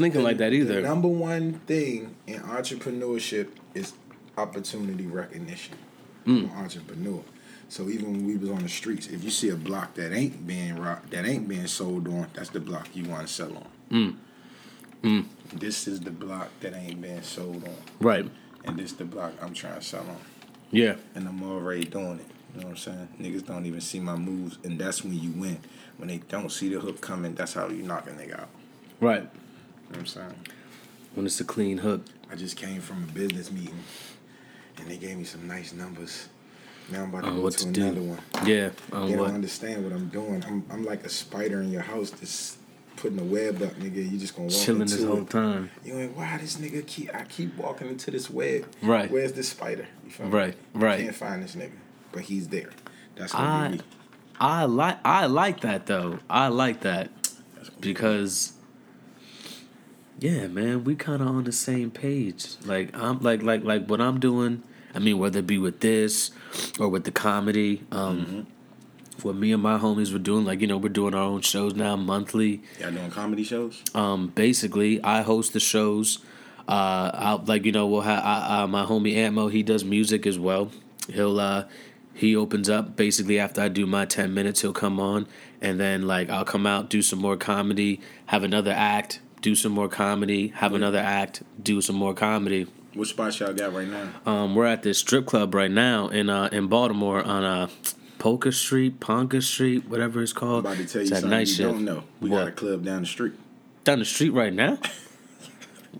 [0.00, 0.80] Nobody's thinking like that the either.
[0.82, 3.92] number one thing in entrepreneurship is
[4.36, 5.76] opportunity recognition.
[6.26, 6.54] Mm.
[6.56, 7.22] Entrepreneur.
[7.68, 10.46] So even when we was on the streets, if you see a block that ain't
[10.46, 13.56] being rock, that ain't being sold on, that's the block you want to sell
[13.90, 14.16] on.
[15.02, 15.24] Mm.
[15.52, 18.28] This is the block that ain't being sold on, Right.
[18.64, 20.16] and this the block I'm trying to sell on,
[20.72, 20.96] Yeah.
[21.14, 22.26] and I'm already doing it.
[22.54, 23.08] You know what I'm saying?
[23.20, 25.58] Niggas don't even see my moves, and that's when you win.
[25.98, 28.48] When they don't see the hook coming, that's how you knock a nigga out.
[29.00, 29.28] Right.
[29.90, 30.34] Know what I'm saying?
[31.14, 32.02] When it's a clean hook.
[32.30, 33.78] I just came from a business meeting,
[34.78, 36.28] and they gave me some nice numbers.
[36.90, 37.82] Now I'm about to On go to to do.
[37.86, 38.18] another one.
[38.44, 38.70] Yeah.
[38.92, 40.44] They don't understand what I'm doing.
[40.46, 42.58] I'm I'm like a spider in your house, just
[42.96, 44.10] putting a web up, nigga.
[44.10, 45.30] You just gonna walk Chilling into this whole it.
[45.30, 45.70] time.
[45.84, 47.14] You like, why this nigga keep?
[47.14, 48.66] I keep walking into this web.
[48.82, 49.10] Right.
[49.10, 49.86] Where's this spider?
[50.04, 50.32] You feel me?
[50.32, 51.00] Right, right.
[51.00, 51.72] Can't find this nigga,
[52.12, 52.70] but he's there.
[53.16, 53.82] That's I- gonna be me.
[54.38, 56.18] I like I like that though.
[56.28, 57.10] I like that
[57.56, 58.52] That's because
[60.18, 62.56] yeah, man, we kind of on the same page.
[62.64, 64.62] Like I'm like like like what I'm doing.
[64.94, 66.30] I mean, whether it be with this
[66.80, 68.46] or with the comedy, um,
[69.22, 70.44] what me and my homies were doing.
[70.44, 72.62] Like you know, we're doing our own shows now monthly.
[72.80, 73.82] Y'all doing comedy shows?
[73.94, 76.18] Um, basically, I host the shows.
[76.66, 79.50] Uh, I'll, like you know, we'll have I, uh, my homie Antmo.
[79.50, 80.70] He does music as well.
[81.10, 81.64] He'll uh,
[82.14, 84.62] he opens up basically after I do my ten minutes.
[84.62, 85.26] He'll come on,
[85.60, 89.70] and then like I'll come out, do some more comedy, have another act, do some
[89.70, 92.66] more comedy, have another act, do some more comedy.
[92.94, 94.08] What spots y'all got right now?
[94.26, 97.68] Um, we're at this strip club right now in uh in Baltimore on uh
[98.18, 100.64] Polka Street, Ponca Street, whatever it's I'm called.
[100.64, 101.70] about to tell you something night you shift.
[101.70, 102.02] don't know.
[102.20, 102.38] We What?
[102.38, 103.34] got a club down the street.
[103.84, 104.78] Down the street right now.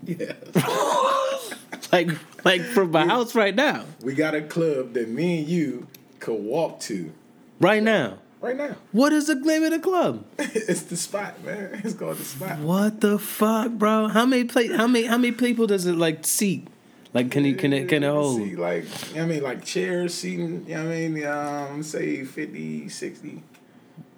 [0.04, 0.34] Yeah.
[1.92, 2.10] like
[2.44, 3.84] like from my house right now.
[4.02, 5.86] we got a club that me and you
[6.18, 7.12] could walk to
[7.60, 8.18] Right now.
[8.46, 8.76] Right now.
[8.92, 10.24] What is the name of the club?
[10.38, 11.80] it's the spot, man.
[11.84, 12.58] It's called the spot.
[12.58, 14.08] What the fuck, bro?
[14.08, 16.68] How many play how many how many people does it like seat?
[17.12, 18.36] Like can it can it can it hold?
[18.42, 18.84] See, like,
[19.16, 21.26] I mean, like chairs, seating, you know what I mean?
[21.26, 23.42] Um, say 50, 60.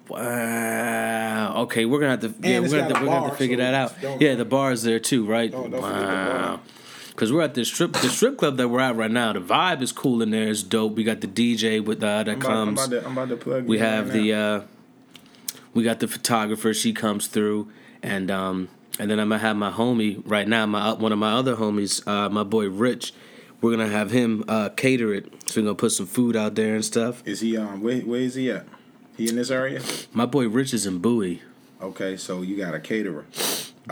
[0.09, 1.63] Wow.
[1.63, 3.57] Okay, we're gonna have to yeah, we're gonna have to, we're gonna have to figure
[3.57, 4.21] so that out.
[4.21, 5.51] Yeah, the bar is there too, right?
[5.51, 6.61] Don't- don't forget
[7.19, 7.29] the bar.
[7.29, 9.33] Cause we're at the strip the strip club that we're at right now.
[9.33, 10.49] The vibe is cool in there.
[10.49, 10.95] It's dope.
[10.95, 12.87] We got the DJ with uh, that I'm about, I'm comes.
[12.87, 14.61] about to, I'm about to plug we have right the uh
[15.75, 17.71] we got the photographer she comes through
[18.03, 18.69] and um
[18.99, 22.07] and then i'm gonna have my homie right now my one of my other homies
[22.07, 23.13] uh my boy rich
[23.61, 26.75] we're gonna have him uh cater it so we're gonna put some food out there
[26.75, 28.67] and stuff Is he, um, where, where is he at?
[29.17, 29.83] He in this area?
[30.13, 31.43] my boy rich is in bowie
[31.81, 33.25] Okay, so you got a caterer.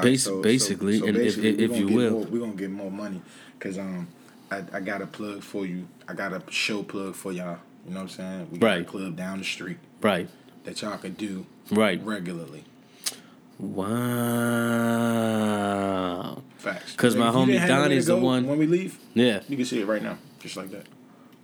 [0.02, 2.10] Bas- basically, and if- basically, we if gonna you will.
[2.10, 3.20] more, we're gonna get more money
[3.58, 4.08] because um,
[4.50, 5.86] I, I got a plug for you.
[6.08, 7.58] I got a show plug for y'all.
[7.86, 8.48] You know what I'm saying?
[8.52, 8.86] We got a Right.
[8.86, 10.28] club down the street right
[10.64, 12.64] that y'all could do right regularly.
[14.66, 16.92] wow Facts.
[16.92, 19.64] Because my homie didn't have nowhere Donnie's the one- When we leave, yeah you can
[19.64, 20.86] see it right now, just like that.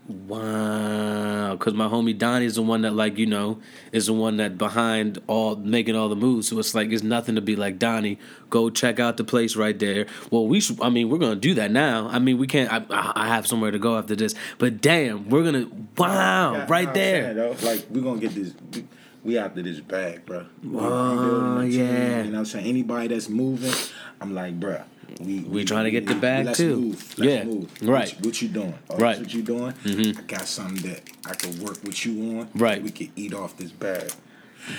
[0.08, 3.60] Wow, because my homie Donnie is the one that, like, you know,
[3.93, 6.49] is the one that behind all making all the moves.
[6.49, 8.19] So it's like it's nothing to be like Donnie.
[8.50, 10.06] Go check out the place right there.
[10.31, 10.81] Well, we should.
[10.82, 12.08] I mean, we're gonna do that now.
[12.08, 12.70] I mean, we can't.
[12.72, 12.84] I,
[13.14, 14.34] I have somewhere to go after this.
[14.58, 15.69] But damn, we're gonna.
[15.96, 17.34] Wow, Yeah, right there.
[17.34, 18.55] saying, like we're gonna get this.
[18.75, 18.84] We,
[19.25, 20.46] we after this bag, bro.
[20.75, 22.19] Oh, team, yeah.
[22.25, 22.66] You know what I'm saying?
[22.66, 23.72] Anybody that's moving,
[24.20, 24.82] I'm like, bruh.
[25.20, 26.76] We We trying to get the bag, let's too.
[26.76, 27.18] Move.
[27.18, 27.70] Let's Yeah, move.
[27.82, 28.08] right.
[28.08, 28.74] What, you- what you doing?
[28.90, 29.14] Oh, Right.
[29.16, 29.22] Mm-hmm.
[29.24, 30.16] What you doing?
[30.18, 32.48] I got something that I can work with you on.
[32.54, 32.82] Right.
[32.82, 34.10] We could eat off this bag.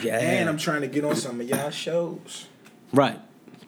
[0.02, 2.48] Yeah, And I'm trying to get on some of y'all shows.
[2.94, 3.20] right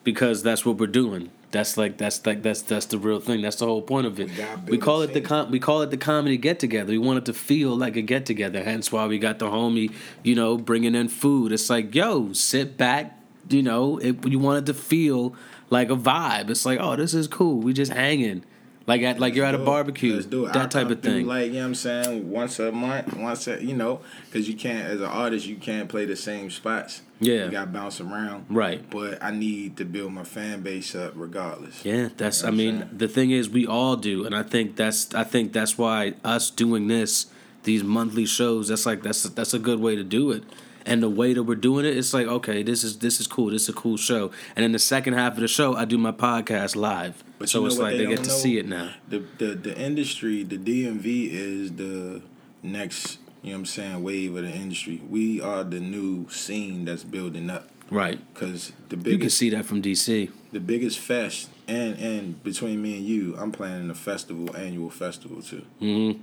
[0.04, 1.30] because that's what we're doing.
[1.50, 3.40] That's like that's like that's that's the real thing.
[3.42, 4.34] That's the whole point of it.
[4.36, 6.90] gotta We call it the com- we call it the comedy get together.
[6.92, 8.62] We want it to feel like a get together.
[8.64, 9.92] Hence why we got the homie,
[10.22, 11.52] you know, bringing in food.
[11.52, 13.18] It's like, yo, sit back.
[13.48, 15.34] You know, it, you want it to feel
[15.70, 16.50] like a vibe.
[16.50, 17.58] It's like, oh, this is cool.
[17.58, 18.44] We just hanging,
[18.86, 20.14] like at like you're at a barbecue.
[20.14, 20.52] Let's do it.
[20.52, 21.26] That I type of through, thing.
[21.26, 22.30] Like, you know what I'm saying?
[22.30, 25.88] Once a month, once a, you know, because you can't, as an artist, you can't
[25.88, 27.02] play the same spots.
[27.18, 27.46] Yeah.
[27.46, 28.46] You got to bounce around.
[28.50, 28.88] Right.
[28.90, 31.84] But I need to build my fan base up regardless.
[31.84, 32.42] Yeah, that's.
[32.42, 32.90] You I know I'm mean, saying?
[32.92, 35.14] the thing is, we all do, and I think that's.
[35.14, 37.26] I think that's why us doing this,
[37.64, 38.68] these monthly shows.
[38.68, 40.44] That's like that's that's a good way to do it.
[40.88, 43.50] And the way that we're doing it, it's like okay, this is this is cool.
[43.50, 44.30] This is a cool show.
[44.54, 47.66] And in the second half of the show, I do my podcast live, But so
[47.66, 48.34] it's like they they, get to know?
[48.34, 48.90] see it now.
[49.08, 52.22] The, the the industry, the DMV is the
[52.62, 55.02] next, you know what I'm saying, wave of the industry.
[55.10, 57.68] We are the new scene that's building up.
[57.90, 58.18] Right.
[58.34, 60.30] Because the You can see that from DC.
[60.52, 65.42] the biggest fest and and between me and you, I'm planning a festival, annual festival
[65.42, 65.64] too.
[65.80, 66.18] hmm You know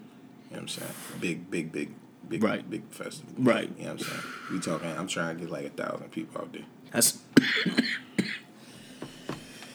[0.51, 0.91] what I'm saying?
[1.21, 1.89] Big, big, big,
[2.27, 2.67] big, Right.
[2.69, 3.33] big festival.
[3.37, 3.69] Right.
[3.77, 4.21] You know what I'm saying?
[4.51, 4.89] We talking.
[4.91, 6.63] I'm trying to get like a thousand people out there.
[6.91, 7.19] That's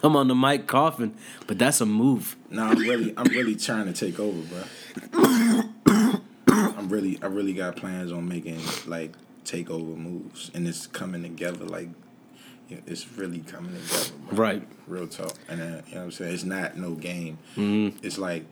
[0.00, 1.14] what I'm on the mic coughing,
[1.46, 2.36] but that's a move.
[2.50, 6.12] No, I'm really, I'm really trying to take over, bro.
[6.46, 9.12] I'm really, I really got plans on making like
[9.44, 11.66] takeover moves, and it's coming together.
[11.66, 11.88] Like,
[12.86, 14.38] it's really coming together, bro.
[14.38, 14.68] Right.
[14.86, 16.34] Real talk, and then, you know what I'm saying?
[16.34, 17.38] It's not no game.
[17.56, 17.94] Mhm.
[18.02, 18.44] It's like,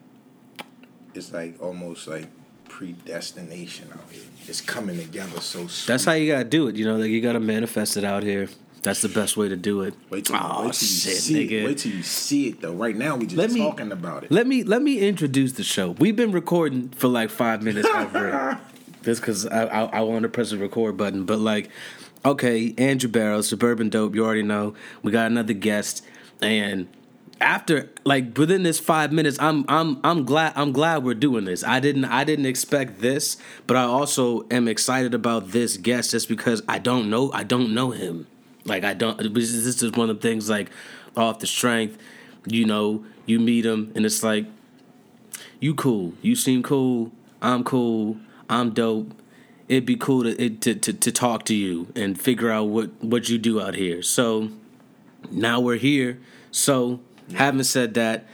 [1.14, 2.26] it's like almost like
[2.68, 4.22] predestination out here.
[4.46, 5.66] It's coming together so.
[5.66, 5.86] Sweet.
[5.86, 6.76] That's how you gotta do it.
[6.76, 8.48] You know, like you gotta manifest it out here.
[8.82, 9.94] That's the best way to do it.
[10.08, 11.50] Wait till, oh wait till you see nigga.
[11.50, 11.64] it.
[11.66, 12.72] Wait till you see it though.
[12.74, 14.30] Right now, we just Let me- talking about it.
[14.30, 15.90] Let me let me introduce the show.
[15.92, 18.58] We've been recording for like five minutes over it.
[19.04, 21.70] Just because I, I I want to press the record button, but like,
[22.28, 24.14] okay, Andrew Barrow, Suburban Dope.
[24.14, 26.04] You already know we got another guest,
[26.40, 26.88] and
[27.40, 31.64] after like within this five minutes, I'm I'm I'm glad I'm glad we're doing this.
[31.64, 33.36] I didn't I didn't expect this,
[33.66, 37.74] but I also am excited about this guest just because I don't know I don't
[37.74, 38.26] know him.
[38.64, 39.34] Like I don't.
[39.34, 40.70] This is one of the things like
[41.16, 41.98] off the strength.
[42.46, 44.46] You know, you meet him and it's like
[45.60, 46.14] you cool.
[46.22, 47.12] You seem cool.
[47.40, 48.18] I'm cool.
[48.50, 49.12] I'm dope.
[49.68, 52.90] It'd be cool to, it, to to to talk to you and figure out what
[53.02, 54.02] what you do out here.
[54.02, 54.50] So
[55.30, 56.20] now we're here.
[56.50, 57.00] So
[57.34, 58.26] having said that,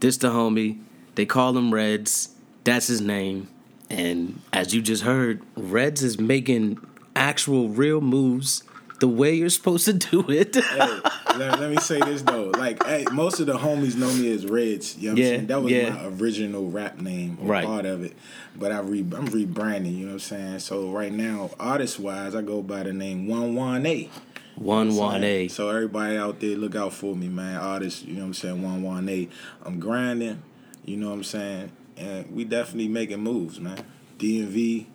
[0.00, 0.80] this the homie.
[1.14, 2.34] They call him Reds.
[2.64, 3.48] That's his name.
[3.90, 6.78] And as you just heard, Reds is making
[7.14, 8.62] actual real moves
[9.02, 10.54] the way you're supposed to do it.
[10.54, 11.00] hey,
[11.36, 12.52] let, let me say this though.
[12.56, 14.96] Like, hey, most of the homies know me as Reds.
[14.96, 15.46] You know what Yeah, I'm saying?
[15.48, 15.90] That was yeah.
[15.90, 17.66] my original rap name, or Right.
[17.66, 18.12] part of it.
[18.54, 19.96] But I re, I'm rebranding.
[19.98, 20.58] You know what I'm saying?
[20.60, 24.08] So right now, artist wise, I go by the name One One A.
[24.54, 25.48] One A.
[25.48, 27.56] So everybody out there, look out for me, man.
[27.56, 28.62] Artists, you know what I'm saying?
[28.62, 29.28] One one A.
[29.64, 30.40] I'm grinding.
[30.84, 31.72] You know what I'm saying?
[31.96, 33.84] And we definitely making moves, man.
[34.18, 34.86] DMV.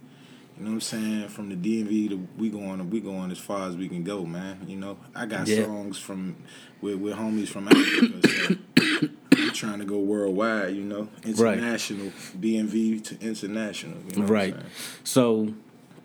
[0.57, 1.27] You know what I'm saying?
[1.29, 4.65] From the DMV to we going we going as far as we can go, man.
[4.67, 5.65] You know, I got Yeah.
[5.65, 6.35] songs from
[6.81, 8.27] with with homies from Africa.
[8.27, 11.57] So I'm trying to go worldwide, you know, Right.
[11.59, 13.97] international, DMV to international.
[14.11, 14.55] You know Right.
[15.03, 15.53] So,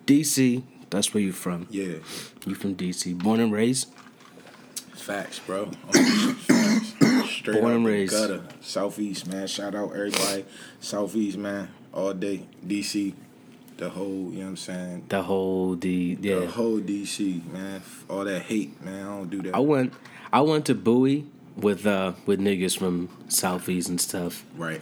[0.07, 1.67] DC, that's where you from.
[1.71, 1.95] Yeah,
[2.47, 3.89] You from DC, born and raised.
[4.95, 5.65] facts, bro.
[5.65, 6.93] Um, facts.
[7.31, 8.13] Straight Born and raised.
[8.13, 9.47] gutter, Southeast, man.
[9.49, 10.45] Shout out everybody,
[10.81, 11.69] Southeast, man.
[11.93, 13.15] All day, DC,
[13.83, 15.05] the whole, you know what I'm saying.
[15.09, 17.83] The whole the The whole DC, man.
[18.09, 19.03] All that hate, man.
[19.05, 19.55] I don't do that.
[19.57, 19.93] I went
[20.33, 24.45] I went to Bowie with uh with niggas from Southeast and stuff.
[24.57, 24.81] right.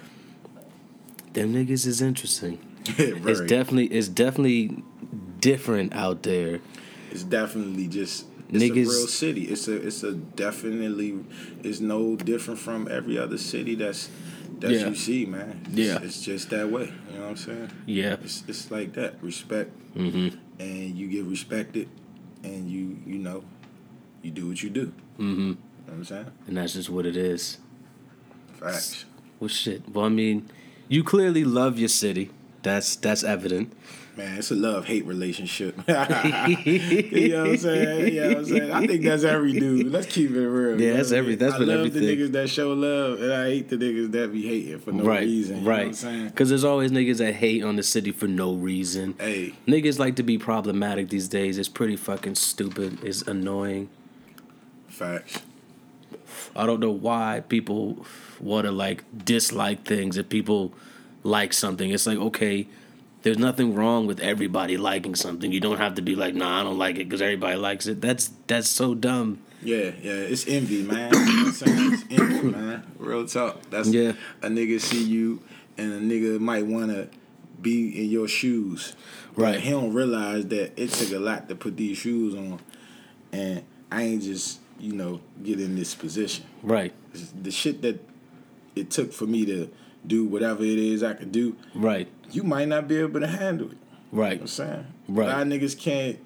[1.33, 2.59] Them niggas is interesting.
[2.85, 3.33] Very.
[3.33, 4.83] It's definitely it's definitely
[5.39, 6.61] different out there.
[7.11, 9.45] It's definitely just it's Niggas- a real city.
[9.45, 11.21] It's a it's a definitely
[11.63, 14.11] it's no different from every other city that's
[14.61, 14.89] that Yeah.
[14.89, 15.61] you see, man.
[15.67, 15.99] It's, Yeah.
[16.03, 16.93] it's just that way.
[17.11, 17.71] You know what I'm saying?
[17.87, 18.17] Yeah.
[18.23, 19.23] It's it's like that.
[19.23, 20.37] Respect, Mm-hmm.
[20.61, 21.89] and you get respected,
[22.45, 23.43] and you you know,
[24.23, 24.93] you do what you do.
[25.19, 25.41] Mm-hmm.
[25.41, 26.27] You know what I'm saying?
[26.47, 27.59] And that's just what it is.
[28.59, 29.05] Facts.
[29.39, 29.89] Well shit.
[29.89, 30.49] Well I mean,
[30.89, 32.31] you clearly love your city.
[32.63, 33.73] That's that's evident.
[34.17, 35.77] Man, it's a love hate relationship.
[35.89, 38.13] you know what I'm saying?
[38.15, 38.73] You know what I'm saying?
[38.73, 39.87] I think that's every dude.
[39.91, 40.81] Let's keep it real.
[40.81, 42.03] Yeah, that's what I every- that's I been love everything.
[42.03, 45.05] the niggas that show love, and I hate the niggas that be hating for no
[45.05, 45.21] right.
[45.21, 45.59] reason.
[45.59, 45.97] You know what I'm right.
[45.97, 46.27] saying?
[46.29, 49.15] Because there's always niggas that hate on the city for no reason.
[49.19, 51.57] Hey, Niggas like to be problematic these days.
[51.57, 53.03] It's pretty fucking stupid.
[53.05, 53.89] It's annoying.
[54.89, 55.41] facts.
[56.57, 58.05] I don't know why people
[58.41, 60.73] want to like dislike things if people
[61.23, 61.91] like something.
[61.91, 62.67] It's like, okay,
[63.23, 65.53] There's nothing wrong with everybody liking something.
[65.53, 68.01] You don't have to be like, nah, I don't like it because everybody likes it.
[68.01, 69.41] That's that's so dumb.
[69.63, 71.11] Yeah, yeah, it's envy, man.
[71.15, 72.83] it's envy, man.
[72.99, 73.69] Real talk.
[73.69, 74.13] That's Yeah.
[74.43, 75.43] A nigga see you,
[75.77, 77.09] and a nigga might wanna
[77.61, 78.95] be in your shoes.
[79.37, 79.61] But Right.
[79.61, 82.59] He don't realize that it took a lot to put these shoes on,
[83.33, 83.63] and
[83.93, 86.47] I ain't just you know get in this position.
[86.63, 86.95] Right.
[87.43, 88.03] The shit that
[88.75, 89.69] it took for me to
[90.07, 92.09] do whatever it is I could do, Right.
[92.35, 93.79] You might not be able to handle it.
[94.13, 94.33] Right.
[94.33, 94.87] You know what I'm saying?
[95.09, 95.29] Right.
[95.29, 96.19] A lot of niggas can't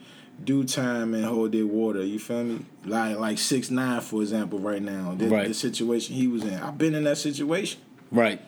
[0.43, 2.03] do time and hold their water.
[2.05, 2.65] You feel me?
[2.85, 5.15] Like like six nine, for example, right now.
[5.17, 5.49] The, Right.
[5.49, 6.55] the situation he was in.
[6.55, 7.81] I've been in that situation.
[8.11, 8.41] Right.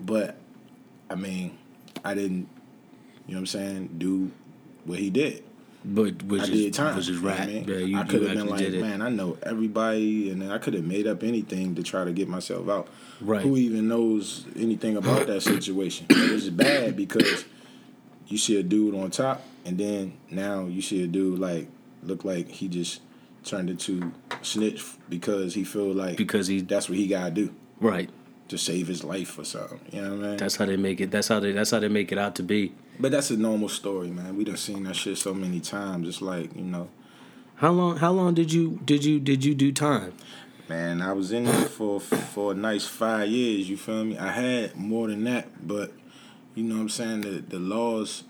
[0.00, 0.36] But
[1.10, 1.58] I mean,
[2.04, 2.48] I didn't
[3.26, 4.30] you know what I'm saying, do
[4.84, 5.42] what he did.
[5.86, 6.96] But which I is did time.
[6.96, 7.30] which is you know.
[7.34, 7.64] I mean?
[7.68, 10.84] Yeah, you, I could have been like, man, I know everybody, and I could have
[10.84, 12.88] made up anything to try to get myself out.
[13.20, 13.42] Right.
[13.42, 16.06] Who even knows anything about that situation?
[16.08, 17.44] It was bad because
[18.28, 21.68] you see a dude on top, and then now you see a dude like
[22.02, 23.02] look like he just
[23.44, 28.08] turned into snitch because he feel like Because he that's what he gotta do right.
[28.48, 29.80] to save his life or something.
[29.92, 30.36] You know what I mean?
[30.38, 31.10] That's how they make it.
[31.10, 31.52] That's how they.
[31.52, 32.72] That's how they make it out to be.
[32.98, 34.36] But that's a normal story, man.
[34.36, 36.08] We done seen that shit so many times.
[36.08, 36.88] It's like you know.
[37.56, 37.98] How long?
[37.98, 40.14] How long did you did you did you do time?
[40.68, 43.68] Man, I was in there for for a nice five years.
[43.68, 44.18] You feel me?
[44.18, 45.92] I had more than that, but
[46.54, 47.20] you know what I'm saying.
[47.22, 48.24] The the laws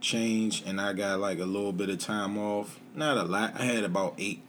[0.00, 2.80] changed, and I got like a little bit of time off.
[2.94, 3.54] Not a lot.
[3.58, 4.42] I had about eight.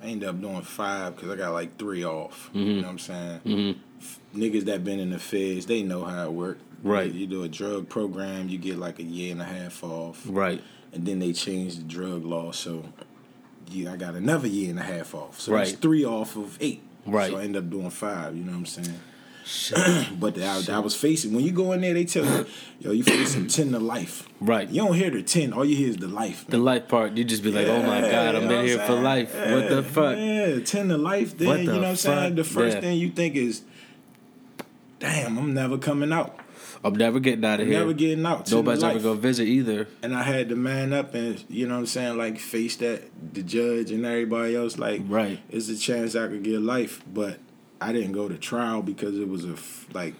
[0.00, 2.50] I ended up doing five because I got like three off.
[2.52, 3.40] You know what I'm saying?
[3.44, 4.40] Mm-hmm.
[4.40, 6.58] Niggas that been in the feds, they know how it work.
[6.82, 7.12] Right.
[7.12, 10.62] You do a drug program, you get like a year and a half off Right.
[10.92, 12.84] and then they changed the drug law, so
[13.70, 15.40] yeah, I got another year and a half off.
[15.40, 15.68] So Right.
[15.80, 16.82] three off of eight.
[17.06, 17.30] Right.
[17.30, 18.36] So I end up doing five.
[18.36, 18.98] You know what I'm saying?
[20.20, 22.46] but I, I was facing when you go in there, they tell you,
[22.80, 24.28] yo, you facing ten to life.
[24.40, 24.68] Right.
[24.68, 25.52] You don't hear the ten.
[25.54, 26.44] All you hear is the life.
[26.48, 28.92] The life part, you just be like, oh my god, I'm in here what for
[28.92, 29.02] saying?
[29.04, 29.34] life.
[29.34, 30.16] What the fuck?
[30.18, 31.36] Yeah, ten to life.
[31.38, 32.34] Then you know what I'm saying.
[32.36, 32.80] The first Yeah.
[32.82, 33.62] thing you think is,
[34.98, 36.38] damn, I'm never coming out.
[36.84, 37.78] I'm never getting out of here.
[37.78, 38.50] Never getting out.
[38.50, 39.88] Nobody's ever gonna visit either.
[40.02, 43.02] and I had to man up and you know what I'm saying, like face that
[43.34, 44.78] the judge and everybody else.
[44.78, 45.40] Like, Right.
[45.50, 47.38] it's a chance I could get life, but
[47.80, 49.54] I didn't go to trial because it was a
[49.92, 50.14] like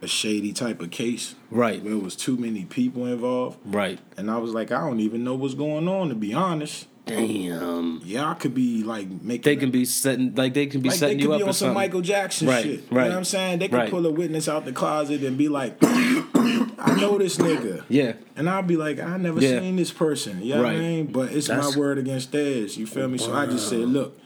[0.00, 1.34] a shady type of case.
[1.50, 1.82] Right.
[1.82, 3.98] Where it was too many people involved, Right.
[4.16, 6.86] and I was like, I don't even know what's going on to be honest.
[7.04, 8.00] Damn.
[8.04, 9.42] Yeah, I could be like making.
[9.42, 11.42] They can be setting like they can be like setting they could you up be
[11.42, 11.74] on some something.
[11.74, 12.84] Michael Jackson Right, shit.
[12.90, 13.58] You know what I'm saying?
[13.58, 13.90] They could right.
[13.90, 17.84] pull a witness out the closet and be like, I know this nigga.
[17.88, 18.12] Yeah.
[18.36, 19.60] And I'll be like, I never Yeah.
[19.60, 20.42] seen this person.
[20.42, 20.78] You know what I Right.
[20.78, 21.06] mean?
[21.06, 22.76] But it's That's- my word against theirs.
[22.76, 23.18] You feel me?
[23.18, 24.18] So I just said, look,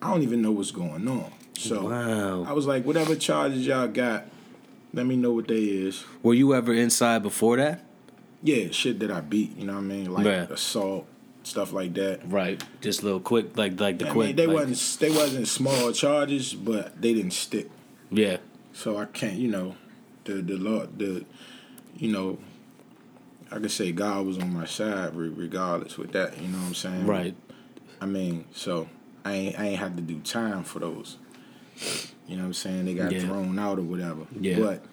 [0.00, 1.30] I don't even know what's going on.
[1.58, 2.44] So Wow.
[2.48, 4.26] I was like, whatever charges y'all got,
[4.94, 6.04] let me know what they is.
[6.22, 7.84] Were you ever inside before that?
[8.42, 9.56] Yeah, shit that I beat.
[9.58, 10.12] You know what I mean?
[10.12, 10.46] Like Yeah.
[10.50, 11.06] assault,
[11.44, 12.20] stuff like that.
[12.30, 12.62] Right.
[12.80, 14.26] Just a little quick, like like the I quick.
[14.28, 17.68] mean, they like- wasn't they wasn't small charges, but they didn't stick.
[18.10, 18.38] Yeah.
[18.72, 19.76] So I can't, you know,
[20.24, 21.24] the the law, the,
[21.96, 22.38] you know,
[23.50, 26.40] I could say God was on my side regardless with that.
[26.40, 27.06] You know what I'm saying?
[27.06, 27.34] Right.
[28.00, 28.88] I mean, so
[29.24, 31.18] I ain't I ain't have to do time for those.
[32.28, 32.84] You know what I'm saying?
[32.86, 33.20] They got Yeah.
[33.20, 34.26] thrown out or whatever.
[34.40, 34.58] Yeah.
[34.58, 34.84] But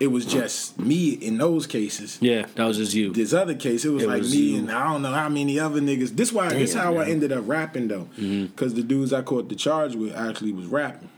[0.00, 2.18] it was just me in those cases.
[2.20, 2.46] Yeah.
[2.54, 3.12] That was just you.
[3.12, 4.58] This other case, it was It like was me you.
[4.58, 6.10] and I don't know how many other niggas.
[6.10, 8.46] This why this Damn, how I ended up rapping though, mm-hmm.
[8.46, 11.08] because the dudes I caught the charge with actually was rapping.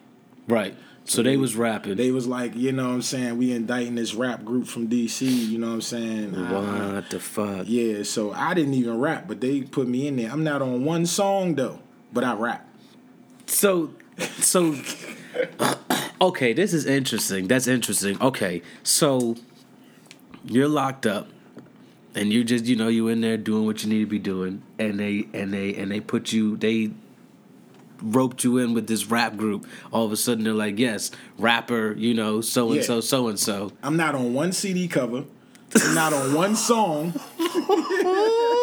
[0.48, 0.74] Right.
[1.04, 1.96] So they was rapping.
[1.96, 5.22] They was like, you know what I'm saying, we indicting this rap group from DC,
[5.22, 6.36] you know what I'm saying?
[6.36, 7.66] I- what the fuck?
[7.68, 10.30] yeah, so I didn't even rap, but they put me in there.
[10.30, 11.80] I'm not on one song though,
[12.12, 12.66] but I rap.
[13.46, 13.92] So,
[14.38, 14.76] so,
[16.20, 17.48] okay, this is interesting.
[17.48, 18.20] That's interesting.
[18.20, 19.36] Okay, so
[20.44, 21.28] you're locked up,
[22.14, 24.62] and you just you know you in there doing what you need to be doing,
[24.78, 26.90] and they and they and they put you they
[28.02, 29.66] roped you in with this rap group.
[29.92, 33.38] All of a sudden they're like, yes, rapper, you know, so and so, so and
[33.38, 33.72] so.
[33.82, 35.24] I'm not on one CD cover.
[35.74, 37.12] I'm not on one song.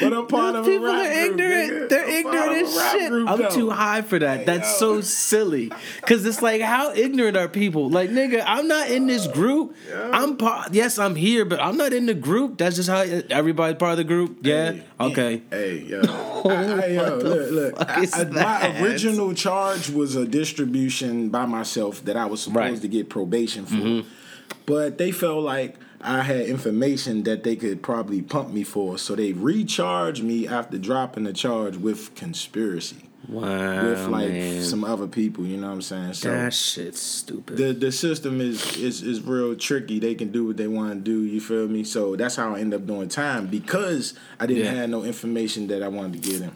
[0.00, 1.70] but I'm part of a People rap are ignorant.
[1.72, 1.88] nigga.
[1.88, 3.10] They're I'm ignorant as shit.
[3.10, 4.38] group, I'm too high for that.
[4.40, 4.96] Hey, That's yo.
[4.96, 5.70] so silly.
[6.02, 7.88] Cause it's like, how ignorant are people?
[7.90, 9.74] Like, nigga, I'm not in this group.
[10.12, 10.72] I'm part.
[10.74, 12.58] Yes, I'm here, but I'm not in the group.
[12.58, 13.00] That's just how
[13.30, 14.38] everybody's part of the group.
[14.42, 14.72] Yeah.
[14.72, 15.42] Hey, okay.
[15.50, 16.00] Hey, yo.
[16.46, 17.78] I, I, yo look, look.
[17.78, 18.32] fuck I- is I- that?
[18.32, 22.80] my original charge was a distribution by myself that I was supposed Right.
[22.80, 23.74] to get probation for.
[23.74, 24.08] Mm-hmm.
[24.66, 28.98] But they felt like I had information that they could probably pump me for.
[28.98, 33.08] So they recharged me after dropping the charge with conspiracy.
[33.28, 34.62] Wow, with like man.
[34.62, 35.44] some other people.
[35.44, 36.14] You know what I'm saying?
[36.14, 37.56] So that shit's stupid.
[37.56, 39.98] the the system is is is real tricky.
[39.98, 41.24] They can do what they want to do.
[41.24, 41.82] You feel me?
[41.82, 44.74] So that's how I end up doing time because I didn't Yeah.
[44.74, 46.52] have no information that I wanted to get him.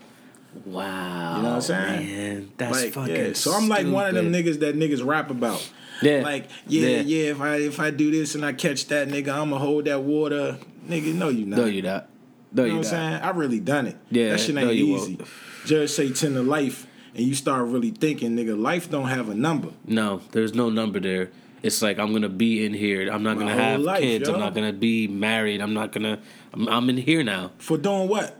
[0.65, 2.07] wow, You know what I'm saying?
[2.07, 3.17] Man, that's like, fucking.
[3.17, 3.33] yeah.
[3.33, 5.69] So I'm like one of them niggas that niggas rap about.
[6.03, 6.23] Yeah.
[6.23, 7.01] Like, yeah, Yeah.
[7.03, 10.03] yeah, If I if I do this and I catch that nigga, I'ma hold that
[10.03, 10.59] water.
[10.89, 11.59] Nigga, no, you not.
[11.59, 12.09] No, you not.
[12.53, 13.23] No, You you know what I'm saying?
[13.23, 13.97] I really done it.
[14.11, 15.17] Yeah, that shit no, ain't you easy.
[15.17, 15.29] won't.
[15.67, 19.35] Judge say ten to life, and you start really thinking, nigga, life don't have a
[19.35, 19.69] number.
[19.87, 21.31] No, there's no number there.
[21.63, 23.11] It's like I'm gonna be in here.
[23.13, 24.27] I'm not My gonna have life, kids.
[24.27, 24.35] yo.
[24.35, 25.61] I'm not gonna be married.
[25.61, 26.19] I'm not gonna.
[26.55, 27.51] I'm, I'm in here now.
[27.59, 28.40] For doing what?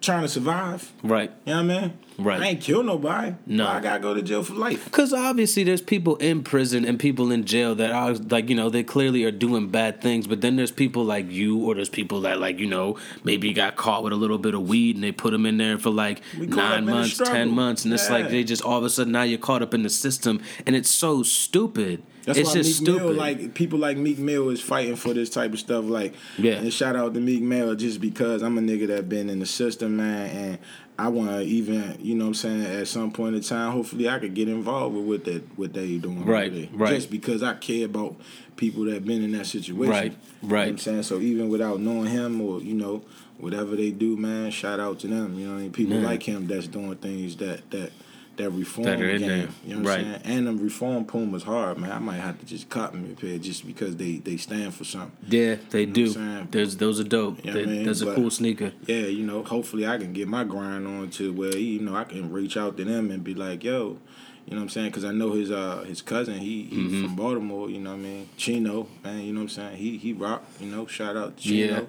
[0.00, 0.92] Trying to survive.
[1.02, 1.32] Right.
[1.44, 1.98] You know what I mean?
[2.18, 2.40] Right.
[2.40, 3.34] I ain't kill nobody.
[3.46, 3.66] No.
[3.66, 4.84] I gotta go to jail for life.
[4.84, 8.70] Because obviously there's people in prison and people in jail that are like you know
[8.70, 12.22] they clearly are doing bad things, but then there's people like you or there's people
[12.22, 15.12] that like you know maybe got caught with a little bit of weed and they
[15.12, 18.10] put them in there for like We caught up nine months, ten months, and it's
[18.10, 20.74] like they just all of a sudden now you're caught up in the system and
[20.74, 22.02] it's so stupid.
[22.28, 23.04] That's it's why just Meek stupid.
[23.06, 25.84] Mill, like people like Meek Mill, is fighting for this type of stuff.
[25.86, 26.52] Like, Yeah.
[26.54, 29.46] And shout out to Meek Mill just because I'm a nigga that been in the
[29.46, 30.58] system, man, and
[31.00, 34.08] I want to even, you know, what I'm saying, at some point in time, hopefully
[34.08, 36.68] I could get involved with what that what they doing, over Right, there.
[36.72, 36.94] right.
[36.94, 38.16] Just because I care about
[38.56, 40.60] people that been in that situation, Right, You know right.
[40.66, 43.02] what I'm saying so even without knowing him or you know
[43.38, 45.38] whatever they do, man, shout out to them.
[45.38, 46.04] You know, what I mean, people Yeah.
[46.04, 47.92] like him that's doing things that that.
[48.38, 49.48] That reform That game, there.
[49.66, 49.98] you know what Right.
[49.98, 50.20] I'm saying?
[50.24, 51.90] And them reform Pumas hard, man.
[51.92, 54.84] I might have to just cop me a pair just because they they stand for
[54.84, 55.10] something.
[55.28, 56.14] yeah, they what do.
[56.16, 56.48] I'm?
[56.50, 57.44] There's those are dope.
[57.44, 58.72] Yeah, They- man, That's a cool sneaker.
[58.86, 62.04] Yeah, you know, hopefully I can get my grind on to where you know I
[62.04, 63.98] can reach out to them and be like, yo,
[64.46, 64.90] you know what I'm saying?
[64.90, 67.02] Because I know his uh his cousin, he he Mm-hmm.
[67.06, 67.68] from Baltimore.
[67.68, 68.28] You know what I mean?
[68.36, 69.20] Chino, man.
[69.22, 69.76] You know what I'm saying?
[69.78, 70.44] He he rock.
[70.60, 71.66] You know, shout out to Yeah.
[71.66, 71.86] Chino.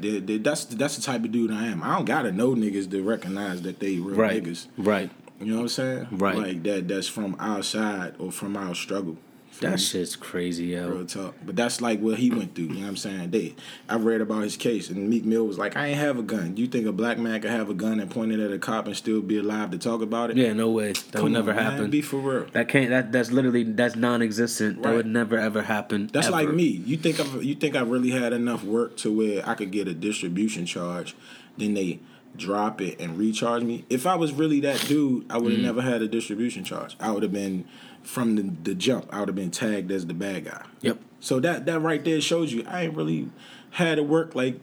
[0.00, 1.82] The- the- that's that's the type of dude I am.
[1.82, 4.42] I don't gotta know niggas to recognize that they real Right.
[4.42, 4.66] niggas.
[4.76, 5.10] Right.
[5.42, 6.08] You know what I'm saying?
[6.12, 6.36] Right.
[6.36, 6.88] Like that.
[6.88, 9.16] That's from our side or from our struggle.
[9.60, 9.78] That me?
[9.78, 10.88] shit's crazy, yo.
[10.88, 11.34] Real talk.
[11.44, 12.66] But that's like what he went through.
[12.66, 13.30] You know what I'm saying?
[13.30, 13.54] They,
[13.88, 16.56] I read about his case, and Meek Mill was like, I ain't have a gun.
[16.56, 18.86] You think a black man could have a gun and point it at a cop
[18.86, 20.36] and still be alive to talk about it?
[20.36, 20.92] Yeah, no way.
[20.92, 21.72] That Come would never on, man.
[21.72, 21.90] happen.
[21.90, 22.46] Be for real.
[22.52, 22.90] That can't.
[22.90, 24.82] That that's literally that's non-existent.
[24.82, 26.08] That would never ever happen.
[26.12, 26.36] That's ever.
[26.36, 26.64] like me.
[26.64, 29.86] You think I've, you think I really had enough work to where I could get
[29.86, 31.14] a distribution charge,
[31.58, 32.00] then they
[32.36, 33.84] drop it and recharge me.
[33.90, 35.64] If I was really that dude, I would have Mm.
[35.64, 36.96] never had a distribution charge.
[37.00, 37.64] I would have been
[38.02, 39.06] from the, the jump.
[39.10, 40.64] I would have been tagged as the bad guy.
[40.80, 40.98] Yep.
[41.20, 43.28] So that that right there shows you I ain't really
[43.70, 44.54] had to work like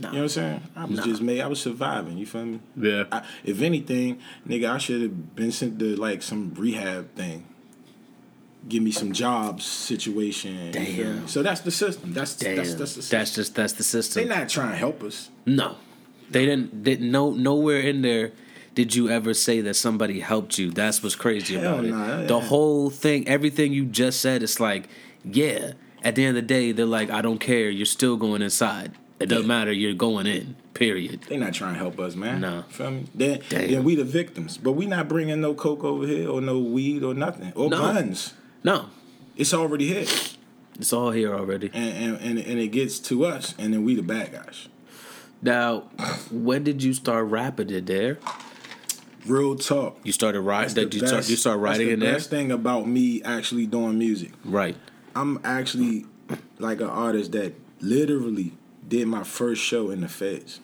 [0.00, 0.62] you know what I'm saying.
[0.76, 1.04] I was Nah.
[1.04, 1.40] just made.
[1.40, 2.18] I was surviving.
[2.18, 2.60] You feel me?
[2.76, 3.04] Yeah.
[3.10, 7.44] I, if anything, nigga, I should have been sent to like some rehab thing.
[8.68, 10.66] Give me some jobs situation.
[10.66, 11.28] you feel Damn.
[11.28, 12.12] So that's the system.
[12.12, 12.56] That's Damn.
[12.56, 13.42] that's That's, that's the system.
[13.42, 14.22] just that's the system.
[14.22, 14.38] they system.
[14.40, 15.30] not trying to help us.
[15.46, 15.76] no,
[16.30, 16.82] they didn't.
[16.84, 18.32] Did no nowhere in there.
[18.74, 20.70] Did you ever say that somebody helped you?
[20.70, 21.90] That's what's crazy Hell about it.
[21.90, 22.26] nah.
[22.26, 24.88] The whole thing, everything you just said, it's like,
[25.24, 25.72] yeah.
[26.04, 27.68] At the end of the day, they're like, I don't care.
[27.70, 28.92] You're still going inside.
[29.18, 29.48] It doesn't Yeah.
[29.48, 29.72] matter.
[29.72, 30.54] You're going in.
[30.74, 31.22] Period.
[31.28, 32.40] They not trying to help us, man.
[32.40, 32.62] No.
[32.68, 33.06] feel me?
[33.12, 33.68] Then, Damn.
[33.72, 37.02] then we the victims, but we not bringing no coke over here or no weed
[37.02, 37.78] or nothing or No.
[37.78, 38.32] guns.
[38.62, 38.84] No,
[39.36, 40.06] It's already here,
[40.78, 41.70] it's all here already.
[41.74, 44.68] and, and and and it gets to us, and then we the bad guys.
[45.40, 45.80] Now,
[46.30, 48.18] when did you start rapping it there?
[49.26, 49.98] Real talk.
[50.04, 50.74] You started writing.
[50.74, 51.28] That's Did the you start?
[51.28, 52.14] You start writing that's in the there.
[52.14, 54.32] best thing about me actually doing music.
[54.44, 54.76] Right.
[55.14, 56.06] I'm actually
[56.58, 58.52] like an artist that literally
[58.86, 60.60] did my first show in the Feds.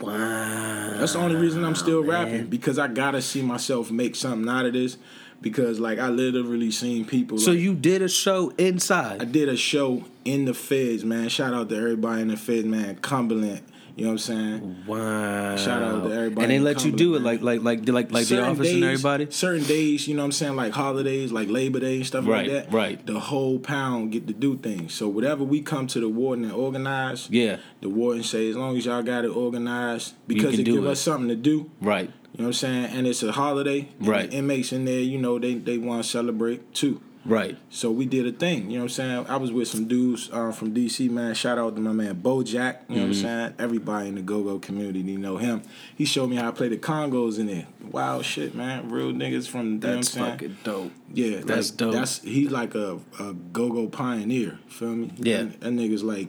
[0.00, 0.96] Wow.
[0.98, 2.10] That's the only reason I'm still man.
[2.10, 4.96] rapping because I gotta see myself make something out of this.
[5.42, 7.38] Because like I literally seen people.
[7.38, 9.22] So like, you did a show inside.
[9.22, 11.30] I did a show in the Feds, man.
[11.30, 12.96] Shout out to everybody in the Feds, man.
[12.96, 13.62] Cumberland,
[14.00, 14.84] you know what I'm saying?
[14.86, 15.56] Wow.
[15.56, 18.22] Shout out to everybody And they let you do it like like like like like
[18.22, 19.26] the Certain office and days- everybody.
[19.30, 22.48] Certain days, you know what I'm saying, like holidays, like Labor Day and stuff Right,
[22.50, 22.72] like that.
[22.72, 23.06] right.
[23.06, 24.94] The whole pound get to do things.
[24.94, 27.58] So whatever we come to the warden and organize, Yeah.
[27.82, 30.86] the warden say as long as y'all got it organized, because it give it.
[30.86, 31.70] us something to do.
[31.80, 32.10] Right.
[32.32, 32.84] You know what I'm saying?
[32.86, 33.88] And it's a holiday.
[33.98, 34.30] and Right.
[34.30, 37.00] The inmates in there, you know, they they want to celebrate too.
[37.24, 37.58] Right.
[37.68, 39.26] So we did a thing, you know what I'm saying?
[39.28, 41.34] I was with some dudes uh, from DC, man.
[41.34, 43.00] Shout out to my man Bojack, you know what Mm-hmm.
[43.10, 43.54] I'm saying?
[43.58, 45.60] Everybody in the go-go community know him.
[45.94, 47.66] He showed me how to play the congos in there.
[47.90, 48.88] Wild shit, man.
[48.90, 50.92] Real niggas from, you know what That's fucking dope.
[51.12, 51.92] Yeah, That's like, dope.
[51.92, 55.12] That's he like a, a go-go pioneer, feel me?
[55.18, 55.42] Yeah.
[55.42, 56.28] That, that nigga's like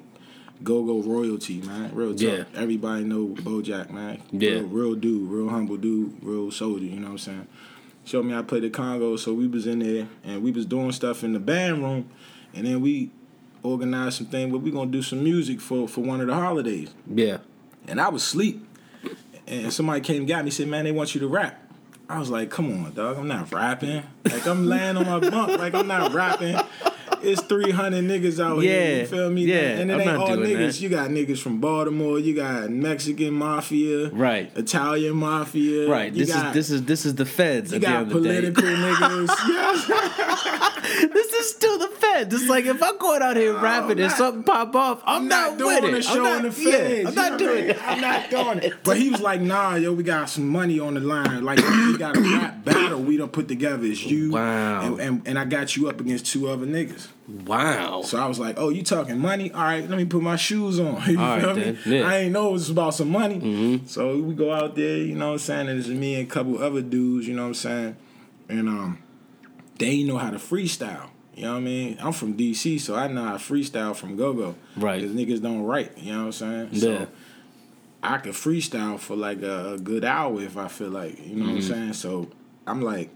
[0.61, 1.95] go-go royalty, man.
[1.95, 2.19] Real talk.
[2.21, 2.43] Yeah.
[2.53, 4.21] Everybody know Bojack, man.
[4.31, 4.51] Yeah.
[4.51, 7.47] Real, real dude, real humble dude, real soldier, you know what I'm saying?
[8.11, 10.65] Showed me how to play the Congo, so we was in there and we was
[10.65, 12.09] doing stuff in the band room,
[12.53, 13.09] and then we
[13.63, 16.93] organized some thing where we gonna do some music for for one of the holidays.
[17.07, 17.37] Yeah.
[17.87, 18.67] And I was asleep.
[19.47, 21.57] And somebody came and got me said, Man, they want you to rap.
[22.09, 23.17] I was like, come on, dog.
[23.17, 24.03] I'm not rapping.
[24.25, 25.57] Like I'm laying on my bunk.
[25.57, 26.57] Like I'm not rapping.
[27.23, 28.99] It's 300 niggas out Yeah, here.
[29.01, 29.45] You feel me?
[29.45, 30.73] yeah, And it I'm ain't all niggas.
[30.73, 30.81] that.
[30.81, 32.19] You got niggas from Baltimore.
[32.19, 34.09] You got Mexican mafia.
[34.09, 34.51] Right.
[34.55, 35.87] Italian mafia.
[35.89, 36.13] Right.
[36.13, 37.71] This got, is this is this is the feds.
[37.71, 38.41] You at the got end of the day.
[38.41, 39.27] political niggas.
[39.49, 41.07] Yeah.
[41.13, 42.33] this is still the feds.
[42.33, 45.49] It's like if I'm going out here rapping and something pop off, I'm, I'm not,
[45.51, 46.03] not doing it.
[46.03, 47.09] show I'm not, the yeah, feds.
[47.09, 47.87] I'm not know what I doing it.
[47.87, 48.73] I'm not doing it.
[48.83, 51.43] But he was like, nah, yo, we got some money on the line.
[51.43, 53.85] Like we got a rap battle we don't put together.
[53.85, 54.31] It's you.
[54.31, 54.81] Wow.
[54.85, 57.07] And, and, and I got you up against two other niggas.
[57.45, 58.01] Wow.
[58.03, 59.51] So I was like, oh, you talking money?
[59.51, 61.01] All right, let me put my shoes on.
[61.09, 61.61] You All right, feel me?
[61.63, 61.75] then.
[61.75, 62.07] Mm-hmm.
[62.09, 63.81] I ain't know it was about some money.
[63.85, 65.69] So we go out there, you know what I'm saying?
[65.69, 67.95] And it's me and a couple other dudes, you know what I'm saying?
[68.49, 69.03] And um,
[69.77, 71.07] they know how to freestyle.
[71.35, 71.97] You know what I mean?
[72.01, 74.55] I'm from DC, so I know how to freestyle from go go.
[74.75, 75.01] Right.
[75.01, 76.69] Because niggas don't write, you know what I'm saying?
[76.73, 76.79] Yeah.
[76.81, 77.07] So
[78.03, 81.45] I could freestyle for like a, a good hour if I feel like, you know
[81.45, 81.73] what Mm-hmm.
[81.73, 81.93] I'm saying?
[81.93, 82.29] So
[82.67, 83.09] I'm like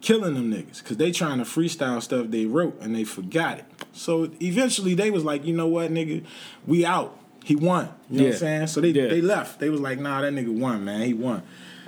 [0.00, 3.64] killing them niggas because they trying to freestyle stuff they wrote and they forgot it.
[3.92, 6.24] So eventually they was like, you know what, nigga,
[6.66, 7.16] we out.
[7.44, 7.88] He won.
[8.10, 8.66] You know what I'm saying?
[8.68, 9.08] So they Yeah.
[9.08, 9.60] they left.
[9.60, 11.02] They was like, nah, that nigga won, man.
[11.02, 11.42] He won.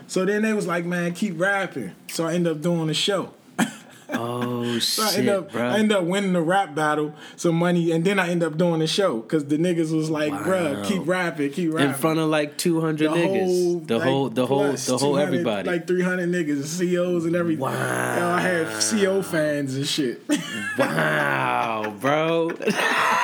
[0.06, 1.92] So then they was like, man, keep rapping.
[2.08, 3.32] So I end up doing the show.
[4.12, 5.68] Oh So I shit, end up bro.
[5.68, 8.80] I end up winning the rap battle, some money, and then I end up doing
[8.80, 10.42] the show because the niggas was like, Wow.
[10.44, 11.88] bruh, keep rapping, keep rapping.
[11.90, 13.86] in front of like 200 niggas.
[13.86, 15.68] the like, whole, the whole, the whole everybody.
[15.68, 17.60] Like 300 niggas, COs and everything.
[17.60, 18.34] Wow.
[18.34, 20.22] I had CO fans and shit.
[20.78, 22.50] wow, bro.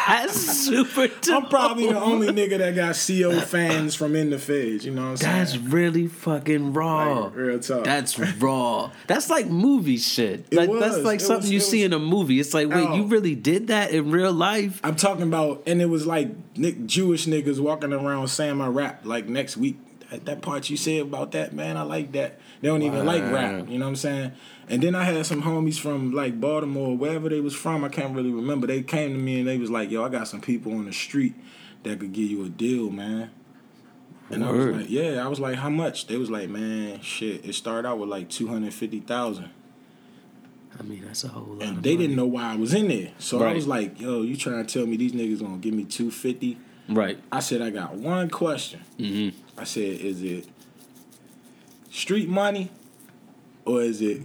[0.09, 1.45] That's super dope.
[1.45, 4.85] I'm probably the only nigga that got CO fans from in the feds.
[4.85, 5.37] You know what I'm saying?
[5.37, 7.25] That's really fucking raw.
[7.25, 7.85] Like, real talk.
[7.85, 8.91] That's raw.
[9.07, 10.47] That's like movie shit.
[10.51, 11.05] It like that's was.
[11.05, 12.41] like It something was- you see was- in a movie.
[12.41, 12.95] It's like, wait, Oh.
[12.97, 14.81] you really did that in real life?
[14.85, 19.01] I'm talking about, and it was like Nick Jewish niggas walking around saying my rap
[19.05, 19.79] like next week.
[20.11, 22.39] That, that part you said about that, man, I like that.
[22.63, 23.33] They don't even like Wow.
[23.35, 24.33] rap, you know what I'm saying?
[24.67, 28.15] And then I had some homies from like Baltimore, wherever they was from, I can't
[28.17, 28.67] really remember.
[28.67, 30.93] They came to me and they was like, "Yo, I got some people on the
[30.95, 31.35] street
[31.83, 33.31] that could give you a deal, man."
[34.31, 37.45] And I was like, "Yeah." I was like, "How much?" They was like, "Man, shit,
[37.47, 39.51] it started out with like two hundred fifty thousand.
[40.79, 41.63] I mean, that's a whole lot.
[41.63, 42.07] And they money.
[42.07, 43.11] didn't know why I was in there.
[43.19, 45.85] So I was like, yo, you trying to tell me these niggas gonna give me
[45.85, 46.59] 250?
[46.89, 47.19] Right.
[47.31, 48.81] I said, I got one question.
[48.99, 49.61] Mm-hmm.
[49.61, 50.47] I said, is it
[51.91, 52.71] street money
[53.65, 54.23] or is it,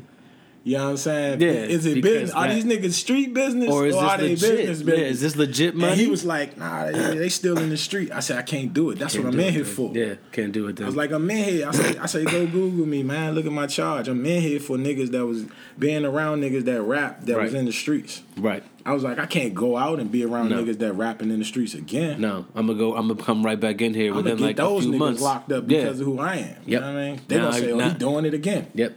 [0.66, 1.42] you know what I'm saying?
[1.42, 2.32] Yeah, Is it business?
[2.32, 4.68] Are these niggas street business Or is are this they legit?
[4.68, 5.92] business Yeah, is this legit money?
[5.92, 8.12] And he was like, nah, they, they still in the street.
[8.14, 8.98] I said, I can't do it.
[9.00, 9.92] That's Can't what I'm in here for.
[9.94, 10.86] Yeah, can't do it then.
[10.86, 11.68] I was like, I'm in here.
[11.68, 13.36] I say, I say, go Google me, man.
[13.36, 14.08] Look at my charge.
[14.08, 15.46] I'm in here for niggas that was
[15.78, 18.22] being around niggas that rap that was in the streets.
[18.38, 18.64] right.
[18.86, 20.62] I was like, I can't go out and be around No.
[20.62, 22.20] niggas that rapping in the streets again.
[22.20, 22.98] No, I'm gonna go.
[22.98, 24.98] I'm gonna come right back in here I'm within get like a those few niggas
[25.00, 25.22] months.
[25.22, 25.84] locked up Yeah.
[25.84, 26.56] because of who I am.
[26.66, 27.22] You know what I mean?
[27.30, 27.90] They Nah, gonna say, oh, nah.
[27.90, 28.68] he doing it again.
[28.74, 28.94] Yep.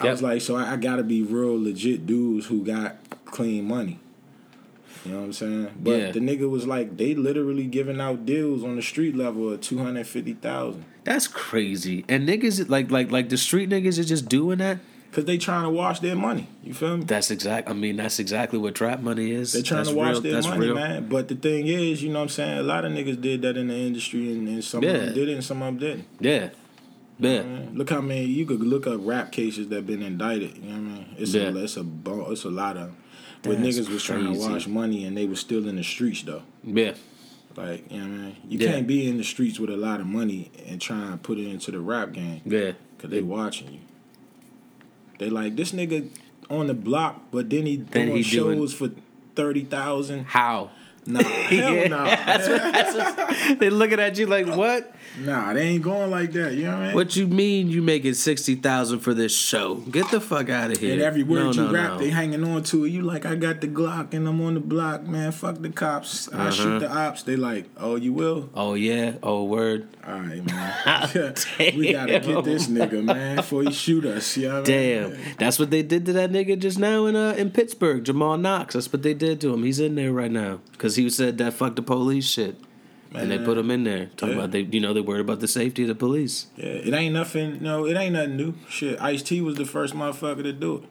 [0.00, 0.12] I Yep.
[0.12, 3.98] was like, so I, I gotta be real legit dudes who got clean money.
[5.04, 5.68] You know what I'm saying?
[5.82, 6.10] But Yeah.
[6.12, 9.78] the nigga was like, they literally giving out deals on the street level of two
[9.78, 10.84] hundred fifty thousand.
[11.04, 12.04] That's crazy.
[12.08, 14.78] And niggas like like like the street niggas is just doing that.
[15.12, 16.46] Cause they trying to wash their money.
[16.62, 17.04] You feel me?
[17.04, 17.68] That's exact.
[17.68, 19.52] I mean, that's exactly what trap money is.
[19.52, 20.74] They trying that's to wash real, their money, real.
[20.76, 21.08] man.
[21.08, 22.58] But the thing is, you know what I'm saying?
[22.58, 25.28] A lot of niggas did that in the industry and, and some of them did
[25.28, 26.04] it and some of them didn't.
[26.20, 26.50] Yeah.
[27.20, 27.42] Yeah.
[27.42, 30.56] Man, Look how many you could look up rap cases that been indicted.
[30.56, 31.06] You know what I mean?
[31.18, 31.42] It's Yeah.
[31.50, 31.84] a it's a
[32.30, 32.90] it's a lot of
[33.44, 34.48] where That's niggas was trying to crazy.
[34.50, 36.42] wash money and they was still in the streets though.
[36.64, 36.94] Yeah.
[37.56, 38.36] Like you know what I mean?
[38.48, 38.72] You Yeah.
[38.72, 41.46] can't be in the streets with a lot of money and try and put it
[41.48, 42.72] into the rap game Yeah.
[42.96, 43.78] because they watching you.
[45.18, 46.08] They like this nigga
[46.48, 48.90] on the block, but then he Then doing he doing- shows for
[49.36, 50.24] thirty thousand.
[50.26, 50.70] How?
[51.06, 52.04] Nah, hell nah.
[52.04, 52.94] That's what, that's
[53.48, 54.94] what, they looking at you like, what?
[55.18, 56.54] Nah, they ain't going like that.
[56.54, 56.94] You know what I mean?
[56.94, 59.76] What you mean you making sixty thousand for this show?
[59.76, 60.92] Get the fuck out of here.
[60.92, 61.98] And every word No, you no, rap, no.
[61.98, 62.90] they hanging on to it.
[62.90, 65.32] You like, I got the Glock and I'm on the block, man.
[65.32, 66.28] Fuck the cops.
[66.32, 66.50] I Uh-huh.
[66.52, 67.22] shoot the ops.
[67.24, 68.50] They like, oh, you will?
[68.54, 69.14] Oh yeah.
[69.22, 69.88] Oh word.
[70.06, 70.74] All right, man.
[71.76, 74.36] we gotta get this nigga, man, before he shoot us.
[74.36, 75.10] You know what I mean?
[75.12, 75.34] Damn.
[75.38, 78.74] That's what they did to that nigga just now in uh in Pittsburgh, Jamal Knox.
[78.74, 79.64] That's what they did to him.
[79.64, 82.56] He's in there right now because he said that fuck the police shit.
[83.12, 84.06] And they put him in there.
[84.16, 84.40] Talking Yeah.
[84.42, 86.46] about they, you know, they worried about the safety of the police.
[86.56, 87.58] Yeah, it ain't nothing.
[87.60, 88.54] No, it ain't nothing new.
[88.68, 90.82] Shit, Ice T was the first motherfucker to do it.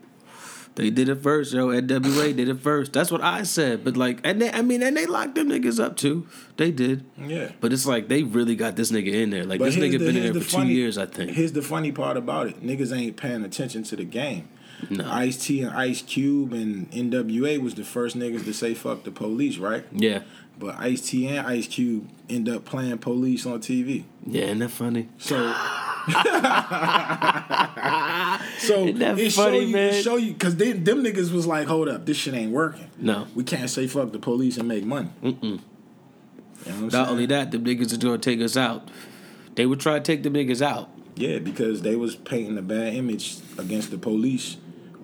[0.76, 1.68] They did it first, yo.
[1.70, 2.94] NWA did it first.
[2.94, 3.84] That's what I said.
[3.86, 6.28] But like, and they, I mean, and they locked them niggas up too.
[6.58, 7.06] They did.
[7.18, 7.52] Yeah.
[7.62, 9.46] But it's like they really got this nigga in there.
[9.46, 11.32] Like But this nigga the- been in there the for two funny- years, I think.
[11.32, 14.48] Here's the funny part about it: niggas ain't paying attention to the game.
[14.90, 15.10] No.
[15.12, 19.12] Ice T and Ice Cube and NWA was the first niggas to say fuck the
[19.12, 19.86] police, right?
[19.92, 20.22] Yeah.
[20.58, 24.04] But Ice T and Ice Cube end up playing police on TV.
[24.26, 25.10] Yeah, isn't that funny?
[25.18, 25.54] So
[28.60, 30.04] so Isn't that it funny, show you, man?
[30.04, 32.90] Show you because then them niggas was like, hold up, this shit ain't working.
[32.98, 33.28] No.
[33.36, 35.10] we can't say fuck the police and make money.
[35.24, 35.60] Mm-mm.
[36.66, 37.08] You know Not saying?
[37.08, 38.90] only that, the niggas is gonna take us out.
[39.56, 40.90] They would try to take the niggas out.
[41.16, 44.58] Yeah, because they was painting a bad image against the police.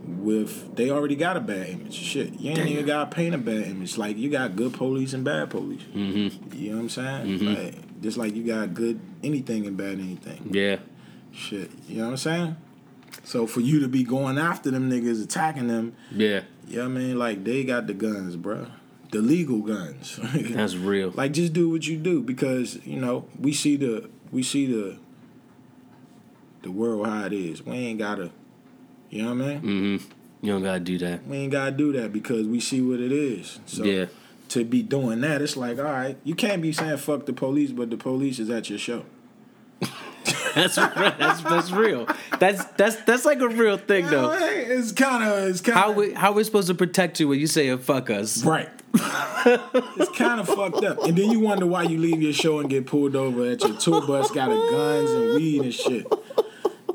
[0.08, 1.94] With they already got a bad image.
[1.94, 2.68] Shit, you ain't Damn.
[2.68, 3.98] even got to paint a bad image.
[3.98, 5.82] Like you got good police and bad police.
[5.96, 6.54] Mm-hmm.
[6.56, 7.40] You know what I'm saying?
[7.40, 7.48] Mm-hmm.
[7.48, 10.50] Like just like you got good anything and bad anything.
[10.52, 10.78] Yeah.
[11.32, 12.56] Shit, you know what I'm saying?
[13.24, 16.42] So for you to be going after them niggas, attacking them, Yeah.
[16.68, 18.68] yeah, I mean, like they got the guns, bro.
[19.12, 20.20] The legal guns.
[20.34, 21.12] That's real.
[21.16, 24.98] like just do what you do because you know we see the we see the
[26.62, 27.64] the world how it is.
[27.66, 28.32] We ain't gotta,
[29.16, 29.62] you know what I mean?
[30.00, 30.12] mm-hmm.
[30.46, 31.26] You don't gotta do that.
[31.26, 33.60] We ain't gotta do that because we see what it is.
[33.66, 34.06] So Yeah.
[34.50, 37.72] to be doing that, it's like, all right, you can't be saying fuck the police,
[37.72, 39.06] but the police is at your show.
[40.56, 42.08] That's that's that's real.
[42.40, 44.32] That's that's that's like a real thing though.
[44.32, 47.40] It's kind of it's kind of How we how we supposed to protect you when
[47.40, 48.44] you say fuck us?
[48.44, 48.70] Right.
[48.94, 51.04] it's kind of fucked up.
[51.04, 53.76] And then you wonder why you leave your show and get pulled over at your
[53.78, 56.08] tour bus, got a guns and weed and shit.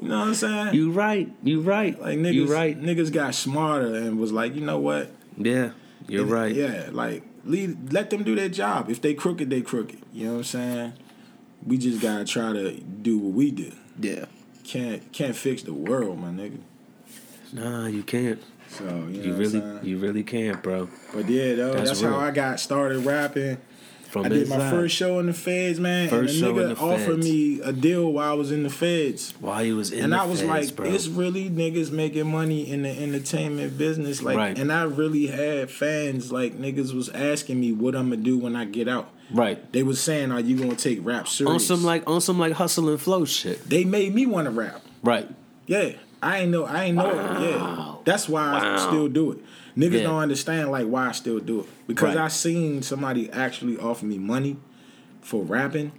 [0.00, 0.74] You know what I'm saying?
[0.74, 1.30] You right.
[1.42, 2.00] You right.
[2.00, 2.80] like niggas, you right.
[2.80, 5.10] niggas got smarter and was like, you know what?
[5.36, 5.70] Yeah.
[6.08, 6.54] You're And- right.
[6.54, 8.90] Yeah, like leave, let them do their job.
[8.90, 9.98] If they crooked, they crooked.
[10.12, 10.92] You know what I'm saying?
[11.66, 13.72] We just gotta try to do what we do.
[14.00, 14.24] Yeah.
[14.64, 16.60] Can't can't fix the world, my nigga.
[17.52, 18.40] Nah, you can't.
[18.68, 20.88] So you know You really you really can't, bro.
[21.12, 23.58] But yeah, though, That's that's, how I got started rapping.
[24.11, 24.70] From I did my inside.
[24.70, 26.09] first show in the feds, man.
[26.09, 27.25] First and the nigga the offered feds.
[27.25, 29.35] me a deal while I was in the feds.
[29.40, 30.87] While he was in and I was feds, like, bro.
[30.87, 34.20] it's really niggas making money in the entertainment business.
[34.23, 34.59] Like Right.
[34.59, 38.57] and I really had fans, like niggas was asking me what I'm gonna do when
[38.57, 39.11] I get out.
[39.33, 39.70] right.
[39.73, 41.53] They was saying, Are you gonna take rap serious?
[41.53, 43.68] On some like on some like hustle and flow shit.
[43.70, 44.81] they made me want to rap.
[45.05, 45.29] Right.
[45.66, 45.90] Yeah.
[46.23, 47.51] I ain't know I ain't know it.
[47.51, 47.94] Yeah.
[48.05, 48.42] That's why
[48.75, 49.38] I still do it.
[49.80, 50.02] Niggas Yeah.
[50.02, 51.66] don't understand like why I still do it.
[51.86, 52.24] Because Right.
[52.24, 54.56] I seen somebody actually offer me money
[55.22, 55.92] for rapping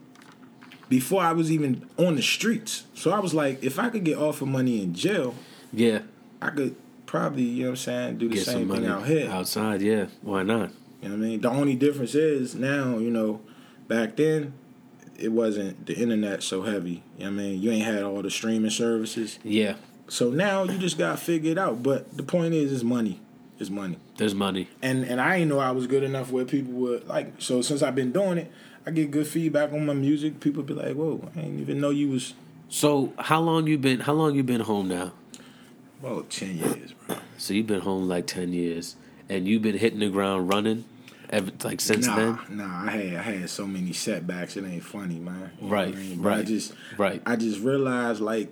[0.90, 2.84] before I was even on the streets.
[2.94, 5.36] So I was like, if I could get offered money in jail,
[5.74, 6.00] Yeah.
[6.42, 9.30] I could probably, you know what I'm saying, do the Get same thing out here.
[9.30, 9.82] outside.
[9.82, 10.06] Yeah.
[10.22, 10.72] Why not?
[11.02, 11.42] You know what I mean?
[11.42, 13.40] The only difference is now, you know,
[13.88, 14.54] back then
[15.18, 17.04] it wasn't the internet so heavy.
[17.18, 17.62] You know what I mean?
[17.62, 19.40] You ain't had all the streaming services.
[19.44, 19.76] Yeah.
[20.08, 21.82] So now you just gotta figure it out.
[21.84, 23.20] But the point is, it's money.
[23.62, 23.98] It's money.
[24.18, 24.68] There's money.
[24.82, 27.34] And and I ain't know I was good enough where people would like.
[27.38, 28.52] So since I've been doing it,
[28.88, 30.40] I get good feedback on my music.
[30.40, 32.34] People be like, "Whoa, I didn't even know you was."
[32.70, 34.00] So how long you been?
[34.00, 35.14] How long you been home now?
[36.02, 37.18] Well, ten years, bro.
[37.38, 38.96] So you've been home like ten years,
[39.30, 40.86] and you've been hitting the ground running,
[41.30, 42.40] ever like since nah, then.
[42.50, 42.86] nah.
[42.88, 44.58] I had I had so many setbacks.
[44.58, 45.52] It ain't funny, man.
[45.62, 46.20] You Right, I mean?
[46.20, 47.22] But I just right.
[47.28, 48.52] I just realized like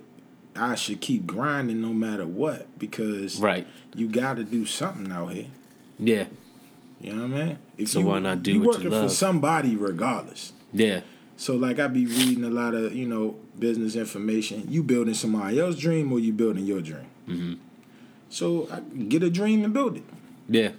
[0.56, 3.66] I should keep grinding no matter what because Right.
[3.94, 5.46] you got to do something out here.
[5.98, 6.24] Yeah.
[7.00, 7.58] You know what I mean?
[7.78, 10.52] If So you, why not do you what you working for somebody regardless.
[10.72, 11.00] Yeah.
[11.36, 14.64] So like I be reading a lot of you know business information.
[14.68, 17.06] You building somebody else's dream or you building your dream.
[17.28, 17.54] Mm-hmm.
[18.28, 20.04] So I get a dream and build it.
[20.48, 20.70] Yeah.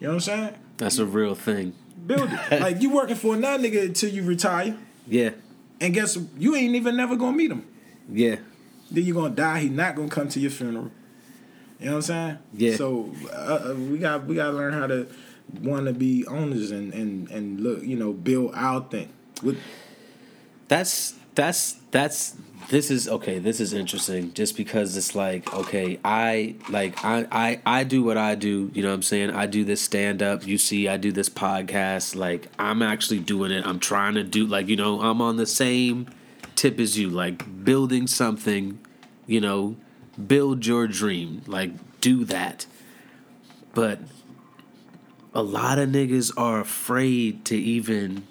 [0.00, 0.54] You know what I'm saying?
[0.78, 1.74] That's a real thing.
[2.06, 2.60] Build it.
[2.60, 5.30] like you working for another nigga until you retire, Yeah.
[5.80, 7.64] and guess you ain't even never gonna meet him.
[8.10, 8.36] Yeah.
[8.90, 9.60] Then you're gonna die.
[9.60, 10.90] He not gonna come to your funeral.
[11.78, 12.38] You know what I'm saying?
[12.54, 12.76] Yeah.
[12.76, 15.06] So uh, uh, we got we gotta learn how to
[15.62, 19.08] want to be owners and and and look you know build our thing.
[19.42, 19.58] With,
[20.68, 22.36] That's that's that's
[22.68, 27.60] this is okay this is interesting just because it's like okay i like i i,
[27.64, 30.46] I do what i do you know what i'm saying i do this stand up
[30.46, 34.46] you see i do this podcast like i'm actually doing it i'm trying to do
[34.46, 36.06] like you know i'm on the same
[36.60, 38.78] tip is you like building something
[39.26, 39.76] you know
[40.26, 41.70] build your dream like
[42.00, 42.66] do that
[43.72, 43.98] but
[45.34, 48.26] a lot of niggas are afraid to even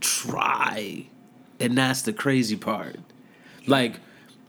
[0.00, 1.06] try.
[1.60, 2.98] And that's the crazy part.
[3.66, 4.00] Like,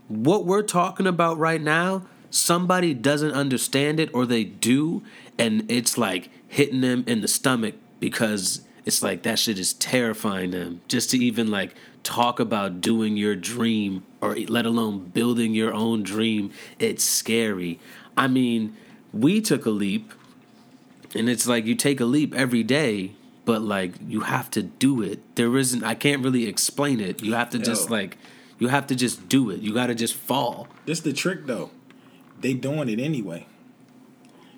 [0.08, 5.04] what we're talking about right now, somebody doesn't understand it or they do,
[5.38, 10.52] and it's like hitting them in the stomach because it's like that shit is terrifying
[10.52, 10.82] them.
[10.88, 16.04] Just to even like talk about doing your dream or let alone building your own
[16.04, 17.80] dream, it's scary.
[18.16, 18.76] I mean,
[19.14, 20.14] we took a leap
[21.16, 23.14] and it's like you take a leap every day
[23.46, 27.34] but like you have to do it there isn't i can't really explain it you
[27.34, 27.96] have to just Yo.
[27.96, 28.18] like
[28.60, 31.72] you have to just do it you got to just fall this the trick though.
[32.40, 33.46] They doing it anyway.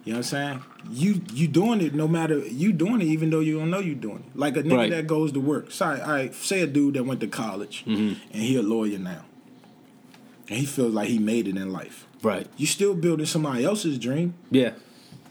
[0.03, 0.63] You know what I'm saying?
[0.91, 3.95] You you doing it no matter you doing it even though you don't know you
[3.95, 4.37] doing it.
[4.37, 4.89] Like a nigga Right.
[4.91, 5.71] that goes to work.
[5.71, 8.13] Sorry, I say a dude that went to college Mm-hmm.
[8.33, 9.25] and he a lawyer now.
[10.47, 12.07] and he feels like he made it in life.
[12.23, 12.47] Right.
[12.57, 14.33] You still building somebody else's dream.
[14.51, 14.71] Yeah.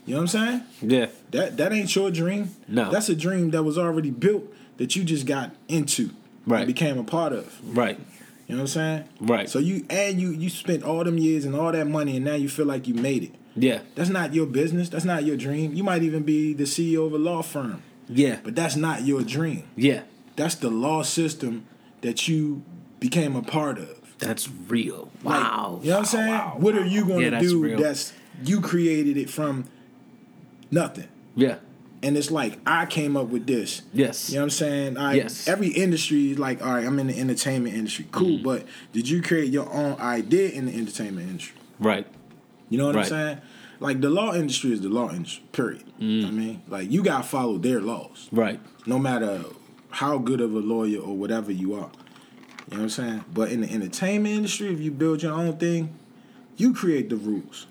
[0.06, 0.62] You know what I'm saying?
[0.80, 1.06] Yeah.
[1.32, 2.50] That that ain't your dream.
[2.68, 2.90] No.
[2.90, 4.44] That's a dream that was already built
[4.76, 6.11] that you just got into.
[6.46, 6.61] Right.
[6.61, 7.76] And became a part of.
[7.76, 7.98] Right.
[8.46, 9.04] You know what I'm saying?
[9.20, 9.50] Right.
[9.50, 12.34] So you and you you spent all them years and all that money and now
[12.34, 13.34] you feel like you made it.
[13.62, 13.81] Yeah.
[13.94, 14.88] That's not your business.
[14.88, 15.75] That's not your dream.
[15.75, 18.38] You might even be the CEO of a law firm, Yeah.
[18.42, 19.64] but that's not your dream.
[19.77, 20.03] Yeah.
[20.37, 21.66] That's the law system
[22.03, 22.62] that you
[23.01, 23.88] became a part of.
[24.18, 25.11] That's real.
[25.23, 25.81] Like, Wow.
[25.83, 26.35] You know what I'm saying?
[26.62, 27.79] What are you going Yeah, to that's do real.
[27.79, 28.12] that's
[28.44, 29.64] you created it from
[30.71, 31.09] nothing.
[31.35, 31.57] Yeah.
[32.03, 33.83] And it's like I came up with this.
[33.92, 34.31] Yes.
[34.31, 34.97] You know what I'm saying?
[34.97, 35.49] I, Yes.
[35.49, 38.07] Every industry is like, all right, I'm in the entertainment industry.
[38.12, 38.44] Cool, Mm-hmm.
[38.44, 41.57] but did you create your own idea in the entertainment industry?
[41.81, 42.07] Right.
[42.68, 43.04] You know what Right.
[43.04, 43.38] I'm saying?
[43.81, 45.44] Like the law industry is the law industry.
[45.52, 45.85] Period.
[46.00, 46.26] Mm.
[46.26, 48.61] I mean, like you gotta follow their laws, Right.
[48.87, 49.44] no matter
[49.90, 51.90] how good of a lawyer or whatever you are.
[52.70, 53.24] You know what I'm saying?
[53.33, 55.94] But in the entertainment industry, if you build your own thing,
[56.57, 57.66] you create the rules.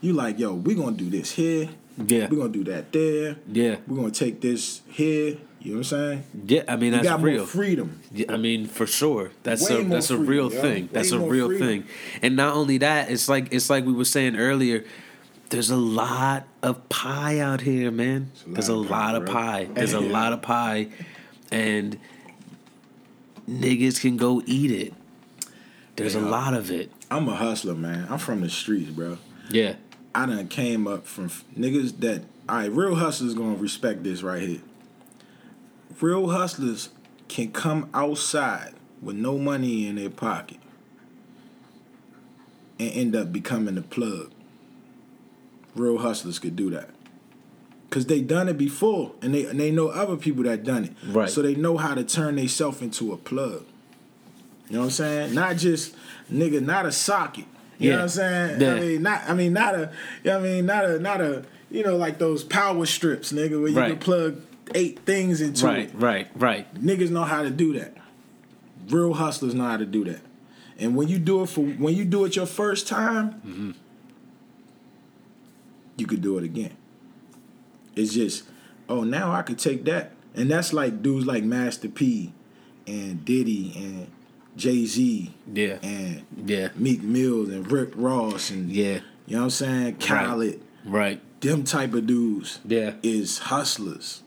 [0.00, 1.68] You like, yo, we're gonna do this here.
[2.06, 2.28] Yeah.
[2.30, 3.36] We're gonna do that there.
[3.52, 3.76] Yeah.
[3.86, 5.36] We're gonna take this here.
[5.62, 6.24] You know what I'm saying?
[6.46, 6.62] Yeah.
[6.68, 7.46] I mean, You that's got real.
[7.46, 8.00] freedom.
[8.12, 9.30] Yeah, I mean, for sure.
[9.44, 10.60] That's Way a that's a real yo.
[10.60, 10.84] thing.
[10.84, 11.66] Way That's a real freedom.
[11.68, 11.84] thing.
[12.20, 14.84] And not only that, it's like it's like we were saying earlier.
[15.50, 18.32] There's a lot of pie out here, man.
[18.46, 19.68] There's a lot of pie.
[19.72, 20.88] There's a lot of pie,
[21.50, 21.98] and
[23.48, 24.94] niggas can go eat it.
[25.96, 26.90] There's a lot of it.
[27.10, 28.06] I'm a hustler, man.
[28.10, 29.18] I'm from the streets, bro.
[29.50, 29.74] Yeah.
[30.14, 34.42] I done came up from niggas that all right, real hustlers gonna respect this right
[34.42, 34.60] here.
[36.02, 36.88] Real hustlers
[37.28, 40.58] can come outside with no money in their pocket
[42.80, 44.32] and end up becoming the plug.
[45.76, 46.90] Real hustlers could do that.
[47.90, 50.92] Cause they done it before and they and they know other people that done it.
[51.06, 51.28] Right.
[51.30, 53.64] So they know how to turn themselves into a plug.
[54.68, 55.34] You know what I'm saying?
[55.34, 55.94] Not just
[56.32, 57.44] nigga, not a socket.
[57.78, 58.60] You know what I'm saying?
[58.60, 58.74] Yeah.
[58.74, 59.92] I mean, not I mean not a
[60.24, 63.32] you know what I mean, not a not a you know, like those power strips,
[63.32, 63.90] nigga, where you Right.
[63.90, 64.40] can plug
[64.74, 65.78] eight things into Right.
[65.80, 65.90] it.
[65.94, 66.28] Right.
[66.34, 66.66] Right.
[66.66, 66.74] right.
[66.74, 67.96] Niggas know how to do that.
[68.88, 70.20] Real hustlers know how to do that.
[70.78, 73.70] And when you do it for when you do it your first time, Mm-hmm.
[75.96, 76.72] you could do it again.
[77.94, 78.44] It's just,
[78.88, 82.32] oh, now I could take that, and that's like dudes like Master P,
[82.86, 84.06] and Diddy, and
[84.56, 85.78] Jay Z, Yeah.
[85.82, 86.68] and Yeah.
[86.76, 89.00] Meek Mills, and Rick Ross, and Yeah.
[89.26, 90.60] you know what I'm saying, Khaled.
[90.84, 91.20] Right.
[91.40, 92.94] Them type of dudes Yeah.
[93.02, 94.21] is hustlers.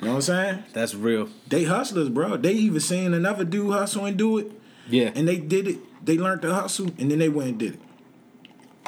[0.00, 0.64] You know what I'm saying?
[0.72, 1.28] That's real.
[1.48, 2.36] They hustlers, bro.
[2.36, 4.52] They even seen another dude hustle and do it,
[4.90, 5.10] Yeah.
[5.14, 5.78] and they did it.
[6.04, 7.80] They learned to hustle, and then they went and did it.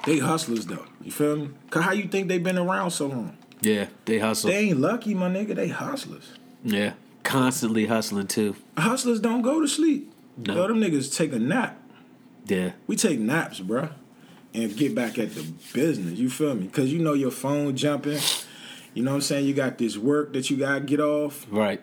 [0.05, 0.85] They hustlers though.
[1.03, 1.51] You feel me?
[1.71, 3.37] Cause how you think they been around so long?
[3.61, 3.87] yeah.
[4.05, 4.51] They hustle.
[4.51, 5.55] They ain't lucky, my nigga.
[5.55, 6.31] They hustlers.
[6.65, 6.93] yeah.
[7.25, 8.55] Constantly hustling too.
[8.79, 10.13] Hustlers don't go to sleep.
[10.39, 10.55] No.
[10.55, 11.77] Yo, them niggas take a nap.
[12.47, 12.73] Yeah.
[12.87, 13.91] We take naps, bro,
[14.55, 15.43] and get back at the
[15.75, 16.19] business.
[16.19, 16.69] You feel me?
[16.69, 18.19] Cause you know your phone jumping.
[18.95, 19.47] You know what I'm saying?
[19.47, 21.47] You got this work that you gotta get off.
[21.51, 21.81] Right.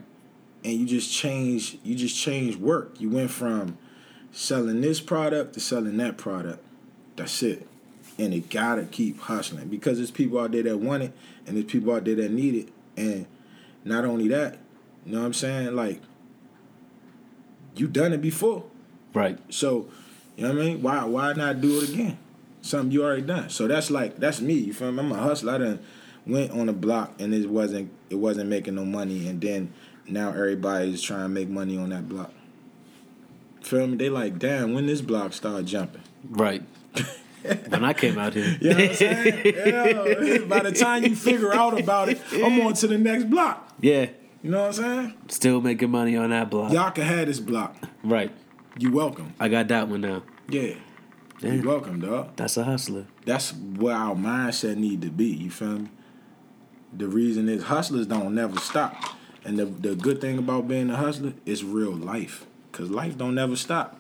[0.64, 3.00] and you just change you just change work.
[3.00, 3.78] You went from
[4.32, 6.64] selling this product to selling that product.
[7.16, 7.68] That's it.
[8.18, 11.14] And it gotta keep hustling because there's people out there that want it
[11.46, 12.70] and there's people out there that need it.
[12.98, 13.26] And
[13.84, 14.58] not only that,
[15.06, 15.76] you know what I'm saying?
[15.76, 16.02] Like
[17.76, 18.64] you done it before.
[19.14, 19.38] Right.
[19.54, 19.88] So,
[20.36, 20.82] you know what I mean?
[20.82, 22.18] Why why not do it again?
[22.62, 23.50] Something you already done.
[23.50, 24.54] So that's like that's me.
[24.56, 25.00] You feel me?
[25.00, 25.54] I'm a hustler.
[25.54, 25.80] I done
[26.26, 29.74] went on a block and it wasn't it wasn't making no money and then
[30.08, 32.32] now everybody's trying to make money on that block.
[33.62, 33.98] Feel me?
[33.98, 36.04] They like, damn, when this block started jumping.
[36.30, 36.64] Right.
[37.68, 38.58] when I came out here.
[38.62, 39.42] You know what I'm saying?
[39.46, 40.38] yeah.
[40.46, 43.74] By the time you figure out about it, I'm on to the next block.
[43.82, 44.10] Yeah.
[44.44, 45.14] You know what I'm saying?
[45.30, 46.72] Still making money on that block.
[46.72, 47.76] Y'all can have this block.
[48.04, 48.32] Right.
[48.78, 49.34] You welcome.
[49.40, 50.22] I got that one now.
[50.48, 50.76] Yeah.
[51.42, 51.54] Yeah.
[51.54, 52.36] You welcome, dog.
[52.36, 53.08] That's a hustler.
[53.26, 55.26] That's where our mindset need to be.
[55.26, 55.90] You feel me?
[56.98, 58.96] The reason is hustlers don't never stop.
[59.44, 62.46] And the the good thing about being a hustler is real life.
[62.72, 64.00] Cause life don't never stop.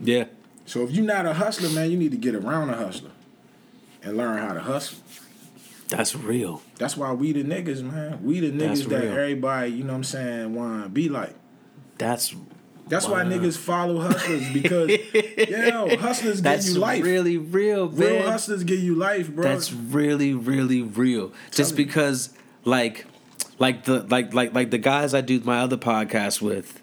[0.00, 0.24] Yeah.
[0.64, 3.10] So if you're not a hustler, man, you need to get around a hustler
[4.02, 4.98] and learn how to hustle.
[5.88, 6.62] That's real.
[6.78, 8.22] That's why we the niggas, man.
[8.24, 9.12] We the That's niggas that real.
[9.12, 11.34] everybody, you know what I'm saying, wanna be like.
[11.98, 12.34] That's
[12.90, 14.90] That's why niggas follow hustlers because
[15.48, 16.96] yo, hustlers give that's you life.
[16.98, 19.44] That's really real, Real hustlers give you life, bro.
[19.44, 21.32] That's really, really real.
[21.52, 21.84] Just me.
[21.84, 22.30] because,
[22.64, 23.06] like,
[23.60, 26.82] like the like like like the guys I do my other podcast with,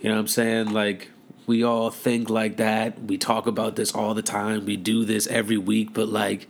[0.00, 0.72] you know what I'm saying?
[0.72, 1.10] Like,
[1.46, 3.00] we all think like that.
[3.00, 4.66] We talk about this all the time.
[4.66, 6.48] We do this every week, but like,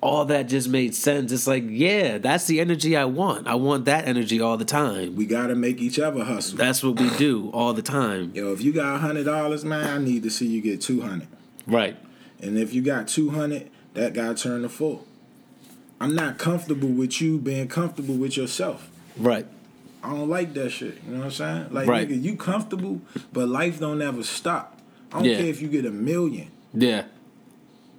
[0.00, 1.32] all that just made sense.
[1.32, 3.46] It's like, yeah, that's the energy I want.
[3.48, 5.16] I want that energy all the time.
[5.16, 6.56] We gotta make each other hustle.
[6.58, 8.30] That's what we do all the time.
[8.34, 11.00] Yo, if you got a hundred dollars, man, I need to see you get two
[11.00, 11.28] hundred.
[11.66, 11.96] Right.
[12.40, 15.04] And if you got two hundred, that guy turn to full.
[16.00, 18.88] I'm not comfortable with you being comfortable with yourself.
[19.16, 19.46] Right.
[20.00, 20.98] I don't like that shit.
[21.04, 21.66] You know what I'm saying?
[21.72, 22.08] Like Right.
[22.08, 23.00] nigga, you comfortable,
[23.32, 24.78] but life don't ever stop.
[25.12, 25.38] I don't Yeah.
[25.38, 26.48] care if you get a million.
[26.72, 27.06] Yeah.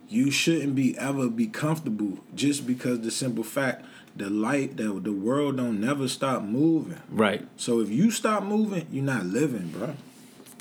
[0.10, 3.86] You shouldn't be ever be comfortable just because the simple fact
[4.16, 7.00] the light the the world don't never stop moving.
[7.10, 7.48] Right.
[7.58, 9.96] So if you stop moving, you're not living, bro.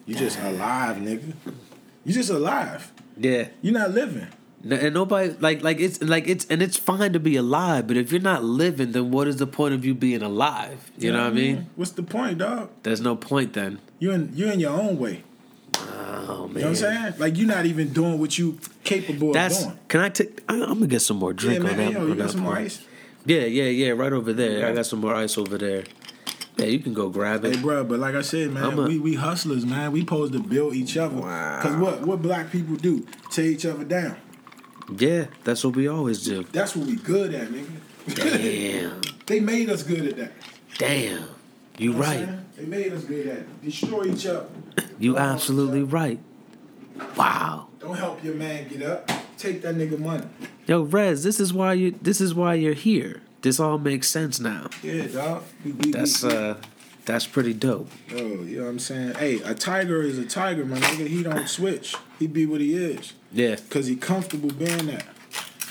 [0.07, 1.32] You just alive, nigga.
[2.05, 2.92] You just alive.
[3.16, 3.49] Yeah.
[3.61, 4.28] You're not living.
[4.68, 8.11] And nobody like like it's like it's and it's fine to be alive, but if
[8.11, 10.90] you're not living, then what is the point of you being alive?
[10.99, 11.70] You know what I mean?
[11.76, 12.70] What's the point, dog?
[12.82, 13.78] There's no point then.
[13.99, 15.22] You in you in your own way.
[15.81, 16.55] Oh man.
[16.57, 17.14] You know what I'm saying?
[17.18, 19.79] Like you're not even doing what you capable That's of doing.
[19.89, 20.43] can I take?
[20.49, 21.87] I- I'm gonna get some more drink Yeah, drink man.
[21.89, 21.99] on that.
[22.01, 22.83] yo, on you got that some more ice?
[23.26, 23.91] Yeah, yeah, yeah.
[23.91, 24.66] Right over there.
[24.66, 25.85] I got some more ice over there.
[26.57, 27.55] Yeah, you can go grab it.
[27.57, 29.93] Hey, bro, but like I said, man, a- we we hustlers, man.
[29.93, 31.16] We supposed to build each other.
[31.16, 31.61] Wow.
[31.62, 33.07] Cause what what black people do?
[33.31, 34.16] Tear each other down.
[34.97, 36.45] Yeah, that's what we always do.
[36.53, 38.14] That's what we good at, nigga.
[38.14, 40.33] Damn, they made us good at that.
[40.79, 41.24] damn.
[41.76, 42.57] You know what I'm right.
[42.57, 43.64] They made us good at it.
[43.64, 44.47] Destroy each other.
[44.99, 46.18] You absolutely right.
[47.16, 47.68] Wow.
[47.78, 49.11] Don't help your man get up.
[49.36, 50.26] Take that nigga money.
[50.66, 51.92] Yo, Rez, this is why you.
[52.03, 53.22] This is why you're here.
[53.42, 54.68] This all makes sense now.
[54.82, 55.44] Yeah, dog.
[55.64, 56.55] We, we, That's we, uh,
[57.05, 57.88] that's pretty dope.
[58.12, 59.14] Oh, you know what I'm saying?
[59.14, 61.07] Hey, a tiger is a tiger, my nigga.
[61.07, 61.94] He don't switch.
[62.18, 63.12] He be what he is.
[63.32, 65.07] Yeah, Cause he comfortable being that.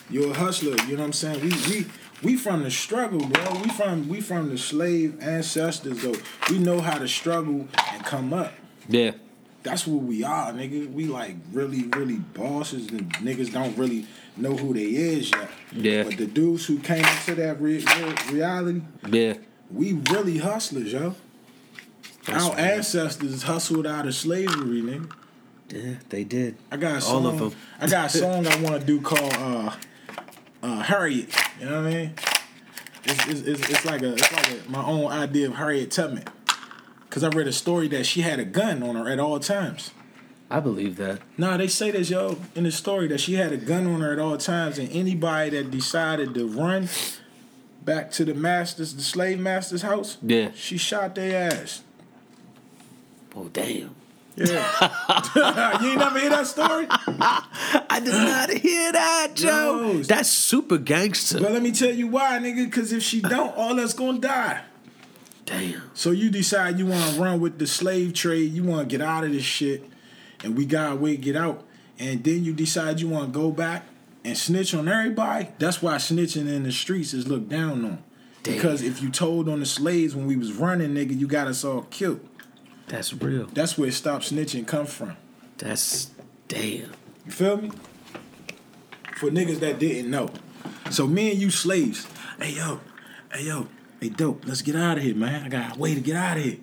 [0.10, 1.42] You're a hustler, you know what I'm saying?
[1.42, 1.86] We we
[2.24, 3.62] we from the struggle, bro.
[3.62, 6.16] We from we from the slave ancestors though.
[6.50, 8.54] We know how to struggle and come up.
[8.88, 9.12] Yeah,
[9.64, 10.92] That's what we are, nigga.
[10.92, 15.50] We like really, really bosses and niggas don't really know who they is yet.
[15.72, 16.04] Yeah.
[16.04, 19.34] But the dudes who came into that re- re- reality, yeah.
[19.72, 21.16] we really hustlers, yo.
[22.26, 22.60] That's Our right.
[22.60, 25.12] ancestors hustled out of slavery, nigga.
[25.70, 26.56] Yeah, they did.
[26.72, 27.26] I got a song.
[27.26, 27.56] All of them.
[27.80, 29.76] I got a song I want to do called uh,
[30.64, 31.34] uh, Harriet.
[31.60, 32.14] You know what I mean?
[33.04, 36.24] It's, it's, it's, it's like a it's like a, my own idea of Harriet Tubman.
[37.10, 39.92] Cause I read a story that she had a gun on her at all times.
[40.50, 41.20] I believe that.
[41.38, 44.14] Nah, they say this yo in the story that she had a gun on her
[44.14, 46.88] at all times, and anybody that decided to run
[47.84, 50.52] back to the masters, the slave master's house, Yeah.
[50.54, 51.84] she shot their ass.
[53.36, 53.96] Oh damn.
[54.36, 55.80] Yeah.
[55.82, 56.86] you ain't never hear that story?
[56.90, 59.94] I did not hear that, Joe.
[59.94, 60.04] No.
[60.04, 61.40] That's super gangster.
[61.40, 62.66] But let me tell you why, nigga.
[62.66, 64.62] Because if she don't, all us gonna die.
[65.48, 65.90] Damn.
[65.94, 69.04] So you decide you want to run with the slave trade, you want to get
[69.04, 69.90] out of this shit,
[70.44, 71.64] and we got a way to get out.
[71.98, 73.86] And then you decide you want to go back
[74.24, 75.48] and snitch on everybody.
[75.58, 78.04] That's why snitching in the streets is looked down on.
[78.44, 78.56] Damn.
[78.56, 81.64] Because if you told on the slaves when we was running, nigga, you got us
[81.64, 82.20] all killed.
[82.88, 83.46] That's real.
[83.48, 85.16] That's where stop snitching come from.
[85.58, 86.12] That's
[86.50, 86.92] damn.
[87.26, 87.72] You feel me?
[89.16, 90.30] For niggas that didn't know.
[90.92, 92.06] So me and you slaves.
[92.40, 92.82] Hey yo,
[93.34, 93.68] hey yo,
[94.02, 95.46] hey dope, let's get out of here, man.
[95.46, 96.58] I got a way to get out of here.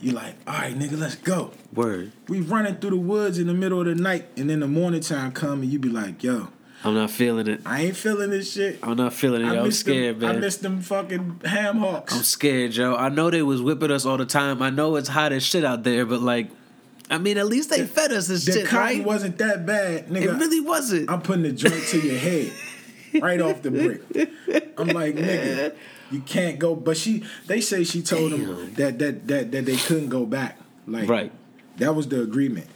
[0.00, 1.52] You like, all right, nigga, let's go.
[1.72, 2.12] Word.
[2.28, 5.00] We running through the woods in the middle of the night, and then the morning
[5.00, 6.48] time come, and you be like, yo,
[6.84, 7.62] I'm not feeling it.
[7.64, 8.78] I ain't feeling this shit.
[8.82, 9.48] I'm not feeling it.
[9.48, 10.36] I I'm scared, them, man.
[10.36, 12.14] I miss them fucking ham hocks.
[12.14, 12.94] I'm scared, Joe.
[12.94, 14.60] I know they was whipping us all the time.
[14.60, 16.50] I know it's hot as shit out there, but like,
[17.10, 19.04] I mean, at least they fed us this the shit, cotton right?
[19.04, 20.22] wasn't that bad, nigga.
[20.22, 21.08] it really wasn't.
[21.10, 22.52] I'm putting the joint to your head,
[23.22, 24.02] right off the brick.
[24.76, 25.74] I'm like, nigga,
[26.10, 26.74] you can't go.
[26.74, 30.58] But she, they say she told them that that that that they couldn't go back.
[30.86, 31.32] Like, Right.
[31.78, 32.66] That was the agreement.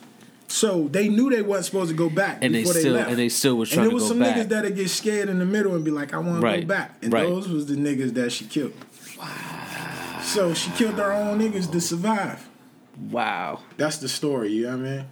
[0.49, 3.09] So they knew they wasn't supposed to go back And they before they, still- left.
[3.11, 4.11] and they still was trying to go back.
[4.11, 4.37] And there was some back.
[4.37, 6.97] niggas that'd get scared in the middle and be like, I want to go back.
[7.03, 7.29] And Right.
[7.29, 8.73] those was the niggas that she killed.
[9.19, 10.21] Wow.
[10.23, 12.49] So she killed her own niggas to survive.
[13.11, 13.61] wow.
[13.77, 14.49] That's the story.
[14.53, 15.05] You know what I mean?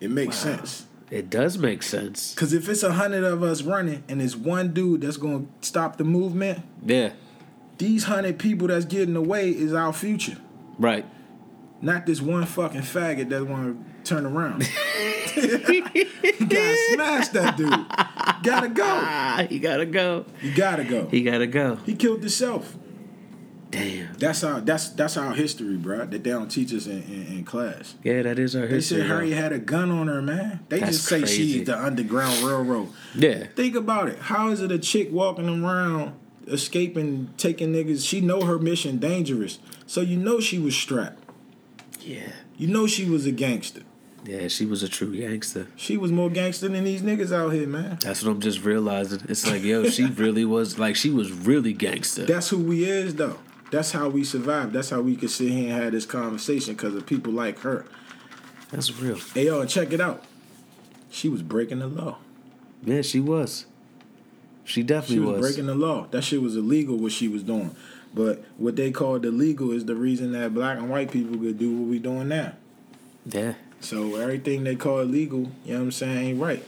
[0.00, 0.86] It makes sense.
[1.10, 2.34] It does make sense.
[2.34, 5.96] Cause if it's a hundred of us running and it's one dude that's gonna stop
[5.98, 7.10] the movement, Yeah.
[7.80, 10.36] These hundred people that's getting away is our future.
[10.78, 11.06] Right.
[11.80, 14.60] Not this one fucking faggot that wanna turn around.
[15.36, 15.82] you
[16.46, 17.70] gotta smash that dude.
[18.42, 18.84] Gotta go.
[18.84, 20.26] Ah, he gotta go.
[20.42, 21.06] You gotta go.
[21.06, 21.76] He gotta go.
[21.86, 22.76] He killed himself.
[23.70, 24.12] Damn.
[24.14, 25.98] That's our that's that's our history, bro.
[26.04, 27.94] That they don't teach us in, in, in class.
[28.02, 28.98] Yeah, that is our They history.
[28.98, 30.60] They said Harry had a gun on her, man.
[30.68, 31.52] They That's just say crazy.
[31.52, 32.88] she's the underground railroad.
[33.14, 33.46] Yeah.
[33.54, 34.18] Think about it.
[34.18, 36.19] How is it a chick walking around
[36.50, 38.06] escaping, taking niggas?
[38.06, 41.22] She know her mission dangerous, so you know she was strapped.
[42.00, 42.32] Yeah.
[42.56, 43.82] You know she was a gangster.
[44.24, 45.68] Yeah, she was a true gangster.
[45.76, 47.98] She was more gangster than these niggas out here, man.
[48.02, 49.22] That's what I'm just realizing.
[49.28, 52.26] It's like, yo, she really was like she was really gangster.
[52.26, 53.38] That's who we is, though.
[53.70, 54.72] That's how we survive.
[54.72, 57.86] That's how we could sit here and have this conversation because of people like her.
[58.70, 59.16] That's real.
[59.34, 60.24] Hey, yo, check it out.
[61.10, 62.18] She was breaking the law.
[62.84, 63.66] Yeah, she was.
[64.70, 65.48] She definitely She was, was.
[65.48, 66.06] breaking the law.
[66.12, 67.74] That shit was illegal what she was doing.
[68.14, 71.76] But what they called illegal is the reason that black and white people could do
[71.76, 72.52] what we doing now.
[73.26, 73.54] Yeah.
[73.80, 76.64] So everything they call illegal, you know what I'm saying, ain't right.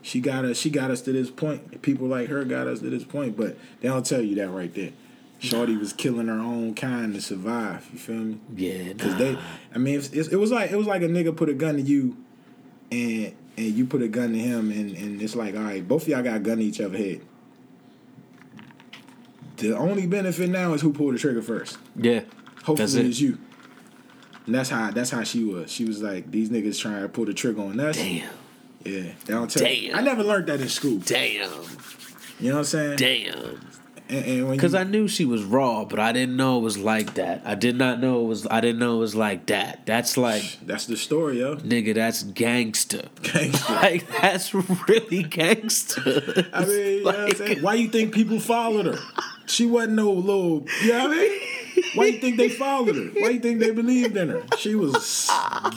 [0.00, 1.82] She got us she got us to this point.
[1.82, 4.72] People like her got us to this point, but they don't tell you that right
[4.74, 4.92] there.
[5.38, 7.88] Shorty was killing her own kind to survive.
[7.92, 8.40] You feel me?
[8.56, 8.94] Yeah.
[8.94, 9.36] Cause they,
[9.74, 11.74] I mean, it's, it's, it was like it was like a nigga put a gun
[11.76, 12.16] to you,
[12.90, 16.02] and and you put a gun to him, and and it's like, all right, both
[16.02, 17.20] of y'all got a gun to each other head.
[19.56, 21.78] The only benefit now is who pulled the trigger first.
[21.96, 22.20] yeah.
[22.64, 23.06] Hopefully, it.
[23.06, 23.38] it's you.
[24.46, 25.70] And that's how that's how she was.
[25.70, 27.96] She was like, these niggas trying to pull the trigger on us.
[27.96, 28.30] Damn.
[28.84, 29.62] Yeah, they don't tell.
[29.62, 29.96] Damn.
[29.96, 30.98] I never learned that in school.
[30.98, 31.50] Damn.
[32.38, 32.96] You know what I'm saying?
[32.96, 33.67] Damn.
[34.08, 36.78] And, and when Because I knew she was raw, but I didn't know it was
[36.78, 37.42] like that.
[37.44, 38.46] I did not know it was.
[38.50, 39.84] I didn't know it was like that.
[39.86, 41.56] That's like, that's the story, yo.
[41.56, 43.08] nigga, that's gangster.
[43.22, 43.72] Gangster.
[43.74, 46.46] Like that's really gangster.
[46.52, 47.62] I mean, you know what I'm saying?
[47.62, 48.98] Why you think people followed her?
[49.48, 51.40] She wasn't no little, you know what I mean?
[51.94, 53.04] Why you think they followed her?
[53.20, 54.42] Why you think they believed in her?
[54.58, 55.30] She was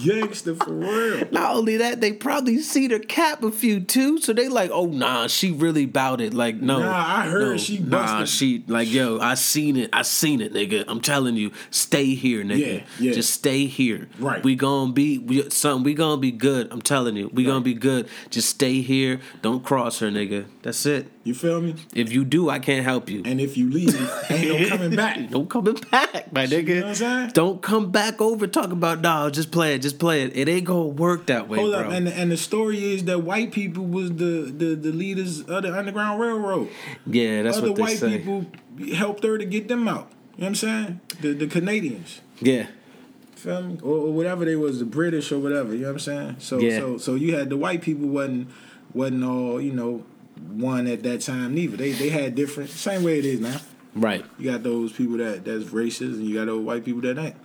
[0.04, 1.28] gangster for real.
[1.32, 4.88] Not only that, they probably seen her cap a few too, so they like, oh
[4.88, 6.34] nah, she really bout it.
[6.34, 8.30] Like no, Nah, I heard no, she nah, busted.
[8.30, 10.84] she like yo, I seen it, I seen it, nigga.
[10.88, 12.80] I'm telling you, stay here, nigga.
[12.80, 13.14] Yeah, yeah.
[13.14, 14.10] Just stay here.
[14.20, 14.44] Right.
[14.44, 15.84] We gonna be we, something.
[15.84, 16.68] We gonna be good.
[16.72, 18.10] I'm telling you, we gonna be good.
[18.30, 19.22] Just stay here.
[19.42, 20.46] Don't cross her, nigga.
[20.64, 21.08] That's it.
[21.24, 21.76] You feel me?
[21.94, 23.22] If you do, I can't help you.
[23.26, 23.94] And if you leave,
[24.32, 25.30] ain't no coming back.
[25.30, 26.68] Don't coming back, my nigga.
[26.68, 27.30] know what I'm saying?
[27.34, 30.36] Don't come back over talking about nah, just play it, just play it.
[30.36, 31.82] It ain't gonna work that way, Hold bro.
[31.82, 35.42] up, and the, and the story is that white people was the, the, the leaders
[35.42, 36.70] of the Underground Railroad.
[37.06, 38.18] yeah, that's Other what they white say.
[38.18, 38.48] people
[38.96, 40.08] helped her to get them out.
[40.38, 41.02] You know what I'm saying?
[41.22, 42.22] The the Canadians.
[42.40, 42.66] Yeah.
[43.36, 43.78] Feel me?
[43.84, 45.74] Or, or whatever they was, the British or whatever.
[45.74, 46.36] You know what I'm saying?
[46.40, 46.80] So Yeah.
[46.80, 48.48] so so you had the white people wasn't
[48.94, 50.04] wasn't all you know
[50.50, 51.78] one at that time neither.
[51.78, 53.60] They they had different same way it is now.
[53.94, 54.26] Right.
[54.40, 57.36] You got those people that that's racist, and you got those white people that ain't.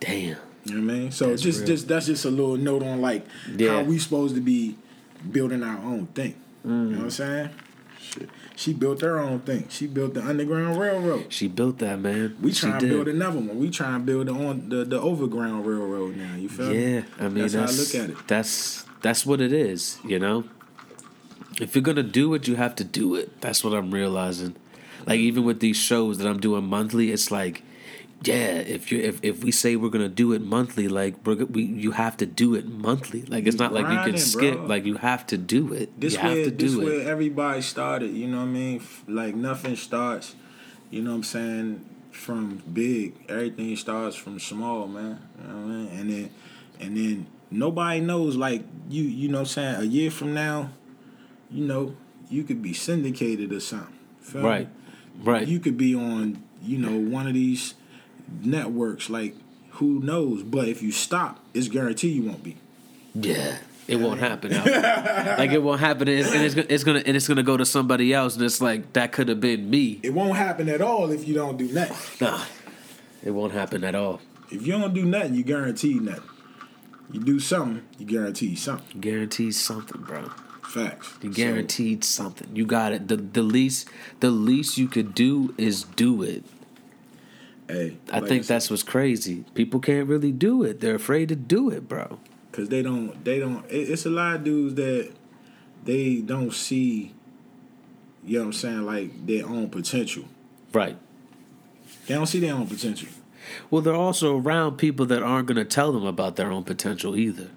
[0.00, 0.36] Damn.
[0.64, 1.10] You know what I mean?
[1.10, 1.66] So That's just real.
[1.68, 3.26] just that's just a little note on like
[3.56, 3.76] Yeah.
[3.76, 4.76] how we supposed to be
[5.30, 6.34] building our own thing.
[6.64, 7.12] You know what I'm mm.
[7.12, 7.50] saying?
[8.00, 8.30] Shit.
[8.54, 9.66] She built her own thing.
[9.68, 11.32] She built the Underground Railroad.
[11.32, 12.36] She built that, man.
[12.40, 13.58] We trying to build another one.
[13.58, 16.36] We trying to build the on the, the overground railroad now.
[16.36, 16.94] You feel me?
[16.94, 18.28] Yeah, I mean That's that's, how I look at it.
[18.28, 20.44] That's that's what it is, you know.
[21.62, 23.40] If you're gonna do it, you have to do it.
[23.40, 24.56] That's what I'm realizing.
[25.06, 27.62] Like even with these shows that I'm doing monthly, it's like,
[28.24, 31.62] yeah, if you if, if we say we're gonna do it monthly, like we're we
[31.62, 33.22] you have to do it monthly.
[33.22, 34.58] Like it's not like you can skip.
[34.58, 34.66] bro.
[34.66, 36.00] Like you have to do it.
[36.00, 36.84] This you have where to this do it.
[36.84, 38.10] where everybody started.
[38.12, 38.82] You know what I mean?
[39.06, 40.34] Like nothing starts.
[40.90, 41.84] You know what I'm saying?
[42.10, 45.18] From big, everything starts from small, man.
[45.40, 45.88] You know what I mean?
[45.98, 46.30] And then,
[46.80, 48.36] and then nobody knows.
[48.36, 49.74] Like you, you know what I'm saying?
[49.76, 50.70] A year from now,
[51.52, 51.94] you know,
[52.30, 53.94] you could be syndicated or something.
[54.20, 54.48] Feel me?
[54.48, 54.68] Right.
[55.22, 55.46] Right.
[55.46, 57.74] You could be on, you know, one of these
[58.42, 59.10] networks.
[59.10, 59.34] Like
[59.72, 60.42] who knows?
[60.42, 62.56] But if you stop, it's guaranteed you won't be.
[63.14, 64.52] Yeah, it won't happen.
[64.52, 67.56] Like it won't happen, and it's, and it's, gonna- it's gonna and it's gonna go
[67.58, 70.00] to somebody else, and it's like that could have been me.
[70.02, 72.26] It won't happen at all if you don't do nothing.
[72.26, 72.44] Nah,
[73.22, 74.20] it won't happen at all.
[74.50, 76.22] If you don't do nothing, you guarantee nothing.
[77.10, 78.98] You do something, you guarantee something.
[79.00, 80.30] Guarantee something, bro.
[80.72, 81.14] Facts.
[81.22, 82.48] You So, guaranteed something.
[82.54, 83.08] You got it.
[83.08, 83.88] The the least
[84.20, 86.44] the least you could do is do it.
[87.68, 89.44] hey, I think that's what's crazy.
[89.54, 90.80] People can't really do it.
[90.80, 92.18] They're afraid to do it, bro.
[92.50, 93.22] because they don't.
[93.24, 93.64] They don't.
[93.70, 95.12] It, it's a lot of dudes that
[95.84, 97.12] they don't see.
[98.24, 98.82] You know what I'm saying?
[98.86, 100.24] Like their own potential.
[100.72, 100.96] Right.
[102.06, 103.08] They don't see their own potential.
[103.70, 107.14] Well, they're also around people that aren't going to tell them about their own potential
[107.16, 107.50] either.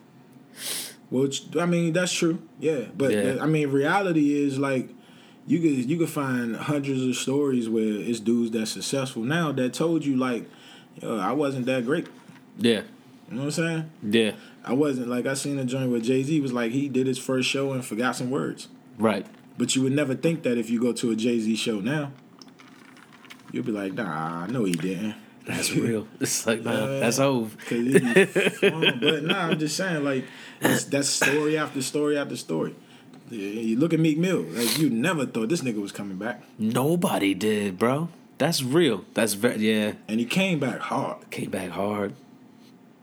[1.22, 2.40] Which I mean, that's true.
[2.60, 3.38] Yeah, but Yeah.
[3.40, 4.90] I mean, reality is like
[5.48, 9.74] you could you could find hundreds of stories where it's dudes that's successful now that
[9.74, 10.50] told you like,
[11.02, 12.08] Yo, I wasn't that great.
[12.58, 12.82] Yeah.
[13.30, 13.92] You know what I'm saying?
[14.04, 14.32] Yeah.
[14.66, 17.18] I wasn't like I seen a joint where Jay Z was like he did his
[17.18, 18.68] first show and forgot some words.
[18.98, 19.26] Right.
[19.58, 22.12] But you would never think that if you go to a Jay Z show now.
[23.54, 25.16] You'll be like, nah, no, he didn't.
[25.46, 26.08] That's real.
[26.20, 27.00] It's like, nah, Yeah.
[27.00, 27.56] that's over.
[27.68, 29.00] Cause it be fun.
[29.02, 30.26] but nah, I'm just saying, like,
[30.60, 32.76] that's, that's story after story after story.
[33.30, 37.34] You look at Meek Mill, like you never thought this nigga was coming back, Nobody
[37.34, 38.10] did, bro.
[38.38, 39.04] That's real.
[39.16, 39.94] That's very yeah.
[40.08, 41.30] and he came back hard.
[41.32, 42.14] Came back hard.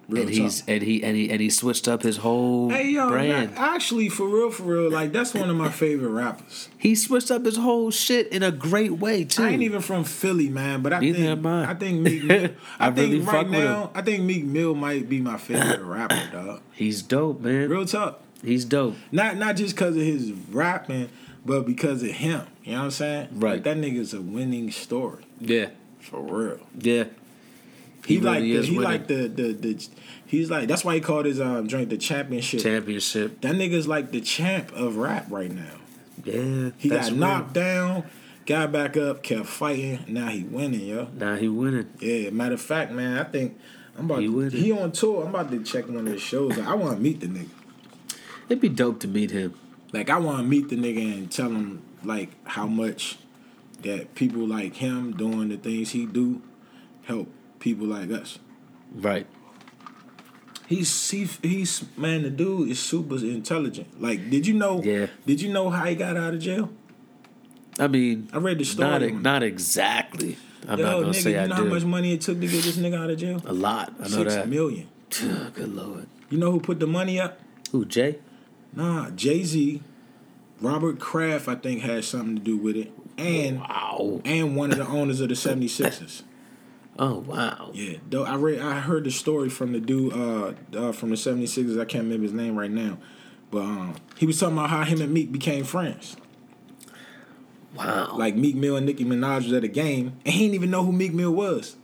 [0.09, 3.09] Real and he's and he and he and he switched up his whole Hey yo,
[3.09, 3.55] brand.
[3.55, 6.69] nah, actually, for real, for real, like that's one of my favorite rappers.
[6.77, 9.45] he switched up his whole shit in a great way too.
[9.45, 11.71] I ain't even from Philly, man, but I Neither think I.
[11.71, 12.51] I think Meek Mill.
[12.81, 13.91] I, I think really right fuck with now, him.
[13.95, 16.61] I think Meek Mill might be my favorite rapper, dog.
[16.73, 17.69] He's dope, man.
[17.71, 18.21] Real talk.
[18.45, 18.97] He's dope.
[19.13, 21.09] Not not just because of his rapping,
[21.47, 22.43] but because of him.
[22.65, 23.29] You know what I'm saying?
[23.33, 23.53] Right.
[23.55, 26.59] Like, that nigga's a winning story Yeah, for real.
[26.79, 27.05] yeah.
[28.07, 29.89] He, He like really the, is he like the, the the
[30.27, 32.61] he's like that's why he called his um joint the championship.
[32.61, 33.41] Championship.
[33.43, 35.75] that nigga's like the champ of rap right now.
[36.25, 37.17] Yeah, He got real.
[37.17, 38.05] knocked down,
[38.47, 40.01] got back up, kept fighting.
[40.09, 41.09] Now he winning, yo.
[41.15, 41.91] Now he winning.
[42.01, 43.59] Yeah, matter of fact, man, I think
[43.99, 44.51] I'm about He to, winning.
[44.63, 45.23] he on tour.
[45.25, 46.59] I'm about to check one of his shows.
[46.59, 47.49] I want to meet the nigga.
[48.49, 49.55] It'd be dope to meet him.
[49.93, 53.19] Like I want to meet the nigga and tell him like how much
[53.83, 56.41] that people like him doing the things he do
[57.05, 57.29] help
[57.63, 58.39] people like us.
[58.95, 59.27] Right.
[60.67, 64.01] He's he, he's man, the dude is super intelligent.
[64.03, 64.83] Like, did you know?
[64.83, 65.07] Yeah.
[65.27, 66.71] Did you know how he got out of jail?
[67.79, 69.13] I mean, I read the story.
[69.13, 70.37] not not exactly.
[70.69, 71.65] I'm Yo, not gonna nigga, say you I know do.
[71.65, 73.43] how much money it took to get this nigga out of jail?
[73.47, 73.93] A lot.
[73.99, 74.49] I know Six that.
[74.49, 74.89] million.
[75.11, 76.07] Good lord.
[76.31, 77.41] You know who put the money up?
[77.73, 78.19] Who Jay?
[78.75, 79.83] Nah, Jay Z,
[80.61, 84.21] Robert Kraft, I think had something to do with it, and Wow.
[84.25, 86.23] and one of the owners of the 76ers.
[87.03, 87.71] Oh wow.
[87.75, 91.17] Yeah, though I read, I heard the story from the dude uh, uh from the
[91.17, 91.73] 76ers.
[91.81, 92.99] I can't remember his name right now,
[93.51, 96.17] but um, he was talking about how him and Meek became friends.
[97.75, 98.15] Wow.
[98.17, 100.85] Like Meek Mill and Nicki Minaj was at a game, and he didn't even know
[100.85, 101.75] who Meek Mill was.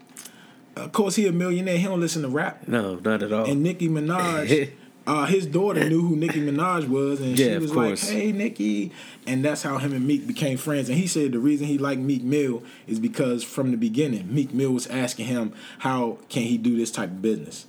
[0.76, 1.78] Of course, he a millionaire.
[1.78, 2.68] He don't listen to rap.
[2.68, 3.50] no, not at all.
[3.50, 4.70] And Nicki Minaj,
[5.08, 8.92] uh, his daughter knew who Nicki Minaj was, and Yeah, she was like, "Hey, Nicki,"
[9.26, 10.88] and that's how him and Meek became friends.
[10.88, 14.52] And he said the reason he liked Meek Mill is because from the beginning, Meek
[14.52, 17.66] Mill was asking him how can he do this type of business.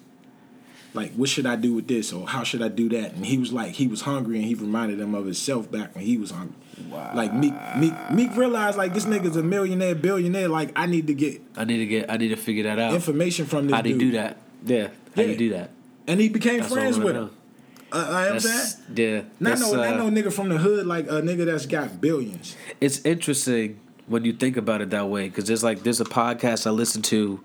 [0.93, 3.13] Like, what should I do with this, or how should I do that?
[3.13, 6.03] And he was like, he was hungry, and he reminded him of himself back when
[6.03, 6.55] he was hungry.
[6.89, 7.11] Wow.
[7.13, 10.49] Like Meek, Meek, Meek realized like this nigga's a millionaire, billionaire.
[10.49, 12.09] Like, I need to get I need to get.
[12.09, 12.93] I need to figure that out.
[12.93, 14.37] information from this How do you do that?
[14.65, 14.87] Yeah.
[14.87, 15.27] How do Yeah.
[15.27, 15.71] you do that?
[16.09, 17.31] And he became That's friends with him.
[17.91, 18.83] Uh, what I'm saying?
[18.95, 19.21] Yeah.
[19.39, 22.55] Not no, not uh, no nigga from the hood, like a nigga that's got billions.
[22.81, 26.65] it's interesting when you think about it that way because there's like there's a podcast
[26.65, 27.41] I listen to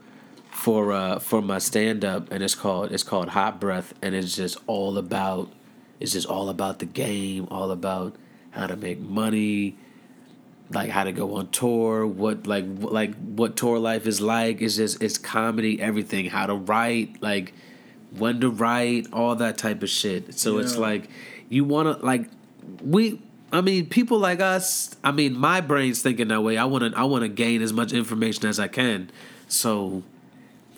[0.51, 4.35] for uh for my stand up and it's called it's called Hot Breath and it's
[4.35, 5.51] just all about
[6.01, 8.17] it's just all about the game, all about
[8.51, 9.77] how to make money,
[10.71, 14.61] like how to go on tour, what like like what tour life is like.
[14.63, 17.53] It's just it's comedy, everything, how to write, like
[18.19, 20.39] when to write, all that type of shit.
[20.39, 21.09] So it's like
[21.49, 22.29] you want to like
[22.83, 23.21] we
[23.53, 26.57] I mean people like us, I mean my brain's thinking that way.
[26.57, 29.11] I want to I want to gain as much information as I can.
[29.49, 30.03] So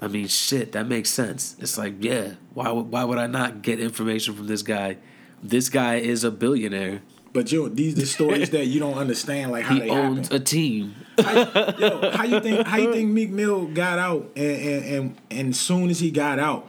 [0.01, 1.57] I mean shit, that makes sense.
[1.59, 4.99] It's like, yeah, why would why would I not get information from this guy?
[5.43, 7.03] This guy is a billionaire.
[7.33, 10.43] But yo, these the stories that you don't understand, like how He they owns happen.
[10.43, 10.95] a team.
[11.19, 12.67] How, yo, how you think?
[12.67, 14.33] How you think Meek Mill got out?
[14.37, 16.67] And and and and soon as he got out,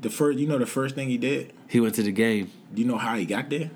[0.00, 1.52] the first, you know, the first thing he did.
[1.68, 2.50] He went to the game.
[2.74, 3.70] You know how he got there?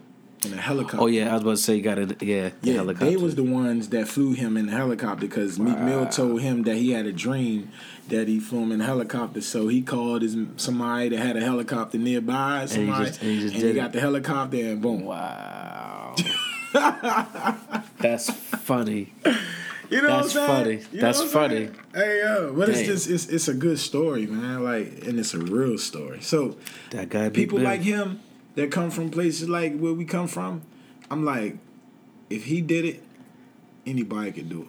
[0.44, 1.00] In a helicopter.
[1.02, 3.04] Oh yeah, I was about to say he got a yeah, the Yeah, helicopter.
[3.10, 6.62] they was the ones that flew him in the helicopter because Meek Mill told him
[6.62, 7.70] that he had a dream
[8.08, 9.42] that he flew him in a helicopter.
[9.42, 12.64] So he called his somebody that had a helicopter nearby.
[12.66, 13.74] Somebody, and he just and did it.
[13.74, 15.04] got the helicopter and boom.
[15.04, 16.14] Wow.
[17.98, 19.12] That's funny.
[19.90, 20.80] You know That's what I'm saying?
[20.80, 20.94] funny.
[20.96, 21.56] You That's funny.
[21.56, 21.76] saying?
[21.94, 24.62] Hey yo, but it's just it's it's a good story, man.
[24.62, 26.20] Like, and it's a real story.
[26.20, 26.56] So
[26.90, 27.66] That guy people Mill.
[27.68, 28.20] like him
[28.54, 30.62] that come from places like where we come from,
[31.10, 31.56] I'm like,
[32.28, 33.02] if he did it,
[33.84, 34.68] anybody could do it.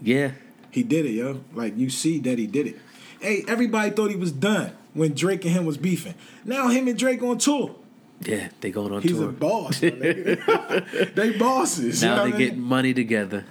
[0.00, 0.32] Yeah.
[0.70, 1.40] He did it, yo.
[1.54, 2.78] Like you see that he did it.
[3.20, 6.14] Hey, everybody thought he was done when Drake and him was beefing.
[6.44, 7.74] Now him and Drake on tour.
[8.20, 9.28] Yeah, they going on He's tour.
[9.28, 9.78] a boss.
[9.80, 12.02] they bosses.
[12.02, 12.48] you now know they I mean?
[12.48, 13.44] get money together.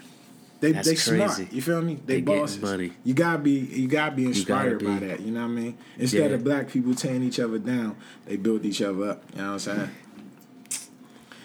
[0.64, 1.52] They That's they smart.
[1.52, 2.00] You feel me?
[2.06, 2.62] They, They bosses.
[2.62, 2.94] money.
[3.04, 5.20] You gotta be you gotta be gotta inspired by that.
[5.20, 5.78] You know what I mean?
[5.98, 6.38] Instead Yeah.
[6.38, 9.24] of black people tearing each other down, they build each other up.
[9.36, 9.90] You know what I'm saying?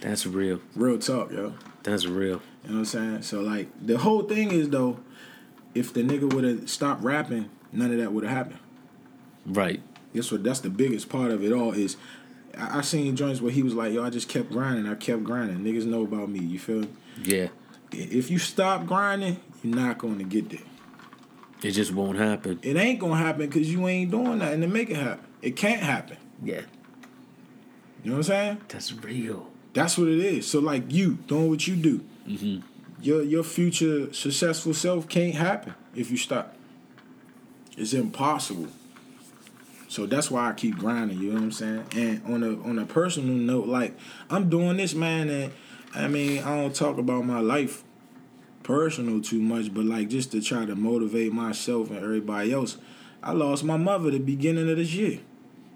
[0.00, 0.60] That's real.
[0.76, 1.54] Real talk, yo.
[1.82, 2.40] That's real.
[2.62, 3.22] You know what I'm saying?
[3.22, 5.00] So like the whole thing is though,
[5.74, 8.60] if the nigga would have stopped rapping, none of that would have happened.
[9.46, 9.80] Right.
[10.14, 11.96] That's what that's the biggest part of it all is
[12.56, 15.24] I, I seen joints where he was like, yo, I just kept grinding, I kept
[15.24, 15.58] grinding.
[15.58, 16.88] Niggas know about me, you feel me?
[17.24, 17.48] Yeah.
[17.92, 20.60] If you stop grinding, you're not gonna get there.
[21.62, 22.60] It just won't happen.
[22.62, 25.24] It ain't gonna happen because you ain't doing nothing to make it happen.
[25.42, 26.16] It can't happen.
[26.42, 26.62] Yeah.
[28.04, 28.60] You know what I'm saying?
[28.68, 29.50] That's real.
[29.72, 30.46] That's what it is.
[30.48, 32.60] So like you doing what you do, Mm-hmm.
[33.00, 36.54] your your future successful self can't happen if you stop.
[37.76, 38.68] It's impossible.
[39.88, 41.18] So that's why I keep grinding.
[41.18, 41.84] You know what I'm saying?
[41.96, 43.96] And on a on a personal note, like
[44.28, 45.52] I'm doing this, man, and
[45.94, 47.84] I mean I don't talk about my life
[48.62, 52.76] personal too much, but like just to try to motivate myself and everybody else.
[53.22, 55.20] I lost my mother the beginning of this year.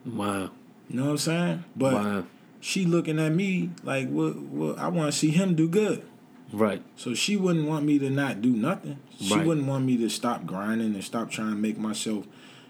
[0.06, 0.50] Wow.
[0.88, 1.64] You know what I'm saying?
[1.74, 2.24] But Wow.
[2.60, 4.36] she looking at me like, what?
[4.36, 4.78] What?
[4.78, 6.02] I want to see him do good.
[6.52, 6.82] Right.
[6.96, 8.98] So she wouldn't want me to not do nothing.
[9.18, 9.46] She Right.
[9.46, 12.26] wouldn't want me to stop grinding and stop trying to make myself.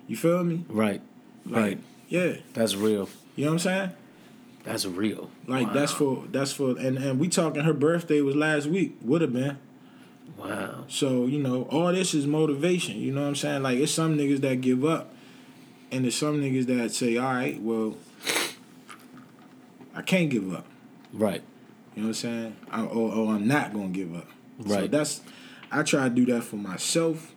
[0.07, 0.64] You feel me?
[0.68, 1.01] Right.
[1.45, 1.78] Like, Right.
[2.09, 2.32] Yeah.
[2.55, 3.09] That's real.
[3.34, 3.90] You know what I'm saying?
[4.65, 5.31] That's real.
[5.47, 5.73] Like Wow.
[5.73, 8.97] that's for that's for and and we talking her birthday was last week.
[9.03, 9.59] Would have been.
[10.39, 10.85] Wow.
[10.89, 12.97] So, you know, all this is motivation.
[12.99, 13.63] You know what I'm saying?
[13.63, 15.13] Like, it's some niggas that give up,
[15.91, 17.97] and there's some niggas that say, all right, well,
[19.95, 20.65] I can't give up.
[21.13, 21.43] Right.
[21.95, 22.57] You know what I'm saying?
[22.71, 24.27] I, or, or I'm not going to give up.
[24.67, 24.91] So Right.
[24.91, 25.21] that's,
[25.71, 27.35] I try to do that for myself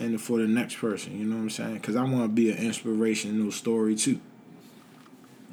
[0.00, 1.18] and for the next person.
[1.18, 1.74] You know what I'm saying?
[1.74, 4.20] Because I want to be an inspirational story, too.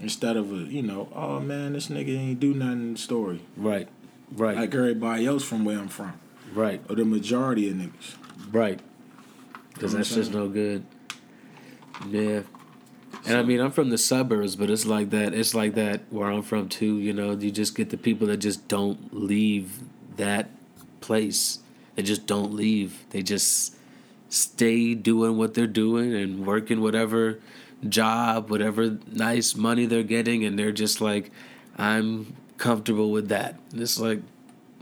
[0.02, 3.42] Instead of a, you know, oh man, this nigga ain't do nothing story.
[3.58, 3.88] Right.
[4.32, 4.56] Right.
[4.56, 6.14] Like everybody else from where I'm from.
[6.54, 6.82] right.
[6.90, 8.16] Or the majority of niggas.
[8.52, 8.80] Right.
[9.74, 10.86] Because that's just no good.
[12.08, 12.42] Yeah.
[13.26, 15.34] And I mean, I'm from the suburbs, but it's like that.
[15.34, 16.98] It's like that where I'm from too.
[17.00, 19.80] You know, you just get the people that just don't leave
[20.18, 20.50] that
[21.02, 21.60] place.
[21.96, 23.04] They just don't leave.
[23.10, 23.76] They just
[24.30, 27.40] stay doing what they're doing and working whatever
[27.88, 31.32] job, whatever nice money they're getting, and they're just like,
[31.78, 33.60] I'm comfortable with that.
[33.72, 34.22] And it's like,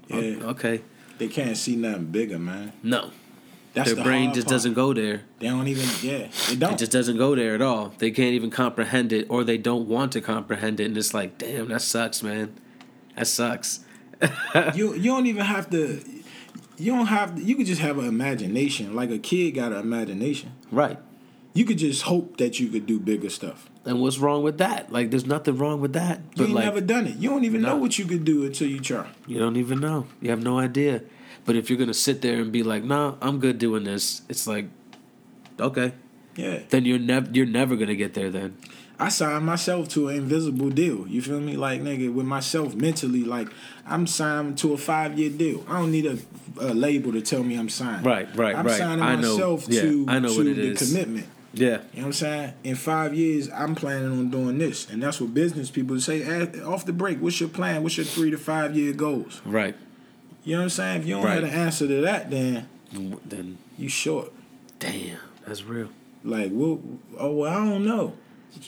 [0.07, 0.37] Yeah.
[0.53, 0.81] okay,
[1.17, 2.73] They can't see nothing bigger, man.
[2.81, 3.11] no,
[3.73, 4.53] That's their the brain just part.
[4.55, 5.21] doesn't go there.
[5.39, 5.85] They don't even.
[6.01, 6.73] Yeah, they don't.
[6.73, 7.93] It just doesn't go there at all.
[7.99, 11.37] They can't even comprehend it, or they don't want to comprehend it, and it's like,
[11.37, 12.53] damn, that sucks, man.
[13.15, 13.81] That sucks.
[14.75, 16.01] you you don't even have to.
[16.79, 17.39] You don't have.
[17.39, 18.95] You could just have an imagination.
[18.95, 20.53] Like a kid got an imagination.
[20.71, 20.97] Right.
[21.57, 23.67] You could just hope that you could do bigger stuff.
[23.83, 24.91] And what's wrong with that?
[24.91, 26.19] Like, there's nothing wrong with that.
[26.35, 27.15] You ain't like, never done it.
[27.17, 29.07] You don't even know what you could do until you try.
[29.25, 30.05] you don't even know.
[30.21, 31.01] You have no idea.
[31.45, 34.45] But if you're gonna sit there and be like, "Nah, I'm good doing this," it's
[34.45, 34.65] like,
[35.59, 35.93] okay,
[36.35, 38.29] Yeah, then you're never you're never gonna get there.
[38.29, 38.57] Then
[38.99, 41.07] I signed myself to an invisible deal.
[41.07, 41.55] You feel me?
[41.55, 43.47] Like nigga, with myself mentally, like
[43.87, 45.63] I'm signed to a five year deal.
[45.69, 46.17] I don't need a,
[46.59, 48.05] a label to tell me I'm signed.
[48.05, 48.77] Right, right, I'm right.
[48.77, 49.33] signing I know.
[49.33, 50.79] myself Yeah, to I know to what it the is.
[50.91, 51.27] commitment.
[51.57, 52.53] Yeah, You know what I'm saying?
[52.63, 54.89] In five years, I'm planning on doing this.
[54.89, 57.19] And that's what business people say "Eh, off the break.
[57.21, 57.83] What's your plan?
[57.83, 59.41] What's your three to five year goals?
[59.45, 59.75] right.
[60.43, 61.01] You know what I'm saying?
[61.01, 61.33] If you don't Right.
[61.35, 62.67] have an answer to that, then
[63.27, 64.31] Then you short.
[64.79, 65.89] damn, that's real.
[66.23, 66.79] Like, well,
[67.17, 68.13] oh, well, I don't know.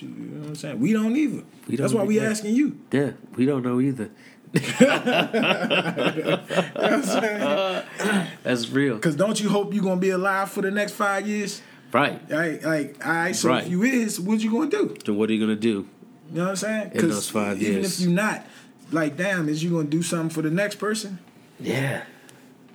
[0.01, 0.79] You know what I'm saying?
[0.79, 1.35] We don't either.
[1.37, 2.27] We that's don't that's why we either.
[2.29, 2.77] asking you.
[2.91, 4.09] Yeah, we don't know either.
[4.53, 6.41] You know
[6.75, 8.27] what I'm saying?
[8.43, 8.95] That's real.
[8.95, 11.61] Because don't you hope you're going to be alive for the next five years?
[11.91, 12.29] Right.
[12.29, 13.63] Like, like all right, so Right.
[13.63, 14.95] if you is, what you going to do?
[15.05, 15.87] So what are you gonna do?
[16.31, 16.91] You know what I'm saying?
[16.93, 17.99] In those five even years.
[17.99, 18.45] if you're not,
[18.91, 21.17] like, damn, is you going to do something for the next person?
[21.59, 22.03] Yeah.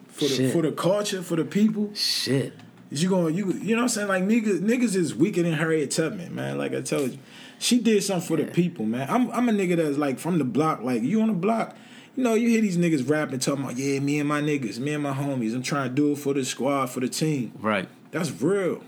[0.09, 0.53] For the, Shit.
[0.53, 1.91] for the culture, for the people?
[1.95, 2.55] Shit.
[2.91, 4.09] Is you going you, you know what I'm saying?
[4.09, 6.59] Like, niggas, niggas is weaker than Harriet Tubman, man.
[6.59, 7.19] Like I told you.
[7.59, 9.09] She did something for the people, man.
[9.09, 10.83] I'm, I'm a nigga that's like from the block.
[10.83, 11.77] Like, you on the block,
[12.17, 14.93] you know, you hear these niggas rapping, talking about, yeah, me and my niggas, me
[14.95, 15.55] and my homies.
[15.55, 17.53] I'm trying to do it for the squad, for the team.
[17.61, 17.89] Right.
[18.11, 18.83] That's real.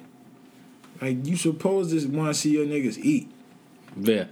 [1.01, 3.31] Like, you supposed to want to see your niggas eat.
[3.97, 4.27] Yeah.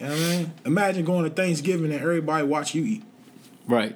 [0.00, 0.52] You know what I mean?
[0.66, 3.02] Imagine going to Thanksgiving and everybody watch you eat.
[3.66, 3.94] Right.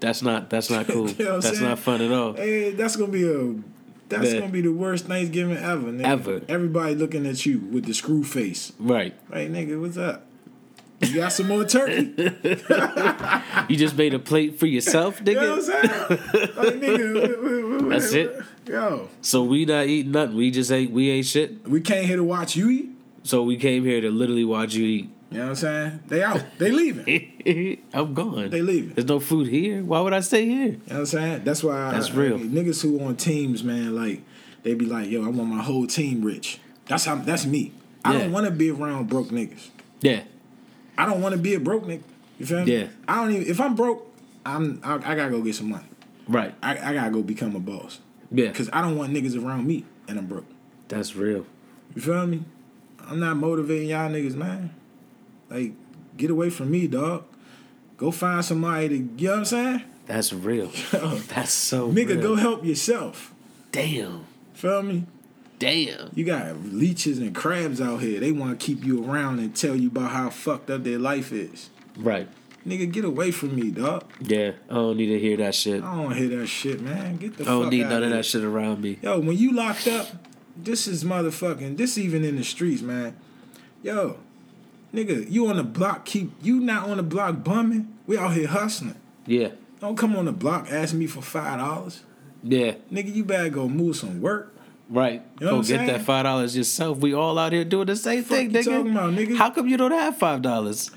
[0.00, 1.08] That's not that's not cool.
[1.08, 1.68] You know that's saying?
[1.70, 2.34] not fun at all.
[2.34, 3.54] Hey, that's gonna be a
[4.08, 4.40] that's Yeah.
[4.40, 5.86] gonna be the worst Thanksgiving ever.
[5.90, 6.04] Nigga.
[6.04, 6.40] Ever.
[6.48, 8.72] Everybody looking at you with the screw face.
[8.78, 9.14] Right.
[9.30, 10.26] Like nigga, what's up?
[11.00, 12.14] You got some more turkey?
[13.68, 16.32] You just made a plate for yourself, You know what I'm nigga.
[16.32, 16.56] saying?
[16.56, 18.40] Like nigga, That's it?
[18.66, 20.36] Yo, So we not eating nothing.
[20.36, 21.66] We just ain't we ain't shit.
[21.68, 22.90] we came here to watch you eat.
[23.24, 25.10] So we came here to literally watch you eat.
[25.32, 26.00] You know what I'm saying?
[26.06, 26.42] They out.
[26.58, 27.82] They leaving.
[27.92, 28.50] I'm gone.
[28.50, 28.94] They leaving.
[28.94, 29.82] There's no food here.
[29.82, 30.64] Why would I stay here?
[30.66, 31.44] You know what I'm saying?
[31.44, 32.36] That's why That's I- real.
[32.36, 34.22] I- niggas who on teams, man, like
[34.62, 36.60] they be like, yo, I want my whole team rich.
[36.86, 37.72] That's how that's me.
[38.04, 39.68] I don't want to be around broke niggas.
[40.00, 40.22] Yeah.
[40.98, 42.02] I don't want to be a broke nigga.
[42.38, 42.76] You feel me?
[42.76, 42.86] Yeah.
[43.08, 43.46] I don't even.
[43.48, 44.06] If I'm broke,
[44.44, 44.80] I'm.
[44.82, 45.84] I, I gotta go get some money.
[46.28, 46.54] Right.
[46.62, 48.00] I, I gotta go become a boss.
[48.30, 48.50] Yeah.
[48.52, 50.46] Cause I don't want niggas around me and I'm broke.
[50.88, 51.46] That's real.
[51.94, 52.44] You feel me?
[53.08, 54.74] I'm not motivating y'all niggas, man.
[55.48, 55.72] Like,
[56.16, 57.24] get away from me, dog.
[57.96, 58.94] Go find somebody to.
[58.96, 59.82] You know what I'm saying?
[60.06, 60.70] That's real.
[60.92, 62.22] That's so Nigga, real.
[62.22, 63.32] go help yourself.
[63.72, 64.24] Damn.
[64.54, 65.06] Feel me?
[65.58, 66.10] Damn.
[66.14, 68.20] You got leeches and crabs out here.
[68.20, 71.32] They want to keep you around and tell you about how fucked up their life
[71.32, 71.70] is.
[71.96, 72.28] Right.
[72.66, 74.04] Nigga, get away from me, dog.
[74.20, 74.52] Yeah.
[74.68, 75.82] I don't need to hear that shit.
[75.82, 77.16] I don't hear that shit, man.
[77.16, 78.16] Get the I don't need none of here.
[78.16, 78.98] that shit around me.
[79.00, 80.08] Yo, when you locked up,
[80.56, 81.76] this is motherfucking.
[81.76, 83.16] This even in the streets, man.
[83.82, 84.18] Yo,
[84.92, 86.04] nigga, you on the block?
[86.06, 87.96] Keep you not on the block bumming?
[88.06, 88.96] We out here hustling.
[89.26, 89.50] Yeah.
[89.80, 92.02] Don't come on the block asking me for five dollars.
[92.42, 92.74] Yeah.
[92.92, 94.55] Nigga, you better go move some work.
[94.88, 95.22] Right.
[95.40, 95.86] You know Go get saying?
[95.88, 96.98] that five dollars yourself.
[96.98, 98.64] We all out here doing the same thing, you nigga.
[98.64, 99.36] talking about, nigga?
[99.36, 100.90] How come you don't have five dollars?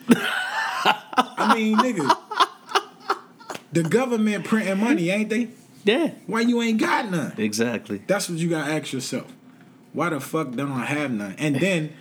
[0.85, 2.15] I mean, nigga,
[3.71, 5.47] the government printing money, ain't they?
[5.83, 6.11] yeah.
[6.27, 7.33] Why you ain't got none?
[7.37, 8.01] Exactly.
[8.05, 9.27] That's what you gotta ask yourself.
[9.93, 11.35] Why the fuck don't I have none?
[11.39, 11.93] And then,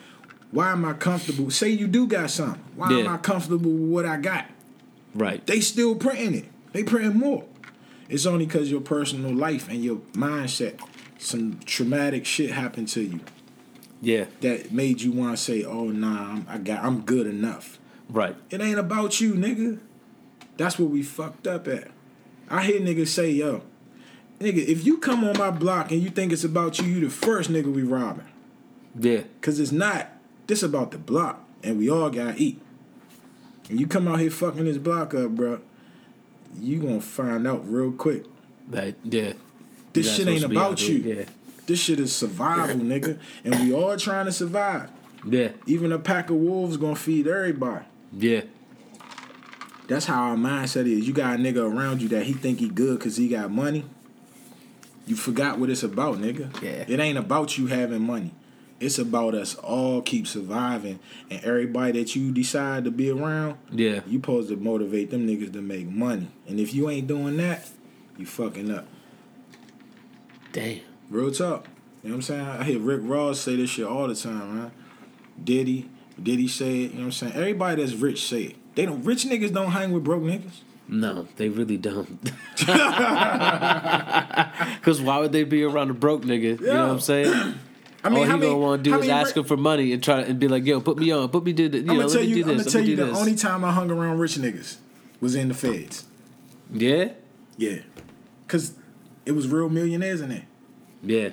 [0.50, 1.50] why am I comfortable?
[1.50, 2.62] Say you do got something.
[2.76, 4.44] Why am I comfortable with what I got?
[5.14, 5.44] Right.
[5.46, 6.44] They still printing it.
[6.72, 7.44] They printing more.
[8.10, 10.80] It's only because your personal life and your mindset,
[11.18, 13.20] some traumatic shit happened to you
[14.00, 14.26] Yeah.
[14.40, 18.36] that made you want to say, "Oh nah, I'm, I got, I'm good enough." Right.
[18.50, 19.78] It ain't about you, nigga.
[20.56, 21.90] That's what we fucked up at.
[22.48, 23.62] I hear niggas say, "Yo,
[24.40, 27.10] nigga, if you come on my block and you think it's about you, you the
[27.10, 28.26] first nigga we robbing."
[28.98, 29.22] Yeah.
[29.40, 30.08] Cause it's not.
[30.46, 32.60] This about the block, and we all gotta eat.
[33.68, 35.60] And you come out here fucking this block up, bro.
[36.58, 38.24] You gonna find out real quick.
[38.70, 39.34] That yeah.
[39.92, 40.96] This shit ain't supposed to be out about you.
[40.96, 41.24] Yeah.
[41.66, 43.18] This shit is survival, nigga.
[43.44, 44.90] And we all trying to survive.
[45.26, 45.50] Yeah.
[45.66, 47.84] Even a pack of wolves gonna feed everybody.
[48.12, 48.42] Yeah.
[49.86, 51.06] That's how our mindset is.
[51.06, 53.84] You got a nigga around you that he think he good cause he got money.
[55.06, 56.62] You forgot what it's about, nigga.
[56.62, 56.84] Yeah.
[56.86, 58.32] It ain't about you having money.
[58.80, 64.00] It's about us all keep surviving and everybody that you decide to be around, Yeah.
[64.06, 66.28] you supposed to motivate them niggas to make money.
[66.46, 67.68] And if you ain't doing that,
[68.16, 68.86] you fucking up.
[70.52, 70.80] Damn.
[71.10, 71.66] Real talk.
[72.02, 72.46] You know what I'm saying?
[72.46, 74.70] I hear Rick Ross say this shit all the time, man.
[75.42, 75.88] Diddy,
[76.22, 77.32] Diddy say it, you know what I'm saying?
[77.34, 78.56] Everybody that's rich say it.
[78.74, 80.60] They don't rich niggas don't hang with broke niggas.
[80.88, 82.18] No, they really don't.
[84.82, 86.58] Cause why would they be around a broke nigga?
[86.60, 87.54] You know what I'm saying?
[88.04, 89.92] I mean, All he many, gonna want to do is many ask him for money
[89.92, 91.98] and try and be like, "Yo, put me on, put me do this." You I'm
[91.98, 92.34] know, let tell me you.
[92.36, 93.18] do I'm gonna tell you the this.
[93.18, 94.76] only time I hung around rich niggas
[95.20, 96.04] was in the feds.
[96.72, 97.10] Yeah,
[97.56, 97.78] Yeah,
[98.46, 98.74] cause
[99.28, 100.46] it was real millionaires in there.
[101.02, 101.28] yeah,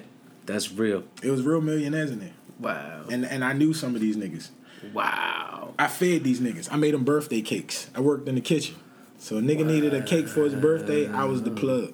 [0.45, 1.03] that's real.
[1.23, 4.49] It was real millionaires in there, Wow, and and I knew some of these niggas.
[4.93, 5.73] wow.
[5.79, 6.71] I fed these niggas.
[6.71, 7.89] I made them birthday cakes.
[7.95, 8.75] I worked in the kitchen.
[9.17, 11.07] So a nigga needed a cake for his birthday.
[11.11, 11.93] I was the plug.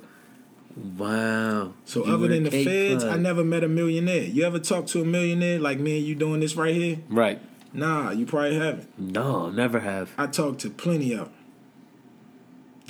[0.98, 1.74] Wow.
[1.86, 3.18] So You other than the feds, plug.
[3.18, 4.24] I never met a millionaire.
[4.24, 7.00] You ever talk to a millionaire like me and you doing this right here?
[7.10, 7.42] Right.
[7.74, 9.00] Nah, you probably haven't.
[9.00, 10.12] No, never have.
[10.18, 11.34] I talked to plenty of them.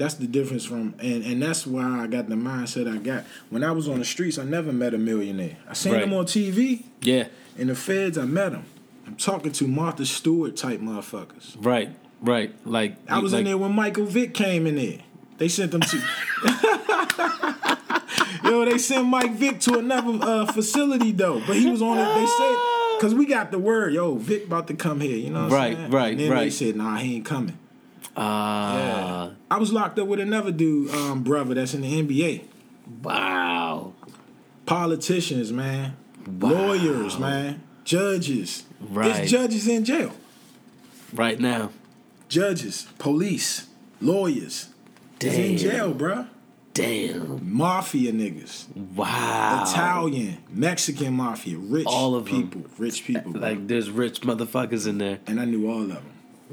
[0.02, 3.24] That's the difference from, and, and that's why I got the mindset I got.
[3.52, 5.58] When I was on the streets, I never met a millionaire.
[5.70, 6.00] I seen Right.
[6.02, 6.86] them on TV.
[7.04, 7.28] Yeah.
[7.56, 8.64] In the feds, I met them.
[9.06, 11.56] I'm talking to Martha Stewart type motherfuckers.
[11.60, 11.90] Right.
[12.20, 12.52] Right.
[12.66, 15.00] Like I was like, in there when Michael Vick came in there.
[15.38, 15.98] They sent them to.
[18.44, 22.06] Yo, they sent Mike Vick to another uh, facility though, but he was on it.
[22.16, 22.58] They said
[22.98, 25.16] because we got the word, yo, Vick about to come here.
[25.18, 25.92] You know, what Right, I'm saying?
[25.92, 26.54] right, And then They right.
[26.54, 27.58] said, nah, he ain't coming.
[28.16, 29.32] Ah.
[29.50, 32.44] I was locked up with another dude, um, brother, that's in the NBA.
[33.04, 33.94] Wow.
[34.66, 35.96] Politicians, man,
[36.40, 36.50] Wow.
[36.52, 38.64] lawyers, man, judges.
[38.80, 39.22] Right.
[39.24, 40.12] It's judges in jail.
[41.14, 41.72] Right now.
[42.30, 43.68] Judges, police,
[44.00, 44.70] lawyers.
[45.20, 45.34] Damn.
[45.40, 46.28] in jail, bruh.
[46.74, 47.54] Damn.
[47.54, 48.66] Mafia niggas.
[48.96, 49.66] Wow.
[49.68, 53.34] Italian, Mexican mafia, rich All of people, rich people.
[53.34, 53.42] bro.
[53.50, 55.20] Like there's rich motherfuckers in there.
[55.28, 56.04] and I knew all of them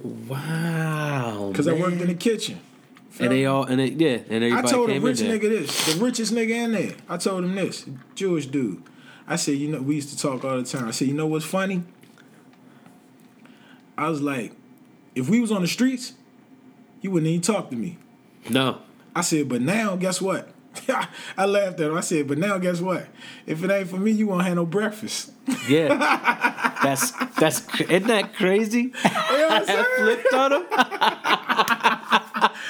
[0.05, 1.49] Wow.
[1.51, 2.61] because I worked in the kitchen.
[3.21, 5.39] And they all and they yeah and I everybody told a came rich in there.
[5.39, 6.95] nigga this, the richest nigga in there.
[7.09, 7.85] I told him this,
[8.15, 8.83] Jewish dude.
[9.27, 10.89] I said, you know, we used to talk all the time.
[10.89, 11.83] I said, you know what's funny?
[13.99, 14.53] I was like,
[15.15, 16.15] if we was on the streets,
[17.03, 17.99] you wouldn't even talk to me.
[18.49, 18.79] No.
[19.15, 20.49] I said, but now, guess what?
[21.37, 21.97] I laughed at him.
[21.97, 23.09] I said, but now, guess what?
[23.47, 25.33] If it ain't for me, you won't have no breakfast.
[25.69, 25.89] Yeah.
[26.83, 28.81] that's that's isn't that crazy?
[28.83, 28.91] You
[29.39, 29.85] know what I'm?
[29.99, 30.65] Flipped on him.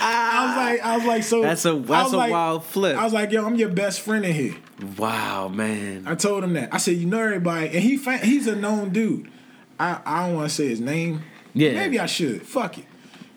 [0.01, 2.97] I was like, I was like, so That's a I that's a like- wild flip.
[2.97, 4.55] I was like, yo, I'm your best friend in here.
[4.97, 6.05] wow, man.
[6.07, 6.73] I told him that.
[6.73, 7.97] I said, you know everybody, and he
[8.27, 9.31] he's a known dude.
[9.79, 11.23] I I don't want to say his name.
[11.55, 11.73] Yeah.
[11.75, 12.43] maybe I should.
[12.47, 12.85] Fuck it.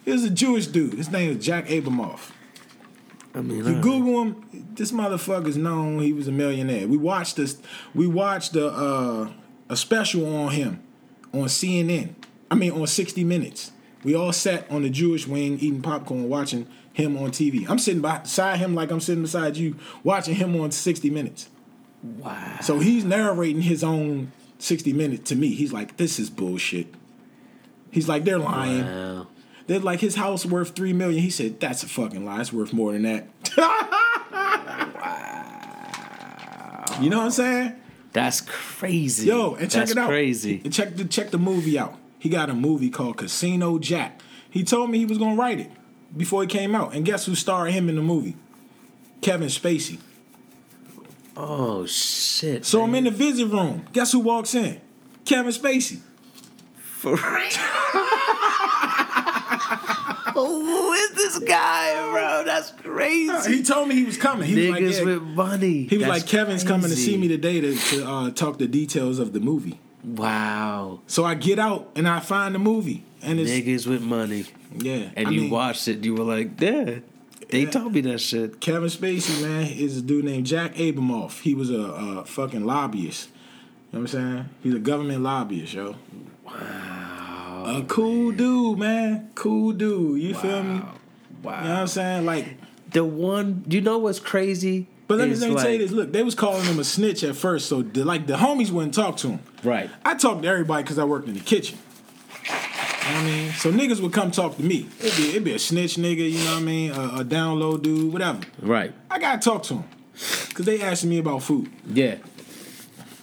[0.06, 0.94] He was a Jewish dude.
[0.94, 2.32] His name is Jack Abramoff.
[3.34, 3.82] I mean, You.
[3.82, 4.46] Google him.
[4.74, 6.00] This motherfucker's known.
[6.00, 6.88] He was a millionaire.
[6.88, 7.58] We watched this.
[7.96, 9.32] We watched the uh,
[9.72, 10.84] a special on him
[11.34, 12.14] on CNN.
[12.52, 13.72] I mean, on 60 Minutes.
[14.04, 17.70] We all sat on the Jewish wing eating popcorn, watching him on TV.
[17.70, 21.48] I'm sitting beside him like I'm sitting beside you, watching him on 60 Minutes.
[22.04, 22.58] wow.
[22.62, 25.56] So he's narrating his own 60 Minutes to me.
[25.56, 26.88] He's like, this is bullshit.
[27.92, 28.86] He's like, they're lying.
[28.86, 29.28] Wow.
[29.68, 31.22] They're like, his house worth three million.
[31.22, 32.42] He said, that's a fucking lie.
[32.42, 33.28] It's worth more than that.
[33.58, 33.82] wow.
[37.00, 37.81] You know what I'm saying?
[38.14, 39.28] That's crazy.
[39.28, 40.10] Yo, and check That's it out.
[40.10, 40.62] Crazy.
[40.64, 41.98] And check the check the movie out.
[42.20, 44.22] He got a movie called Casino Jack.
[44.50, 45.72] He told me he was gonna write it
[46.16, 46.94] before it came out.
[46.94, 48.36] And guess who starred him in the movie?
[49.22, 50.00] Kevin Spacey.
[51.38, 52.66] Oh shit.
[52.66, 53.86] So I'm in the visit room.
[53.94, 54.82] Guess who walks in?
[55.26, 56.00] Kevin Spacey.
[56.76, 58.08] For real.
[60.40, 62.44] Who is this guy, bro?
[62.46, 63.58] That's crazy.
[63.58, 64.48] He told me he was coming.
[64.48, 65.06] He was like, Niggas yeah.
[65.06, 65.84] with money.
[65.84, 68.68] He was That's like, Kevin's coming to see me today to, to uh, talk the
[68.68, 69.80] details of the movie.
[70.04, 71.02] Wow.
[71.08, 73.04] So I get out and I find the movie.
[73.22, 74.46] And it's Niggas with money.
[74.76, 75.10] yeah.
[75.16, 77.00] And I you mean, watched it, you were like, yeah.
[77.50, 77.70] They Yeah.
[77.70, 78.60] told me that shit.
[78.62, 81.42] Kevin Spacey, man, is a dude named Jack Abramoff.
[81.42, 83.30] He was a, a fucking lobbyist.
[83.92, 84.50] You know what I'm saying?
[84.64, 85.96] He's a government lobbyist, yo.
[87.64, 87.78] Wow.
[87.80, 89.30] A cool dude, man.
[89.36, 90.22] Cool dude.
[90.22, 90.82] You feel me?
[91.44, 91.62] Wow.
[91.62, 92.26] You know what I'm saying?
[92.26, 92.58] Like,
[92.92, 94.88] The one, you know what's crazy?
[95.08, 95.92] but let me, let me tell you this.
[95.92, 98.94] Look, they was calling him a snitch at first, so the, like the homies wouldn't
[98.94, 99.40] talk to him.
[99.64, 99.90] Right.
[100.06, 101.78] I talked to everybody because I worked in the kitchen.
[102.46, 103.52] You know what I mean?
[103.54, 104.88] So niggas would come talk to me.
[105.02, 106.92] It'd be, it'd be a snitch nigga, you know what I mean?
[106.92, 108.40] A, a down low dude, whatever.
[108.62, 108.94] Right.
[109.10, 109.84] I gotta talk to him.
[110.54, 111.70] Cause they asking me about food.
[111.88, 112.18] Yeah.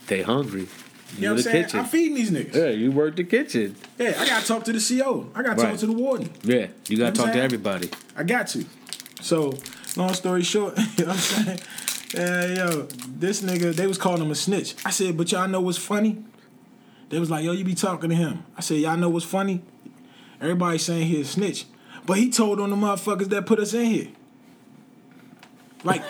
[0.09, 0.67] They hungry.
[1.17, 1.65] You know what I'm the saying?
[1.65, 1.81] kitchen.
[1.81, 2.55] I'm feeding these niggas.
[2.55, 3.77] yeah, you work the kitchen.
[3.99, 5.29] Yeah, I gotta talk to the CO.
[5.35, 5.71] I gotta Right.
[5.71, 6.31] talk to the warden.
[6.43, 7.91] Yeah, you gotta know talk to everybody.
[8.17, 8.65] I got to.
[9.21, 9.59] So,
[9.97, 11.61] long story short, you know what I'm saying?
[12.15, 12.83] Yeah, yo,
[13.19, 14.77] this nigga, they was calling him a snitch.
[14.85, 16.25] I said, but y'all know what's funny?
[17.11, 18.45] They was like, yo, you be talking to him.
[18.57, 19.63] I said, y'all know what's funny?
[20.41, 21.67] Everybody saying he a snitch.
[22.07, 24.09] But he told on the motherfuckers that put us in here.
[25.85, 26.03] Like,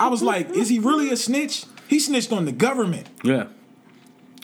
[0.00, 1.64] I was like, is he really a snitch?
[1.88, 3.06] He snitched on the government.
[3.22, 3.46] Yeah.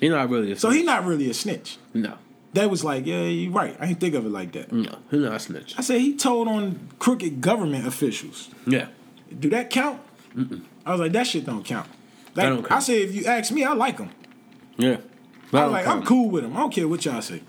[0.01, 1.79] You're not really a So he not really a snitch.
[1.95, 2.15] No.
[2.53, 3.77] They was like, yeah, you're right.
[3.81, 4.73] I didn't think of it like that.
[4.73, 4.99] No.
[5.11, 5.75] He's not a snitch.
[5.79, 8.51] I said he told on crooked government officials.
[8.67, 8.89] Yeah.
[9.39, 10.01] Do that count?
[10.85, 11.89] I was like, that shit don't count.
[12.35, 12.73] Like, That don't count.
[12.73, 14.11] I said, if you ask me, I like him.
[14.77, 14.99] Yeah.
[15.53, 16.57] I was like, I'm cool with him.
[16.57, 17.43] I don't care what y'all say.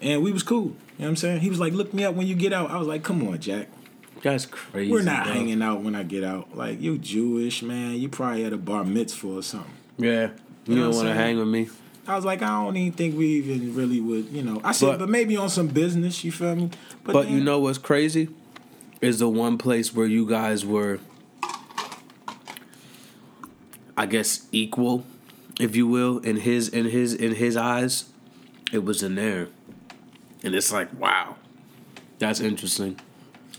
[0.00, 0.64] And we was cool.
[0.64, 1.40] You know what I'm saying?
[1.40, 2.70] He was like, look me up when you get out.
[2.70, 3.68] I was like, come on, Jack.
[4.22, 4.92] That's crazy.
[4.92, 5.32] We're not bro.
[5.32, 6.56] hanging out when I get out.
[6.56, 7.94] Like, you Jewish, man.
[7.94, 9.72] You probably at a bar mitzvah or something.
[9.98, 10.30] Yeah.
[10.66, 11.68] You, know don't want to hang with me.
[12.10, 14.60] I was like, I don't even think we even really would, you know.
[14.64, 16.70] I said, But- but, maybe on some business, you feel me?
[17.04, 18.28] But you then- know what's crazy?
[19.00, 20.98] Is the one place where you guys were,
[23.96, 25.04] I guess, equal,
[25.60, 28.04] if you will, in his in his in his eyes,
[28.72, 29.48] it was in there,
[30.42, 31.36] and it's like, wow,
[32.18, 32.98] that's interesting.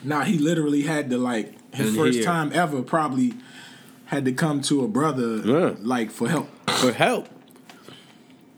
[0.03, 2.25] Now he literally had to like his And first here.
[2.25, 3.33] time ever probably
[4.05, 5.73] had to come to a brother Yeah.
[5.81, 6.49] like for help.
[6.79, 7.27] For help,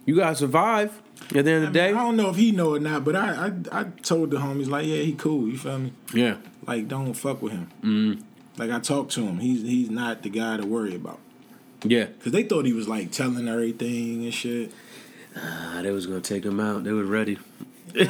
[0.06, 1.00] you gotta survive.
[1.36, 3.04] At the end I, of the mean, I don't know if he know or not,
[3.06, 5.48] but I, I I told the homies like, yeah, he cool.
[5.48, 5.94] You feel me?
[6.14, 6.38] yeah,
[6.68, 7.70] Like, don't fuck with him.
[7.82, 8.22] mm
[8.58, 9.40] Like I talked to him.
[9.40, 11.20] He's he's not the guy to worry about.
[11.84, 12.08] yeah.
[12.24, 14.72] Cause they thought he was like telling everything and shit.
[15.36, 16.84] Ah, they was gonna take him out.
[16.84, 17.38] They were ready.
[17.96, 18.10] it's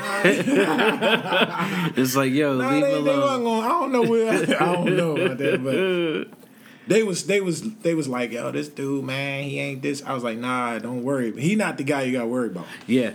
[2.16, 4.32] like, yo, Nah, leave they, him they gonna, I don't know where
[4.62, 6.28] I don't know about that, but
[6.88, 10.04] they was they was they was like, yo, this dude, man, he ain't this.
[10.04, 11.32] I was like, nah, don't worry.
[11.40, 12.66] He not the guy you got to worry about.
[12.88, 13.12] Yeah,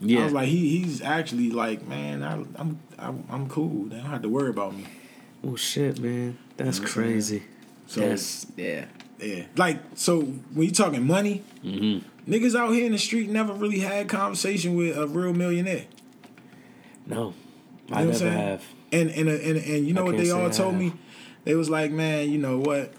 [0.00, 0.20] yeah.
[0.20, 3.84] I was like, he he's actually like, man, I, I'm I'm I'm cool.
[3.86, 4.86] They don't have to worry about me.
[5.44, 7.42] oh shit, man, that's You know crazy.
[7.86, 8.84] So That's yeah.
[9.18, 12.30] yeah, like so when you talking money, mm-hmm.
[12.30, 15.86] niggas out here in the street never really had conversation with a real millionaire.
[17.06, 17.34] No,
[17.88, 18.32] You I know what I'm never saying?
[18.32, 18.64] have.
[18.92, 20.80] And and and and you know I what they all told have.
[20.80, 20.92] me?
[21.44, 22.92] They was like, man, you know what?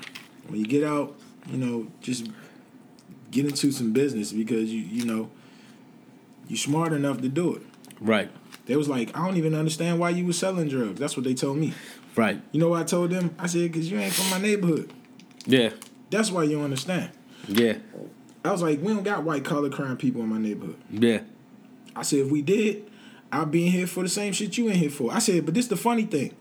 [0.51, 1.15] When you get out,
[1.49, 2.27] you know, just
[3.31, 5.29] get into some business because you you know
[6.47, 7.61] you're smart enough to do it.
[8.01, 8.29] Right,
[8.65, 10.99] They was like, I don't even understand why you was selling drugs.
[10.99, 11.73] That's what they told me.
[12.15, 12.41] right.
[12.51, 13.33] You know what I told them?
[13.37, 14.91] I said, because you ain't from my neighborhood.
[15.45, 15.69] Yeah,
[16.09, 17.11] That's why you don't understand.
[17.47, 17.75] yeah,
[18.43, 20.77] I was like, we don't got white collar crime people in my neighborhood.
[20.89, 21.21] yeah.
[21.95, 22.89] I said, if we did,
[23.31, 25.11] I'd be in here for the same shit you in here for.
[25.13, 26.33] I said, but this the funny thing.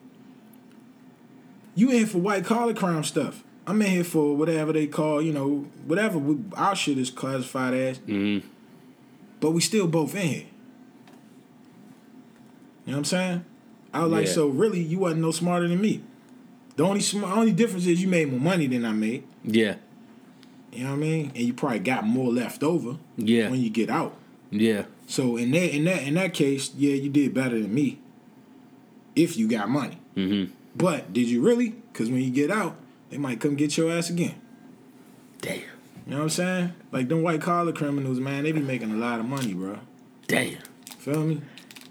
[1.75, 3.45] You in here for white collar crime stuff.
[3.71, 7.73] I'm in here for whatever they call, you know, whatever we, our shit is classified
[7.75, 7.99] as.
[8.01, 8.43] Mhm.
[9.41, 10.45] But we still both in here.
[12.87, 13.45] You know what I'm saying?
[13.93, 14.33] I was like, Yeah.
[14.33, 16.01] so really, you wasn't no smarter than me.
[16.77, 19.25] The only sm- only difference is you made more money than I made.
[19.45, 19.77] Yeah,
[20.73, 21.33] You know what I mean?
[21.35, 24.17] And you probably got more left over yeah, when you get out.
[24.51, 27.99] yeah, So in that in that in that case, yeah, you did better than me.
[29.17, 29.99] If you got money.
[30.17, 30.53] mm-hmm.
[30.77, 31.71] But did you really?
[31.93, 32.77] Because when you get out,
[33.11, 34.35] they might come get your ass again.
[35.41, 35.63] Damn, You
[36.07, 36.73] know what I'm saying?
[36.93, 39.79] Like them white collar criminals, man, they be making a lot of money, bro.
[40.27, 40.57] damn.
[40.99, 41.41] Feel me?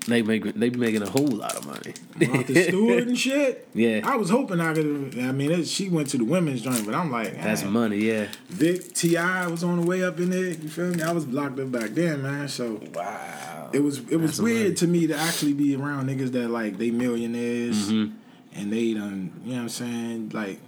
[0.07, 1.93] They make they be making a whole lot of money.
[2.31, 3.67] Martha Stewart and shit.
[3.73, 4.01] Yeah.
[4.03, 5.17] I was hoping I could.
[5.19, 7.73] I mean, it, she went to the women's joint, but I'm like, That's man.
[7.73, 8.27] money, yeah.
[8.49, 10.45] Vick Ti was on the way up in there.
[10.45, 11.01] You feel me?
[11.03, 12.47] I was blocked up back then, man.
[12.47, 13.69] So Wow.
[13.73, 16.77] it was it was That's weird to me to actually be around niggas that like
[16.77, 18.13] they millionaires Mhm.
[18.53, 19.31] and they done.
[19.43, 20.31] You know what I'm saying?
[20.33, 20.59] Like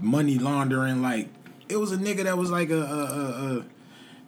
[0.00, 1.02] money laundering.
[1.02, 1.28] Like
[1.68, 3.64] it was a nigga that was like a, a, a, a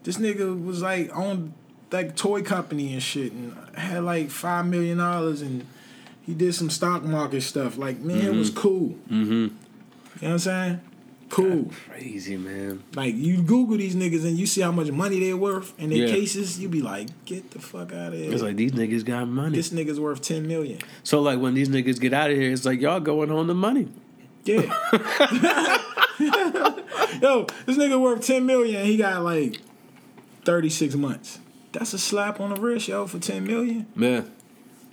[0.03, 1.55] this nigga was like on
[1.91, 5.67] like toy company and shit and had like five million dollars and
[6.23, 7.77] he did some stock market stuff.
[7.79, 8.91] Like man, it was cool.
[9.11, 9.33] Mm-hmm.
[9.33, 9.51] You know
[10.21, 10.81] what I'm saying?
[11.31, 11.71] Cool.
[11.89, 12.83] Crazy man.
[12.97, 16.07] Like you Google these niggas and you see how much money they're worth in their
[16.07, 16.13] Yeah.
[16.15, 18.33] cases, you be like, get the fuck out of here.
[18.33, 19.57] It's like these niggas got money.
[19.57, 20.79] this nigga's worth ten million.
[21.05, 23.55] so like when these niggas get out of here, it's like y'all going home to
[23.55, 23.89] money.
[24.45, 24.61] Yeah.
[27.21, 28.85] Yo, this nigga worth ten million.
[28.85, 29.61] He got like
[30.45, 31.39] thirty six months.
[31.73, 33.87] That's a slap on the wrist, yo, for ten million.
[33.97, 34.23] Yeah.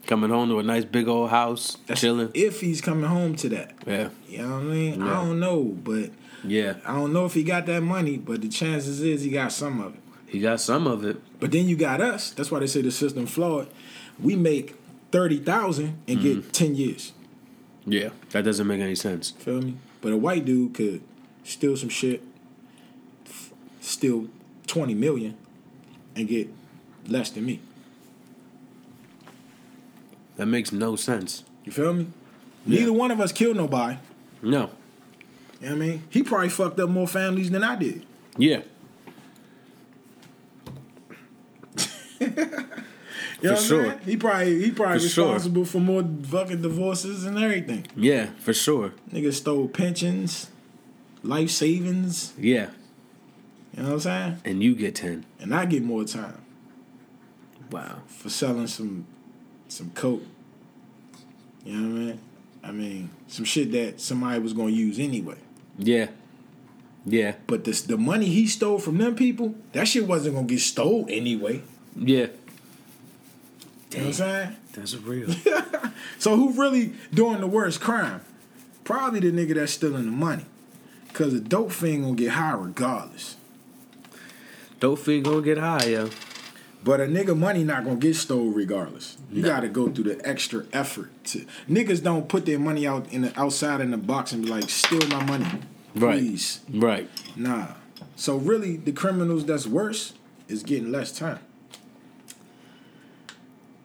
[0.05, 2.29] Coming home to a nice big old house, That's chilling.
[2.33, 4.09] If he's coming home to that, Yeah.
[4.29, 4.99] you know what I mean.
[5.01, 5.05] Yeah.
[5.11, 6.11] I don't know, but
[6.45, 6.75] Yeah.
[6.85, 8.17] I don't know if he got that money.
[8.17, 9.99] But the chances is he got some of it.
[10.27, 11.17] He got some of it.
[11.39, 12.31] But then you got us.
[12.31, 13.67] That's why they say the system flawed.
[14.19, 14.75] We make
[15.11, 16.39] thirty thousand and Mm-hmm.
[16.41, 17.11] get ten years.
[17.87, 18.09] Yeah.
[18.31, 19.31] That doesn't make any sense.
[19.31, 19.77] Feel me?
[20.01, 21.01] But a white dude could
[21.43, 22.21] steal some shit,
[23.25, 24.27] f- steal
[24.67, 25.35] twenty million,
[26.15, 26.49] and get
[27.07, 27.61] less than me.
[30.35, 31.43] That makes no sense.
[31.63, 32.07] You feel me?
[32.65, 32.79] Yeah.
[32.81, 33.97] Neither one of us killed nobody.
[34.41, 34.69] No.
[35.61, 36.03] You know what I mean?
[36.09, 38.05] He probably fucked up more families than I did.
[38.37, 38.61] Yeah.
[43.41, 43.83] You know For sure.
[43.85, 43.99] saying?
[44.05, 45.25] He probably he probably For sure.
[45.25, 47.85] responsible for more fucking divorces and everything.
[47.95, 48.93] Yeah, for sure.
[49.13, 50.49] Nigga stole pensions,
[51.23, 52.33] life savings.
[52.39, 52.69] Yeah.
[53.75, 54.37] You know what I'm saying?
[54.45, 55.25] And you get 10.
[55.39, 56.37] And I get more time
[57.71, 57.99] Wow.
[58.07, 59.05] for selling some
[59.67, 60.23] some coke.
[61.65, 62.19] You know what I mean?
[62.63, 65.35] I mean, some shit that somebody was gonna use anyway.
[65.77, 66.07] Yeah.
[67.05, 67.35] Yeah.
[67.45, 71.05] But this the money he stole from them people, that shit wasn't gonna get stole
[71.09, 71.61] anyway.
[71.95, 72.27] Yeah.
[73.91, 74.55] You know what I'm saying?
[74.73, 75.29] That's real.
[76.19, 78.21] So who really doing the worst crime?
[78.83, 80.45] Probably the nigga that's stealing the money.
[81.13, 83.35] Cause the dope fiend gonna get high regardless.
[84.79, 86.09] Dope fiend gonna get high, yo.
[86.83, 89.17] But a nigga money not gonna get stole regardless.
[89.31, 89.47] You No.
[89.47, 93.39] gotta go through the extra effort to niggas don't put their money out in the
[93.39, 95.47] outside in the box and be like, steal my money.
[95.95, 96.19] Right.
[96.19, 96.59] Please.
[96.71, 97.09] Right.
[97.35, 97.69] Nah.
[98.15, 100.13] So really the criminals that's worse
[100.47, 101.39] is getting less time.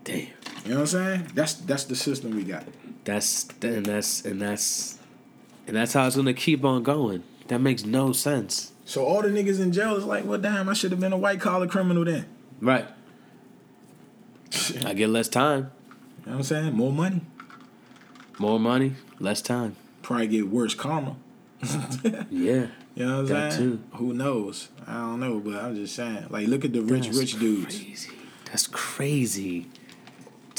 [0.05, 0.17] Damn.
[0.17, 0.27] You
[0.67, 1.31] know what I'm saying?
[1.35, 2.65] That's that's the system we got.
[3.05, 4.99] That's and that's and that's
[5.67, 7.23] and that's how it's gonna keep on going.
[7.49, 8.73] That makes no sense.
[8.85, 11.17] So all the niggas in jail is like, well damn, I should have been a
[11.19, 12.27] white collar criminal then.
[12.61, 12.87] Right.
[14.85, 15.71] I get less time.
[16.21, 16.73] You know what I'm saying?
[16.75, 17.23] More money.
[18.39, 19.77] More money, less time.
[20.03, 21.17] Probably get worse karma.
[22.31, 22.67] Yeah.
[22.95, 23.71] You know what I'm That saying?
[23.71, 23.97] too.
[23.97, 24.69] Who knows?
[24.87, 26.27] I don't know, but I'm just saying.
[26.29, 27.79] Like, look at the rich, That's rich dudes.
[27.79, 28.11] Crazy.
[28.45, 29.67] That's crazy.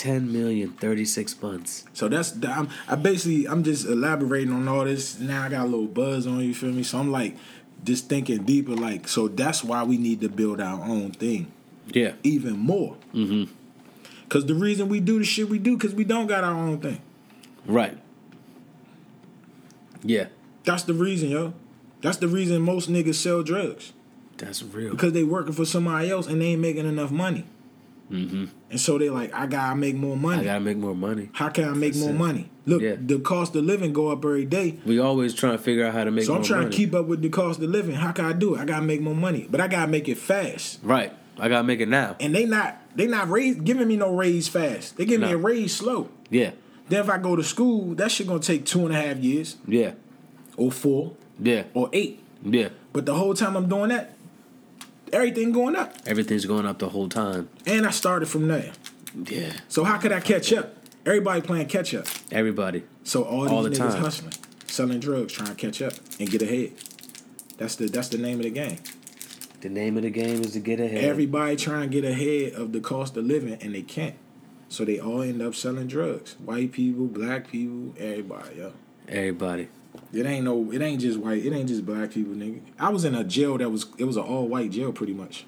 [0.03, 1.85] 10 million, 36 months.
[1.93, 5.17] So that's I'm, I basically I'm just elaborating on all this.
[5.17, 6.83] Now I got a little buzz on you, feel me?
[6.83, 7.37] So I'm like
[7.85, 8.73] just thinking deeper.
[8.75, 11.49] Like, so that's why we need to build our own thing
[11.87, 12.15] Yeah.
[12.21, 12.97] even more.
[13.13, 13.49] Mm-hmm.
[14.27, 16.79] Cause the reason we do the shit we do, cause we don't got our own
[16.79, 16.99] thing.
[17.65, 17.97] Right.
[20.03, 20.25] Yeah.
[20.65, 21.53] That's the reason, yo.
[22.01, 23.93] That's the reason most niggas sell drugs
[24.35, 24.91] That's real.
[24.91, 27.45] because they working for somebody else and they ain't making enough money.
[28.13, 28.45] Mm-hmm.
[28.69, 30.41] And so they like, I gotta make more money.
[30.41, 31.29] I gotta make more money.
[31.33, 32.17] How can I make That's more it.
[32.19, 32.49] money?
[32.65, 32.95] Look, Yeah.
[32.99, 34.77] the cost of living go up every day.
[34.85, 36.35] We always trying to figure out how to make more.
[36.35, 36.71] So I'm trying money.
[36.71, 37.95] to keep up with the cost of living.
[37.95, 38.59] How can I do it?
[38.59, 40.79] I gotta make more money, but I gotta make it fast.
[40.83, 41.11] Right.
[41.39, 42.15] I gotta make it now.
[42.19, 44.97] And they not they not raise, giving me no raise fast.
[44.97, 46.09] They give me a raise slow.
[46.29, 46.51] Yeah.
[46.89, 49.55] Then if I go to school, that shit gonna take two and a half years,
[49.67, 49.93] Yeah.
[50.57, 51.63] or four, Yeah.
[51.73, 52.19] or eight.
[52.45, 52.69] Yeah.
[52.91, 54.13] But the whole time I'm doing that,
[55.13, 55.95] everything going up.
[56.05, 57.49] Everything's going up the whole time.
[57.65, 58.73] And I started from there.
[59.15, 59.53] Yeah.
[59.69, 60.75] So how could I catch up?
[61.05, 62.07] Everybody playing catch up.
[62.31, 62.83] Everybody.
[63.03, 64.01] So all these All the niggas time.
[64.01, 64.33] hustling,
[64.67, 66.71] selling drugs, trying to catch up and get ahead.
[67.57, 68.77] That's the that's the name of the game.
[69.61, 71.03] The name of the game is to get ahead.
[71.03, 74.15] Everybody trying to get ahead of the cost of living and they can't.
[74.67, 76.35] So they all end up selling drugs.
[76.43, 78.73] White people, black people, everybody, yo.
[79.07, 79.67] Everybody.
[80.13, 82.61] It ain't no it ain't just white, it ain't just black people, nigga.
[82.79, 85.45] I was in a jail that was it was an all white jail pretty much.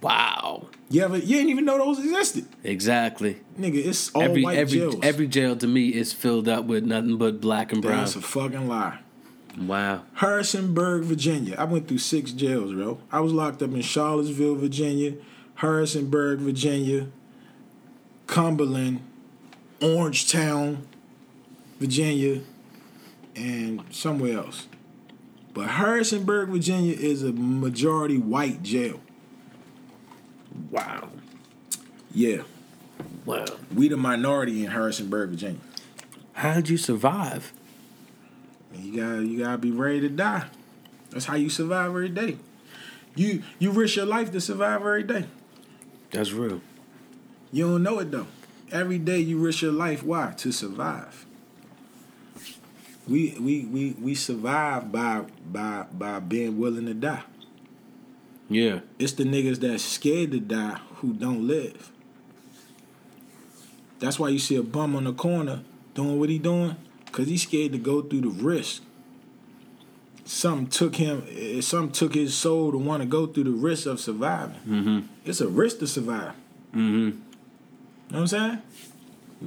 [0.00, 0.68] Wow.
[0.90, 2.46] You ever you didn't even know those existed.
[2.64, 3.38] Exactly.
[3.58, 4.96] Nigga, it's all every white every jails.
[5.02, 7.98] every jail to me is filled up with nothing but black and brown.
[7.98, 8.98] That's a fucking lie.
[9.56, 10.02] Wow.
[10.14, 11.54] Harrisonburg, Virginia.
[11.56, 12.98] I went through six jails, bro.
[13.10, 15.14] I was locked up in Charlottesville, Virginia,
[15.56, 17.08] Harrisonburg, Virginia,
[18.26, 19.00] Cumberland,
[19.80, 20.78] Orangetown,
[21.78, 22.42] Virginia,
[23.36, 24.66] and somewhere else.
[25.54, 29.00] But Harrisonburg, Virginia is a majority white jail.
[30.70, 31.10] Wow.
[32.12, 32.42] Yeah.
[33.24, 33.46] Wow.
[33.74, 35.60] We the minority in Harrisonburg, Virginia.
[36.34, 37.52] How'd you survive?
[38.74, 40.44] You gotta you gotta be ready to die.
[41.10, 42.36] That's how you survive every day.
[43.14, 45.24] You you risk your life to survive every day.
[46.10, 46.60] That's real.
[47.52, 48.26] You don't know it though.
[48.70, 50.02] Every day you risk your life.
[50.02, 50.34] Why?
[50.36, 51.24] To survive.
[53.06, 57.22] We we we we survive by by by being willing to die.
[58.48, 58.80] Yeah.
[58.98, 61.90] It's the niggas that's scared to die who don't live.
[63.98, 65.62] That's why you see a bum on the corner
[65.94, 66.76] doing what he doing,
[67.12, 68.82] cause he's scared to go through the risk.
[70.24, 71.24] Something took him.
[71.30, 74.56] eh, Something took his soul to want to go through the risk of surviving.
[74.68, 75.00] Mm-hmm.
[75.24, 76.34] It's a risk to survive.
[76.74, 76.94] Mm-hmm.
[76.94, 77.14] You know
[78.08, 78.62] what I'm saying?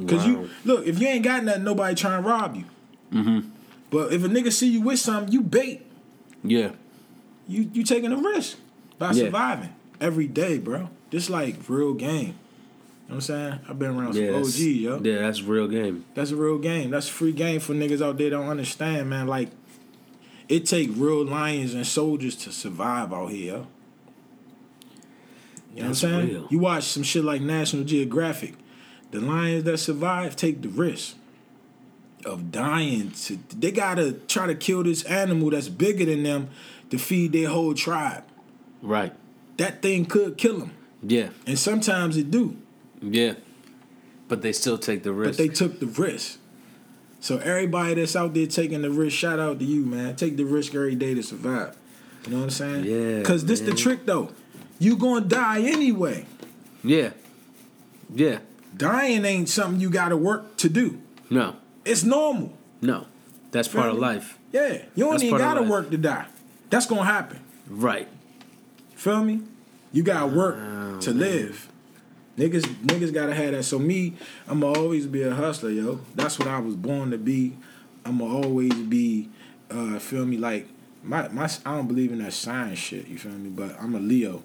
[0.08, 2.66] Cause you look, if you ain't got nothing, nobody trying to rob you.
[3.14, 3.50] Mm-hmm.
[3.90, 5.86] But if a nigga see you with something, you bait.
[6.44, 6.72] Yeah.
[7.48, 8.58] You you taking a risk
[8.98, 9.26] by Yeah.
[9.26, 10.90] surviving every day, bro.
[11.10, 12.20] This like real game.
[12.20, 12.36] You know
[13.08, 13.60] what I'm saying?
[13.68, 14.34] I've been around Yeah.
[14.34, 15.02] some OG, yo.
[15.04, 16.06] Yeah, that's real game.
[16.14, 16.92] That's a real game.
[16.92, 19.26] That's a free game for niggas out there that don't understand, man.
[19.26, 19.50] Like,
[20.48, 23.68] it take real lions and soldiers to survive out here, yo.
[25.76, 26.34] You know That's what I'm saying?
[26.34, 26.48] real.
[26.52, 28.54] You watch some shit like National Geographic.
[29.12, 31.16] The lions that survive take the risk
[32.26, 36.50] of dying to they gotta try to kill this animal that's bigger than them
[36.90, 38.24] to feed their whole tribe.
[38.82, 39.14] Right.
[39.58, 40.72] That thing could kill them.
[41.02, 41.30] Yeah.
[41.48, 42.58] And sometimes it do.
[43.02, 43.34] Yeah.
[44.28, 45.38] But they still take the But risk.
[45.38, 46.40] they took the risk.
[47.22, 50.16] So everybody that's out there taking the risk, shout out to you, man.
[50.16, 51.76] Take the risk every day to survive.
[52.26, 52.86] You know what I'm saying?
[52.86, 54.30] Yeah, Cause this the trick though.
[54.78, 56.26] You gonna die anyway.
[56.84, 57.12] yeah.
[58.14, 58.40] Yeah.
[58.76, 61.00] Dying ain't something you gotta work to do.
[61.30, 61.56] No.
[61.86, 62.54] It's normal.
[62.82, 63.06] No.
[63.52, 64.02] That's part of me?
[64.02, 64.38] life.
[64.52, 64.84] Yeah.
[64.96, 66.26] You don't That's even gotta work to die.
[66.70, 67.40] That's gonna happen.
[67.68, 68.08] Right.
[68.96, 69.42] Feel me?
[69.92, 71.20] You gotta work Oh, to man.
[71.20, 71.70] live.
[72.38, 73.64] Niggas, niggas gotta have that.
[73.64, 74.14] So me,
[74.48, 76.00] I'ma always be a hustler, yo.
[76.16, 77.58] That's what I was born to be.
[78.06, 79.30] I'ma always be,
[79.70, 80.38] uh, feel me?
[80.38, 80.68] Like
[81.04, 83.08] my my, I don't believe in that science shit.
[83.08, 83.50] You feel me?
[83.50, 84.44] But I'm a Leo,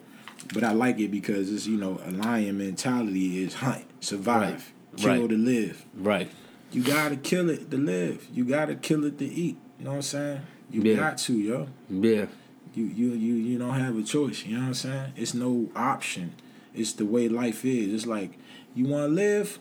[0.52, 4.98] but I like it because it's you know a lion mentality is hunt, survive, Right.
[5.02, 5.28] kill Right.
[5.28, 5.84] to live.
[5.94, 6.30] Right.
[6.74, 8.26] You gotta kill it to live.
[8.32, 9.56] You gotta kill it to eat.
[9.78, 10.40] You know what I'm saying?
[10.70, 10.96] You Yeah.
[10.96, 12.26] got to, yo Yeah.
[12.74, 14.44] you you you you don't have a choice.
[14.44, 15.12] You know what I'm saying?
[15.16, 16.32] It's no option.
[16.74, 17.92] It's the way life is.
[17.94, 18.32] It's like
[18.74, 19.58] you want to live.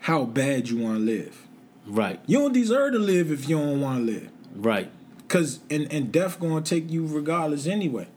[0.00, 1.46] How bad you want to live?
[1.86, 2.20] Right.
[2.26, 4.28] You don't deserve to live if you don't want to live.
[4.56, 4.90] Right.
[5.28, 8.08] Cause and and death gonna take you regardless anyway.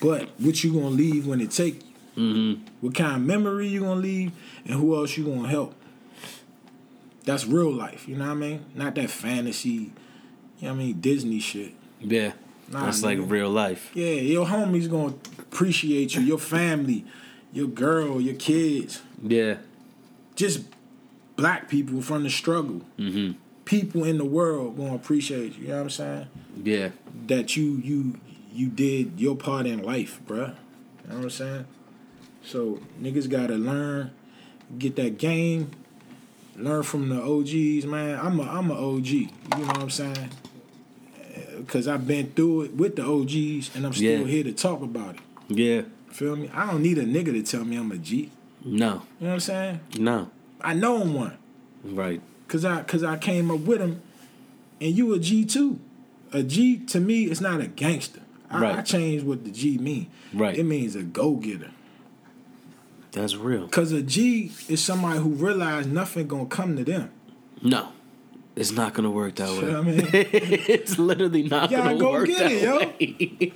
[0.00, 1.82] But what you gonna leave when it take
[2.16, 2.22] you?
[2.22, 2.62] Mm-hmm.
[2.80, 4.32] What kind of memory you gonna leave,
[4.64, 5.74] and who else you gonna help?
[7.24, 8.08] That's real life.
[8.08, 8.64] You know what I mean?
[8.74, 9.68] Not that fantasy.
[9.68, 9.88] You
[10.62, 11.00] know what I mean?
[11.00, 11.74] Disney shit.
[12.00, 12.32] Yeah.
[12.70, 13.90] Nah, That's like real life.
[13.94, 17.04] Yeah, your homies gonna appreciate you, your family,
[17.52, 19.56] your girl, your kids, Yeah.
[20.36, 20.62] just
[21.36, 22.82] black people from the struggle.
[22.98, 23.32] Mm-hmm.
[23.64, 25.62] People in the world gonna appreciate you.
[25.64, 26.26] You know what I'm saying?
[26.62, 26.88] Yeah.
[27.26, 28.18] That you you
[28.52, 30.54] you did your part in life, bruh.
[31.04, 31.64] You know what I'm saying?
[32.44, 34.12] So niggas gotta learn,
[34.78, 35.72] get that game,
[36.56, 38.18] learn from the OGs, man.
[38.20, 39.06] I'm a I'm a OG.
[39.06, 40.30] You know what I'm saying?
[41.58, 44.26] Because I've been through it with the OGs, and I'm still Yeah.
[44.26, 45.20] here to talk about it.
[45.48, 45.82] Yeah.
[46.10, 46.50] Feel me?
[46.52, 48.30] I don't need a nigga to tell me I'm a G.
[48.64, 48.72] No.
[48.74, 49.80] You know what I'm saying?
[49.98, 50.30] No.
[50.60, 51.36] I know I'm one.
[51.84, 52.20] Right.
[52.48, 54.02] Cause I cause I came up with him
[54.80, 55.78] and you a G too.
[56.32, 58.20] A G to me is not a gangster.
[58.50, 58.78] I, Right.
[58.78, 60.08] I changed what the G mean.
[60.34, 60.58] Right.
[60.58, 61.70] It means a go getter.
[63.12, 63.68] That's real.
[63.68, 67.10] Cause a G is somebody who realize nothing gonna come to them.
[67.62, 67.88] No.
[68.56, 69.96] It's not gonna work that You know way.
[69.96, 70.28] what I mean?
[70.32, 72.78] it's literally not gonna go work get that it, yo.
[72.78, 73.52] way.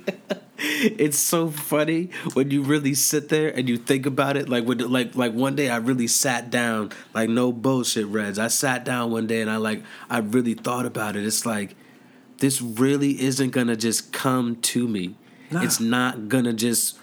[0.57, 4.49] it's so funny when you really sit there and you think about it.
[4.49, 8.39] Like when, like like one day I really sat down, like no bullshit, Reds.
[8.39, 11.25] I sat down one day and I like I really thought about it.
[11.25, 11.75] It's like
[12.37, 15.15] this really isn't gonna just come to me.
[15.51, 15.61] Nah.
[15.63, 16.97] It's not gonna just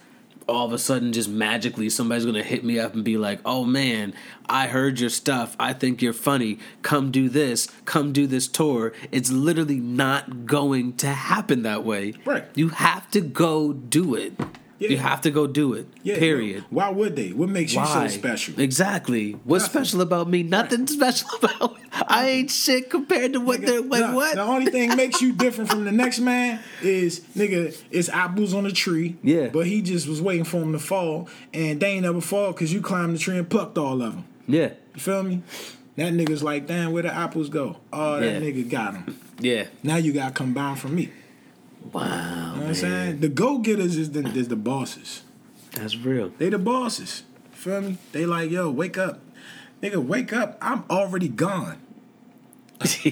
[0.47, 3.63] all of a sudden just magically somebody's gonna hit me up and be like, "Oh
[3.65, 4.13] man,
[4.47, 5.55] I heard your stuff.
[5.59, 6.59] I think you're funny.
[6.81, 7.67] Come do this.
[7.85, 12.13] Come do this tour." It's literally not going to happen that way.
[12.25, 12.45] Right.
[12.55, 14.33] You have to go do it.
[14.79, 14.89] Yeah.
[14.89, 15.87] You have to go do it.
[16.01, 16.65] Yeah, Period.
[16.69, 17.31] Why would they?
[17.31, 18.59] What makes you so special?
[18.59, 19.33] Exactly.
[19.43, 19.81] What's Nothing.
[19.85, 20.43] special about me?
[20.43, 21.83] Nothing special about me.
[22.07, 24.15] I ain't shit compared to what Nigga, they're like.
[24.15, 24.35] what?
[24.35, 28.63] The only thing makes you different from the next man is nigga, it's apples on
[28.65, 29.15] the tree.
[29.23, 29.47] Yeah.
[29.47, 32.73] But he just was waiting for them to fall, and they ain't never fall because
[32.73, 34.25] you climbed the tree and plucked all of them.
[34.47, 34.71] Yeah.
[34.95, 35.43] You feel me?
[35.95, 37.77] That nigga's like, damn, where the apples go?
[37.93, 38.39] Oh, that Yeah.
[38.39, 39.19] nigga got them.
[39.39, 39.67] Yeah.
[39.83, 41.11] Now you got to come down from me.
[41.91, 42.01] Wow.
[42.03, 43.19] You know what I'm saying?
[43.19, 45.23] The go getters is the is the bosses.
[45.71, 46.31] That's real.
[46.37, 47.23] They the bosses.
[47.51, 47.97] Feel me?
[48.11, 49.19] They like, yo, wake up.
[49.81, 50.57] Nigga, wake up.
[50.61, 51.79] I'm already gone.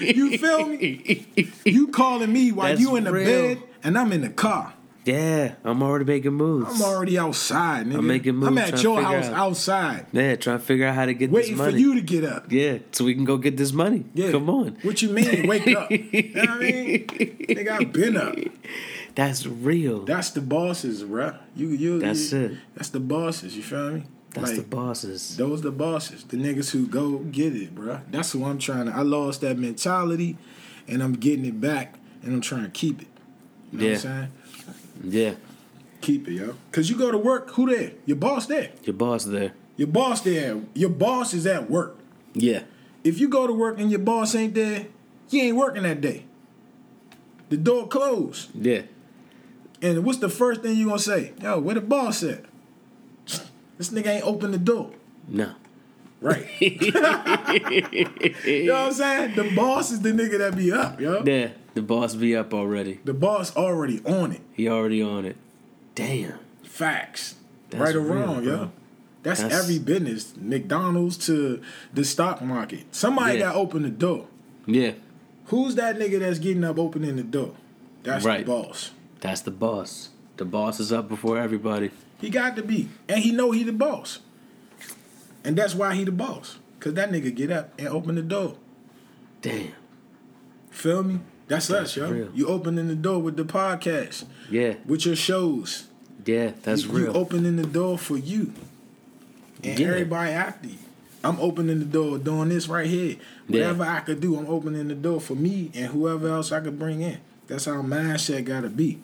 [0.00, 1.26] You feel me?
[1.64, 3.24] You calling me while That's you in the real.
[3.26, 4.74] bed and I'm in the car.
[5.04, 6.74] Yeah, I'm already making moves.
[6.80, 7.98] I'm already outside, nigga.
[7.98, 9.32] I'm making moves, I'm at your house out.
[9.34, 11.72] outside, Yeah, trying to figure out how to get waiting this money.
[11.74, 12.52] Waiting for you to get up.
[12.52, 14.04] Yeah, so we can go get this money.
[14.14, 14.30] Yeah.
[14.30, 14.76] Come on.
[14.82, 15.90] What you mean, wake up?
[15.90, 17.06] you know what I mean?
[17.08, 18.36] Nigga, I've been up.
[19.16, 20.04] That's real.
[20.04, 21.36] That's the bosses, bruh.
[21.56, 21.98] You, you.
[21.98, 22.58] That's you- it.
[22.76, 23.56] That's the bosses.
[23.56, 24.02] You feel me?
[24.30, 25.36] That's Like, the bosses.
[25.36, 28.00] Those the bosses, the niggas who go get it, bruh.
[28.10, 28.92] That's who I'm trying to.
[28.94, 30.38] I lost that mentality,
[30.88, 33.08] and I'm getting it back, and I'm trying to keep it.
[33.72, 33.90] You know Yeah.
[33.90, 34.28] what I'm saying?
[35.02, 35.34] Yeah,
[36.00, 36.54] Keep it, yo.
[36.72, 37.92] Cause you go to work, who there?
[38.06, 38.70] Your boss there.
[38.84, 39.52] your boss there.
[39.76, 40.60] Your boss there.
[40.74, 41.98] Your boss is at work.
[42.34, 42.62] Yeah,
[43.04, 44.86] If you go to work and your boss ain't there,
[45.30, 46.24] you ain't working that day.
[47.50, 48.50] The door closed.
[48.54, 48.82] yeah.
[49.80, 51.32] And what's the first thing you gonna say?
[51.42, 52.44] Yo, where the boss at?
[53.78, 54.92] This nigga ain't open the door.
[55.26, 55.54] No.
[56.20, 56.46] Right.
[56.60, 59.34] you know what I'm saying?
[59.34, 61.22] The boss is the nigga that be up, yo.
[61.24, 63.00] Yeah, the boss be up already.
[63.04, 64.40] The boss already on it.
[64.52, 65.36] He already on it.
[65.94, 66.38] Damn.
[66.62, 67.36] Facts.
[67.70, 68.70] That's right or real, wrong, yo.
[69.22, 70.34] That's, That's- every business.
[70.36, 71.62] McDonald's to
[71.94, 72.94] the stock market.
[72.94, 73.46] Somebody Yeah.
[73.46, 74.26] got open the door.
[74.66, 74.92] Yeah,
[75.46, 77.54] Who's that nigga that's getting up opening the door?
[78.04, 78.46] That's Right.
[78.46, 78.90] the boss.
[79.20, 80.08] that's the boss.
[80.38, 81.90] The boss is up before everybody.
[82.20, 82.88] He got to be.
[83.08, 84.20] And he know he the boss.
[85.44, 86.58] And that's why he the boss.
[86.80, 88.54] Cause that nigga get up and open the door.
[89.40, 89.72] Damn.
[90.70, 91.20] Feel me?
[91.52, 92.10] That's, us, yo.
[92.10, 92.28] real.
[92.34, 95.86] You opening the door with the podcast, Yeah, with your shows.
[96.24, 97.06] yeah, that's you, real.
[97.06, 98.52] You opening the door for you.
[99.62, 99.88] And Yeah.
[99.88, 100.78] everybody after you.
[101.24, 103.16] I'm opening the door doing this right here.
[103.48, 103.60] Yeah.
[103.72, 106.78] Whatever I could do, I'm opening the door for me and whoever else I could
[106.78, 107.18] bring in.
[107.46, 108.98] That's how mindset gotta be.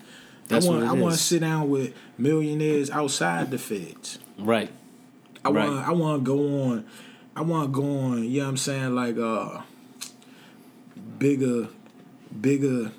[0.48, 4.18] That's I want what I want to sit down with millionaires outside the feds.
[4.38, 4.70] right.
[5.44, 5.68] I Right.
[5.68, 6.84] want I want to go on.
[7.36, 8.24] I want to go on.
[8.24, 8.94] You know what I'm saying?
[8.96, 9.60] Like uh,
[11.18, 11.68] bigger,
[12.40, 12.92] bigger.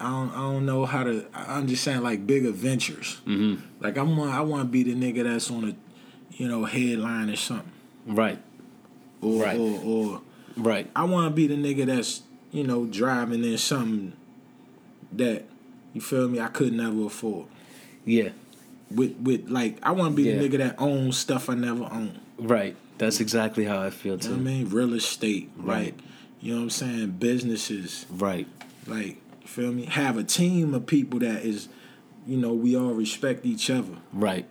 [0.00, 1.26] I don't I don't know how to.
[1.34, 3.20] I'm just saying like bigger ventures.
[3.26, 3.64] Mm-hmm.
[3.80, 5.74] Like I want I want to be the nigga that's on a,
[6.36, 7.70] you know, headline or something.
[8.06, 8.40] Right.
[9.20, 9.58] Or Right.
[9.58, 10.20] or, or
[10.56, 10.90] Right.
[10.96, 14.12] I want to be the nigga that's you know driving in something
[15.12, 15.44] that
[15.92, 17.46] you feel me I could never afford.
[18.04, 18.30] Yeah.
[18.90, 20.38] With with like I want to be Yeah.
[20.38, 22.18] the nigga that owns stuff I never own.
[22.38, 22.74] Right.
[22.98, 24.34] That's exactly how I feel You know too.
[24.34, 24.68] I mean?
[24.68, 25.94] Real estate, Right.
[25.94, 25.94] like
[26.42, 27.10] you know what I'm saying?
[27.12, 28.46] Businesses, Right.
[28.86, 29.16] like
[29.46, 29.84] feel me?
[29.86, 31.68] Have a team of people that is,
[32.26, 34.46] you know, we all respect each other Right.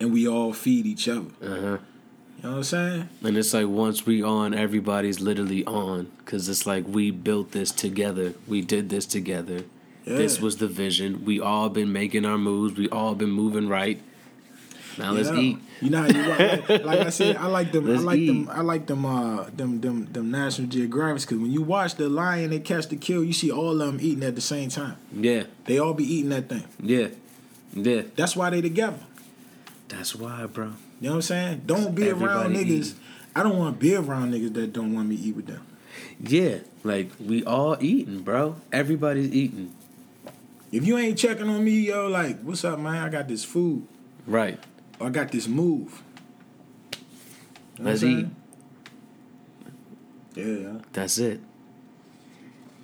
[0.00, 1.30] and we all feed each other.
[1.42, 1.78] Uh huh.
[2.36, 3.08] You know what I'm saying?
[3.22, 7.72] And it's like once we on, everybody's literally on, cause it's like we built this
[7.72, 8.34] together.
[8.46, 9.62] We did this together.
[10.06, 11.24] This was the vision.
[11.24, 12.76] We all been making our moves.
[12.76, 13.98] We all been moving right.
[14.98, 15.38] Now let's Yeah.
[15.38, 15.58] eat.
[15.80, 17.86] You know, how you like, like I said, I like them.
[17.86, 18.26] Let's I like eat.
[18.28, 18.48] them.
[18.50, 19.04] I like them.
[19.04, 22.96] Uh, them them them National Geographics because when you watch the lion they catch the
[22.96, 24.96] kill, you see all of them eating at the same time.
[25.12, 25.44] Yeah.
[25.64, 26.64] They all be eating that thing.
[26.80, 27.08] Yeah.
[27.74, 28.02] Yeah.
[28.16, 29.00] That's why they together.
[29.88, 30.66] That's why, bro.
[31.00, 31.62] You know what I'm saying?
[31.66, 32.94] Don't be around Everybody niggas.
[33.36, 35.66] I don't want to be around niggas that don't want me to eat with them.
[36.20, 36.58] Yeah.
[36.84, 38.56] Like we all eating, bro.
[38.72, 39.74] Everybody's eating.
[40.72, 42.96] If you ain't checking on me, yo, like, what's up, man?
[42.96, 43.86] I got this food.
[44.26, 44.58] Right.
[45.00, 46.02] I got this move.
[47.78, 48.26] You know Let's eat.
[50.34, 50.78] Yeah.
[50.92, 51.40] That's it.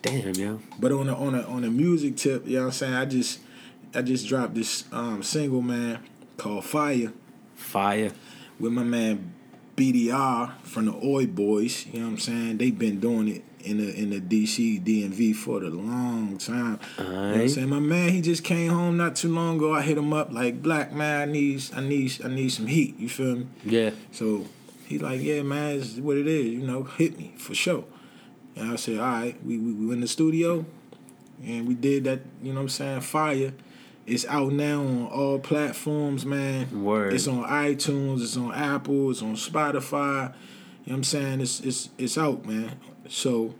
[0.02, 0.60] Damn, yo.
[0.78, 2.94] But on a on a on a music tip, you know what I'm saying?
[2.94, 3.40] I just
[3.94, 5.98] I just dropped this um single man
[6.36, 7.12] called Fire
[7.54, 8.04] Fire.
[8.04, 8.14] with
[8.58, 9.32] with my man
[9.76, 11.86] BDR from the Oi Boys.
[11.86, 12.58] You know what I'm saying?
[12.58, 16.78] They've been doing it in the in the DC DMV for the long time.
[16.98, 17.68] You know what I'm saying?
[17.68, 19.74] My man, he just came home not too long ago.
[19.74, 22.98] I hit him up like, Black man, I need I need I need some heat.
[22.98, 23.46] You feel me?
[23.64, 23.90] Yeah.
[24.12, 24.46] So
[24.86, 26.46] he like, yeah, man, it's what it is.
[26.46, 27.84] You know, hit me for sure.
[28.56, 30.64] And I said, all right, we we, we went in the studio,
[31.44, 32.20] and we did that.
[32.42, 33.00] You know what I'm saying?
[33.02, 33.52] Fire.
[34.06, 36.82] It's out now on all platforms, man.
[36.82, 37.12] Word.
[37.12, 38.22] It's on iTunes.
[38.22, 39.10] It's on Apple.
[39.10, 40.32] It's on Spotify.
[40.84, 41.40] You know what I'm saying?
[41.40, 42.72] It's it's it's out, man.
[43.10, 43.54] So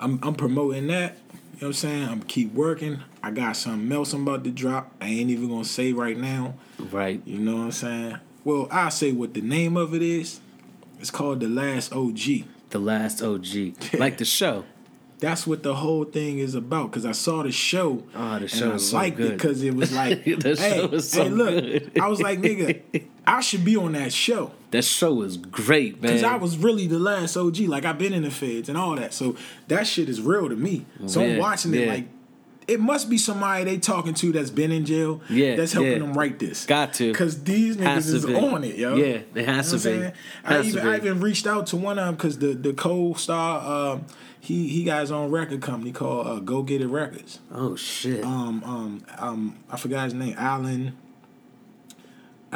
[0.00, 1.18] I'm I'm promoting that.
[1.32, 2.08] You know what I'm saying?
[2.08, 3.00] I'm keep working.
[3.22, 4.90] I got something else I'm about to drop.
[5.00, 6.54] I ain't even gonna say right now.
[6.78, 7.22] Right.
[7.24, 8.16] You know what I'm saying?
[8.42, 10.40] Well, I'll say what the name of it is.
[10.98, 12.18] It's called The Last OG.
[12.70, 13.74] The last OG.
[13.98, 14.64] like the show.
[15.22, 16.90] That's what the whole thing is about.
[16.90, 18.02] Cause I saw the show.
[18.12, 20.88] Oh, the and I was so liked it because it was like, The hey, show
[20.88, 21.98] was so hey, look, good.
[22.00, 24.50] I was like, nigga, I should be on that show.
[24.72, 26.10] That show was great, man.
[26.10, 27.60] Cause I was really the last OG.
[27.60, 29.14] Like I've been in the feds and all that.
[29.14, 29.36] So
[29.68, 30.86] that shit is real to me.
[31.06, 31.92] So I'm watching it yeah.
[31.92, 32.08] like
[32.66, 35.20] it must be somebody they talking to that's been in jail.
[35.28, 35.98] Yeah, That's helping yeah.
[35.98, 36.66] them write this.
[36.66, 37.12] Got to.
[37.12, 38.34] Cause these Has niggas is be.
[38.34, 38.96] on it, yo.
[38.96, 40.18] Yeah, they has You know to be.
[40.44, 43.92] I to even I even reached out to one of them because the the co-star
[43.92, 44.06] um
[44.42, 47.38] he he got his own record company called uh, Go Get It Records.
[47.54, 48.24] oh shit.
[48.24, 50.34] Um um um I forgot his name.
[50.36, 50.96] Alan.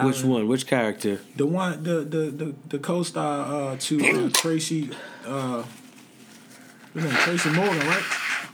[0.03, 0.47] Which one?
[0.49, 1.21] Which character?
[1.37, 4.91] The one the the the, the co-star uh, to uh, Tracy
[5.25, 5.63] uh
[6.93, 7.17] what's name?
[7.19, 8.03] Tracy Morgan, right?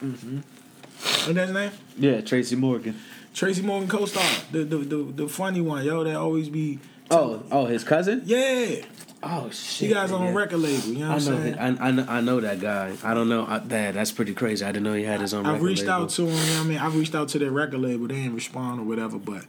[0.05, 0.37] Mm-hmm.
[0.37, 1.71] What's that his name?
[1.99, 2.97] Yeah, Tracy Morgan.
[3.35, 4.29] Tracy Morgan co-star.
[4.53, 6.79] The the the, the funny one, yo, that always be
[7.11, 8.23] Oh, oh, his cousin.
[8.25, 8.85] Yeah.
[9.23, 9.89] Oh shit.
[9.89, 10.35] He got his own yeah.
[10.35, 11.37] record label, you know I what know.
[11.37, 11.59] I'm saying?
[11.59, 12.07] I, I know.
[12.09, 12.95] I know that guy.
[13.05, 13.47] I don't know.
[13.47, 14.65] I, that that's pretty crazy.
[14.65, 15.45] I didn't know he had his own.
[15.45, 15.51] Record.
[15.51, 15.93] I record reached label.
[15.93, 16.29] out to him.
[16.29, 18.09] You know what I mean, I reached out to their record label.
[18.09, 19.45] They didn't respond or whatever, but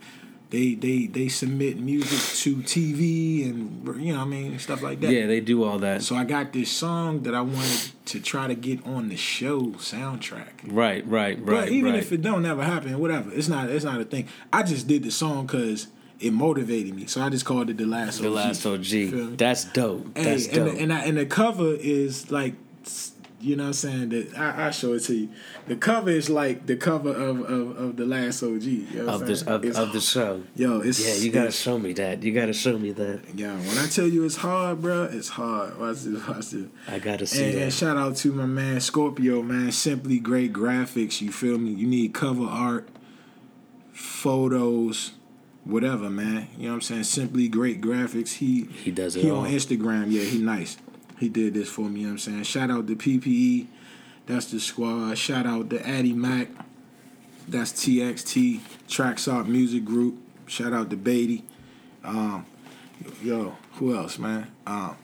[0.53, 4.99] they they they submit music to TV and you know what I mean stuff like
[4.99, 5.11] that.
[5.11, 6.03] Yeah, they do all that.
[6.03, 9.61] So I got this song that I wanted to try to get on the show
[9.61, 10.51] soundtrack.
[10.67, 11.45] Right, right, right.
[11.45, 11.99] But even right.
[11.99, 14.27] if it don't ever happen, whatever, it's not it's not a thing.
[14.53, 15.87] I just did the song because
[16.19, 18.21] it motivated me, so I just called it the last.
[18.21, 18.33] the OG.
[18.33, 20.17] last OG, that's dope.
[20.17, 20.73] Hey, that's and dope.
[20.75, 22.53] the, and, I, and the cover is like,
[23.41, 24.09] you know what I'm saying?
[24.09, 25.29] That I I show it to you.
[25.67, 28.63] The cover is like the cover of of, of the last OG.
[28.63, 30.43] You know of this of, of the show.
[30.55, 32.23] Yo, it's Yeah, you gotta show me that.
[32.23, 33.19] You gotta show me that.
[33.35, 35.77] Yeah, when I tell you it's hard, bro, it's hard.
[35.77, 36.67] Watch this, watch this.
[36.87, 37.61] I gotta see And, that.
[37.63, 39.73] and shout out to my man Scorpio, man.
[39.73, 41.19] Simply great graphics.
[41.19, 41.71] You feel me?
[41.71, 42.87] You need cover art,
[43.91, 45.11] photos,
[45.65, 46.47] whatever, man.
[46.57, 47.03] You know what I'm saying?
[47.05, 48.33] Simply great graphics.
[48.37, 49.39] He He does it He all.
[49.41, 50.05] on Instagram.
[50.11, 50.77] Yeah, he nice.
[51.19, 52.01] He did this for me.
[52.01, 52.43] You know what I'm saying?
[52.43, 53.67] Shout out to PPE.
[54.25, 55.17] That's the squad.
[55.17, 56.47] Shout out to Addy Mac.
[57.47, 60.15] That's TXT Tracksop Music Group.
[60.47, 61.43] Shout out to Beatty.
[62.03, 62.45] Um,
[63.21, 64.47] yo, who else, man?
[64.65, 64.95] Um,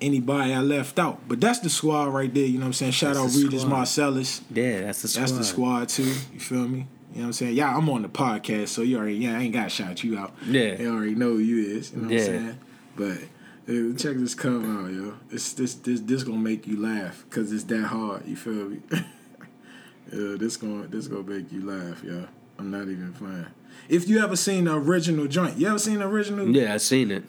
[0.00, 2.44] anybody I left out, but that's the squad right there.
[2.44, 2.92] You know what I'm saying?
[2.92, 3.70] Shout That's out Regis squad.
[3.74, 4.40] Marcellus.
[4.52, 5.20] Yeah, that's the squad.
[5.22, 6.04] That's the squad too.
[6.32, 6.86] You feel me?
[7.12, 7.54] You know what I'm saying?
[7.56, 10.32] Yeah, I'm on the podcast, so you already yeah, I ain't gotta shout you out.
[10.46, 10.76] Yeah.
[10.76, 11.90] They already know who you is.
[11.92, 12.20] You know what Yeah.
[12.20, 12.58] I'm saying?
[12.96, 15.14] But check this cover out, yo.
[15.30, 18.26] It's this this this gonna make you laugh because it's that hard.
[18.26, 18.80] You feel me?
[18.92, 22.26] yeah, this gonna this gonna make you laugh, yo.
[22.58, 23.46] I'm not even playing.
[23.88, 26.48] If you ever seen the original joint, you ever seen the original?
[26.54, 27.24] Yeah, I seen it.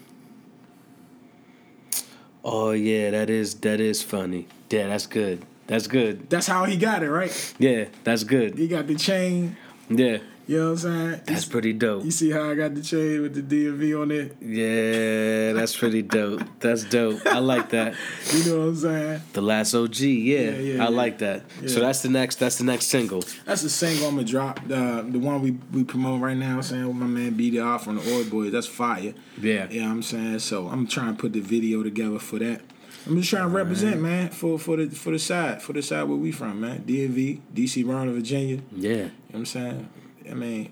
[2.44, 4.48] Oh yeah, that is that is funny.
[4.70, 5.44] Yeah, that's good.
[5.68, 6.30] That's good.
[6.30, 7.54] That's how he got it, right?
[7.60, 8.58] Yeah, that's good.
[8.58, 9.56] He got the chain.
[9.98, 11.22] Yeah, You know what I'm saying?
[11.26, 12.04] that's pretty dope.
[12.06, 14.36] You see how I got the chain with the DMV on it?
[14.42, 16.42] Yeah, that's pretty dope.
[16.60, 17.26] That's dope.
[17.26, 17.96] I like that.
[18.34, 19.22] You know what I'm saying?
[19.34, 20.96] The last OG, yeah, Yeah, yeah, I yeah.
[21.02, 21.44] like that.
[21.68, 22.36] So that's the next.
[22.40, 23.24] That's the next single.
[23.46, 24.60] That's the single I'm gonna drop.
[24.66, 27.84] Uh, the one we we promote right now, I'm saying with my man BD off
[27.86, 28.52] from the Oil Boys.
[28.52, 29.14] That's fire.
[29.42, 30.40] Yeah, You know what I'm saying?
[30.40, 32.62] So I'm trying to put the video together for that.
[33.06, 36.04] I'm just trying to represent, man, for for the for the side, for the side
[36.04, 36.84] where we from, man.
[36.84, 38.62] DMV, DC, Maryland, Virginia.
[38.72, 39.90] You know yeah, what I'm saying?
[40.30, 40.72] I mean,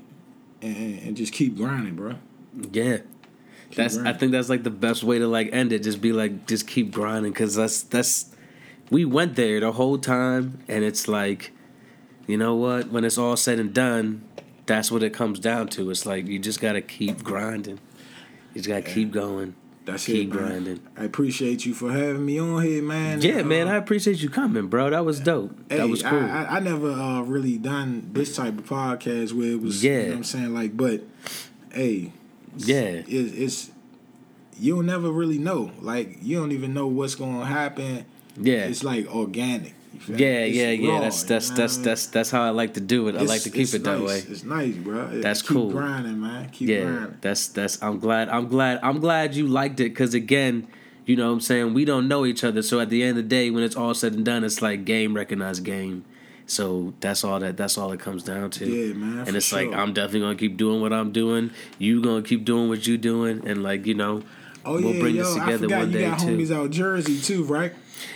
[0.62, 2.16] and, and and just keep grinding, bro.
[2.72, 2.98] yeah.
[3.76, 3.98] That's.
[3.98, 5.84] I think that's like the best way to like end it.
[5.84, 8.34] Just be like, just keep grinding, cause that's that's.
[8.90, 11.52] We went there the whole time, and it's like,
[12.26, 12.90] you know what?
[12.90, 14.28] When it's all said and done,
[14.66, 15.92] that's what it comes down to.
[15.92, 17.80] It's like you just gotta keep grinding.
[18.54, 19.56] You just gotta keep going.
[19.92, 20.48] That's Keep it, man.
[20.48, 20.80] grinding.
[20.98, 23.22] I appreciate you for having me on here, man.
[23.22, 24.90] Yeah, Uh, man, I appreciate you coming, bro.
[24.90, 25.52] That was dope.
[25.70, 26.20] Hey, that was cool.
[26.20, 30.02] I, I, never uh, really done this type of podcast where it was, you Yeah.
[30.04, 30.54] know what I'm saying?
[30.54, 31.02] Like, but,
[31.74, 32.12] hey,
[32.58, 33.72] yeah, it, it's,
[34.60, 35.72] you'll never really know.
[35.82, 38.06] Like, you don't even know what's going to happen.
[38.40, 38.66] yeah.
[38.66, 39.74] It's like organic.
[40.08, 40.92] Yeah, It's yeah, yeah.
[40.92, 41.86] raw, That's you that's know that's mean?
[41.86, 43.12] that's that's how I like to do it.
[43.16, 44.08] I It's- like to keep it that nice.
[44.08, 44.24] way.
[44.32, 45.20] It's nice, bro.
[45.22, 45.72] That's keep cool.
[45.72, 46.50] grinding, man.
[46.52, 47.18] Keep Yeah, grinding.
[47.22, 47.82] that's that's.
[47.84, 48.30] I'm glad.
[48.30, 48.80] I'm glad.
[48.82, 50.68] I'm glad you liked it because again,
[51.06, 52.62] you know, what I'm saying we don't know each other.
[52.62, 54.86] So at the end of the day, when it's all said and done, it's like
[54.86, 56.06] game recognized game.
[56.48, 57.58] So that's all that.
[57.58, 58.66] That's all it comes down to.
[58.66, 59.72] Yeah, man, And it's like.
[59.72, 61.52] I'm definitely gonna keep doing what I'm doing.
[61.78, 64.24] You gonna keep doing what you doing, and like you know,
[64.66, 66.26] Oh, we'll yeah, bring yo, this I together forgot one you got too.
[66.26, 67.72] homies out Jersey, too, right?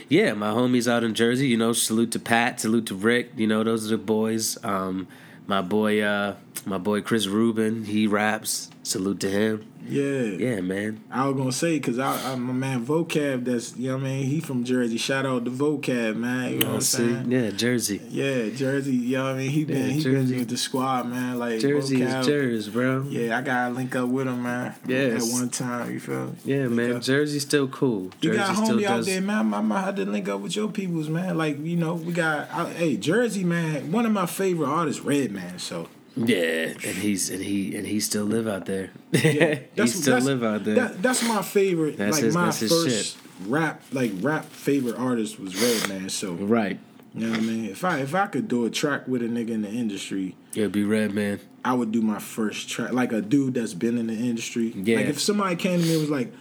[0.09, 3.47] Yeah, my homies out in Jersey, you know, salute to Pat, salute to Rick, you
[3.47, 4.57] know, those are the boys.
[4.63, 5.07] Um,
[5.47, 6.35] my boy, uh,
[6.65, 8.69] my boy Chris Rubin, he raps.
[8.85, 9.65] Salute to him.
[9.87, 10.21] Yeah.
[10.23, 11.03] Yeah, man.
[11.09, 14.07] I was gonna say because I, I my man vocab that's you know what I
[14.09, 14.97] mean he from Jersey.
[14.97, 16.51] Shout out to vocab man.
[16.53, 17.31] You know Oh, what I'm oh, saying?
[17.31, 18.01] yeah, Jersey.
[18.09, 18.93] Yeah, Jersey.
[18.95, 20.31] You know what I mean he been Yeah, he Jersey.
[20.31, 21.39] been with the squad man.
[21.39, 22.19] Like Jersey vocab.
[22.21, 23.03] is Jersey, bro.
[23.09, 24.75] Yeah, I gotta link up with him man.
[24.85, 24.97] Yeah.
[25.17, 26.25] At one time, you feel?
[26.27, 26.33] me?
[26.45, 26.91] Yeah, Link man.
[26.97, 27.01] up.
[27.03, 28.03] Jersey's still cool.
[28.21, 29.05] You Jersey got still homie out does.
[29.05, 29.53] there, man.
[29.53, 31.37] I might have to link up with your peoples, man.
[31.37, 33.91] Like you know, we got I, hey Jersey, man.
[33.93, 35.59] One of my favorite artists, Redman.
[35.59, 38.91] So Yeah, and he's and he and he still live out there.
[39.11, 40.75] yeah, he still live out there.
[40.75, 41.97] That, that's my favorite.
[41.97, 43.17] That's like his- my that's his first
[43.47, 46.09] rap, like rap favorite artist was Redman.
[46.09, 46.77] So right.
[47.15, 47.65] you know what I mean.
[47.65, 50.69] If I if I could do a track with a nigga in the industry, It'll
[50.69, 51.39] be Redman.
[51.65, 54.71] I would do my first track, like a dude that's been in the industry.
[54.75, 54.97] Yeah.
[54.97, 56.31] Like if somebody came to me and was like,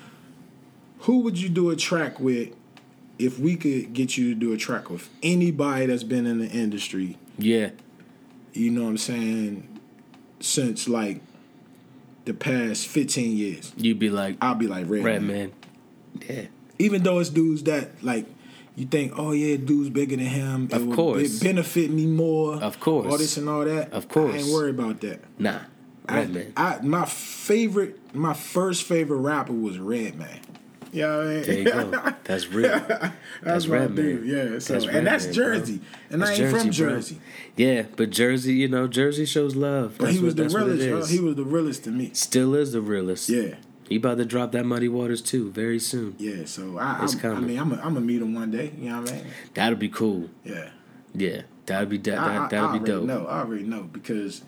[1.01, 2.51] "Who would you do a track with?"
[3.19, 6.49] If we could get you to do a track with anybody that's been in the
[6.49, 7.71] industry, Yeah.
[8.53, 9.81] You know what I'm saying,
[10.41, 11.21] since like
[12.25, 15.37] the past 15 years, You'd be like I'll be like Red, Redman.
[15.37, 15.53] Man.
[16.29, 16.43] Yeah.
[16.79, 18.27] Even though it's dudes that like
[18.77, 20.69] you think, oh yeah, dude's bigger than him.
[20.73, 21.39] Of it would course.
[21.41, 22.55] be- benefit me more.
[22.57, 23.07] Of course.
[23.11, 23.93] all this and all that.
[23.93, 24.35] Of course.
[24.35, 25.21] I ain't worried about that.
[25.39, 25.61] Nah.
[26.09, 26.53] I, Redman.
[26.57, 30.41] I my favorite, my first favorite rapper was Redman.
[30.93, 31.43] You know what I mean?
[31.43, 32.15] There you go.
[32.25, 32.69] That's real.
[32.69, 33.97] that's That's my Redman.
[33.97, 34.27] dude.
[34.27, 34.59] Yeah.
[34.59, 35.33] So That's and that's bro.
[35.35, 37.25] Jersey, and That's I ain't from Jersey, bro.
[37.57, 39.97] Yeah, but Jersey, you know, Jersey shows love.
[39.99, 41.11] But That's he was what- the realest.
[41.11, 42.11] He was the realest to me.
[42.13, 43.29] Still is the realest.
[43.31, 43.55] Yeah.
[43.89, 46.15] He about to drop that Muddy Waters too very soon.
[46.19, 46.45] Yeah.
[46.45, 47.47] So I, It's I, I coming.
[47.49, 48.73] mean, I'm, I'm gonna meet him one day.
[48.79, 49.25] You know what I mean?
[49.55, 50.29] That'll be cool.
[50.45, 50.69] Yeah.
[51.15, 52.19] Yeah, that'd be that.
[52.19, 53.05] I, that I, that'd I be dope.
[53.05, 54.43] No, I already know because,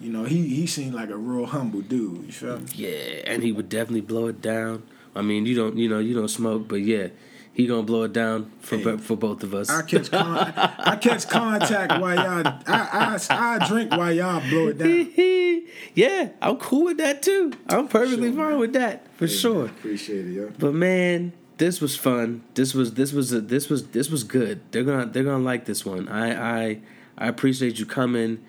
[0.00, 2.24] you know, he he seemed like a real humble dude.
[2.26, 2.66] You feel me?
[2.74, 2.88] Yeah,
[3.26, 4.82] and he would definitely blow it down.
[5.14, 7.08] I mean, you don't, you know, you don't smoke, but yeah,
[7.52, 9.68] he gonna blow it down for Hey, for both of us.
[9.68, 12.46] I catch con- I catch contact while y'all.
[12.66, 15.62] I, I I drink while y'all blow it down.
[15.94, 17.52] yeah, I'm cool with that too.
[17.68, 18.58] I'm perfectly Sure, fine man.
[18.58, 19.66] with that for sure.
[19.66, 20.52] Appreciate it, yo.
[20.58, 22.42] But man, this was fun.
[22.54, 24.60] This was this was a, this was this was good.
[24.70, 26.08] They're gonna they're gonna like this one.
[26.08, 26.80] I I
[27.18, 28.42] I appreciate you coming.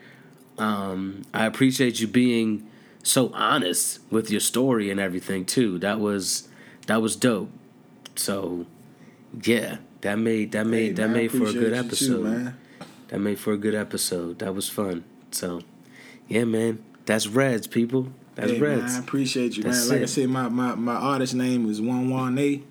[0.57, 2.69] Um, I appreciate you being
[3.01, 5.77] so honest with your story and everything too.
[5.79, 6.47] That was
[6.87, 7.49] that was dope.
[8.15, 8.65] So
[9.43, 12.23] yeah, that made that made Hey, that man, made for a good too, episode.
[12.23, 12.57] man.
[13.09, 14.39] That made for a good episode.
[14.39, 15.03] That was fun.
[15.31, 15.61] So
[16.27, 16.83] yeah, man.
[17.05, 18.07] That's Reds, people.
[18.35, 18.95] That's hey, man, Reds.
[18.95, 19.97] I appreciate you, That's man.
[19.99, 22.61] Like I said, my, my, my artist name is One One A.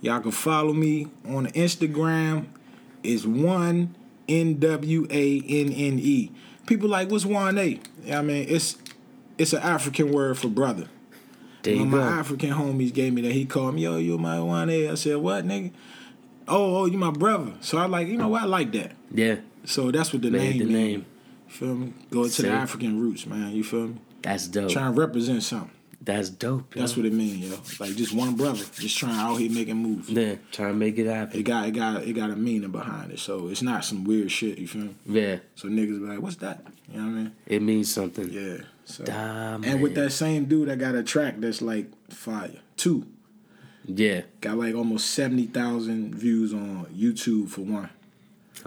[0.00, 2.46] Y'all can follow me on Instagram.
[3.02, 3.94] It's one
[4.28, 6.30] N W A N N E.
[6.66, 7.80] People like what's Nwanne?
[8.04, 8.78] Yeah, I mean it's
[9.36, 10.88] it's an African word for brother.
[11.62, 11.98] There you When go.
[11.98, 14.90] my African homies gave me that, he called me, yo, you my nwanne.
[14.90, 15.72] I said, what, nigga?
[16.48, 17.52] Oh, oh, you my brother.
[17.60, 18.42] So I like, you know what?
[18.42, 18.92] I like that.
[19.12, 20.72] yeah, So that's what the made name the mean.
[20.74, 21.06] name.
[21.48, 21.92] You feel me?
[22.10, 23.52] Go to the African roots, man.
[23.52, 23.96] You feel me?
[24.22, 24.70] That's dope.
[24.70, 25.70] Trying to represent something.
[26.02, 26.74] That's dope.
[26.74, 26.80] Yo.
[26.80, 27.56] That's what it mean, yo.
[27.78, 30.08] Like just one brother, just trying out here making moves.
[30.08, 31.38] Yeah, trying to make it happen.
[31.38, 34.30] It got it got it got a meaning behind it, so it's not some weird
[34.32, 34.56] shit.
[34.56, 34.94] You feel me?
[35.04, 37.32] Yeah, So niggas be like, "What's that?" You know what I mean?
[37.46, 38.30] it means something.
[38.30, 38.62] Yeah.
[38.90, 42.58] So Ah, and with that same dude, I got a track that's like fire.
[42.76, 43.06] Two
[43.86, 44.22] Yeah.
[44.40, 47.90] got like almost seventy thousand views on YouTube for one.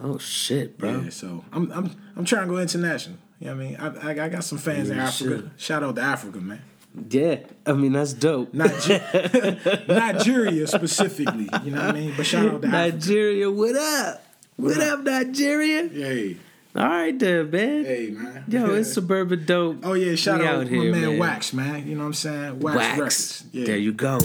[0.02, 1.02] Oh shit, bro.
[1.02, 1.10] Yeah.
[1.10, 3.18] So I'm I'm I'm trying to go international.
[3.40, 3.76] You know what I mean?
[3.78, 5.52] I I, I got some fans in Yeah, you Africa.
[5.58, 6.62] Shout out to Africa, man.
[7.10, 7.40] Yeah.
[7.66, 8.54] I mean that's dope.
[8.54, 11.50] Niger- Nigeria specifically.
[11.64, 12.14] You know what I mean?
[12.16, 12.92] But shout out to Africa.
[12.92, 14.24] Nigeria, what up?
[14.56, 15.88] What, What up, Nigeria?
[15.90, 16.38] Hey,
[16.76, 17.86] All right, then, man.
[17.86, 18.46] hey, man.
[18.48, 19.82] Yo, it's suburban dope.
[19.84, 21.20] Oh yeah, shout We out, out to my man, man.
[21.20, 21.88] Wax, man.
[21.88, 22.60] You know what I'm saying?
[22.62, 22.98] Wax, Wax.
[22.98, 23.44] Records.
[23.52, 23.66] Yeah.
[23.66, 24.20] There you go.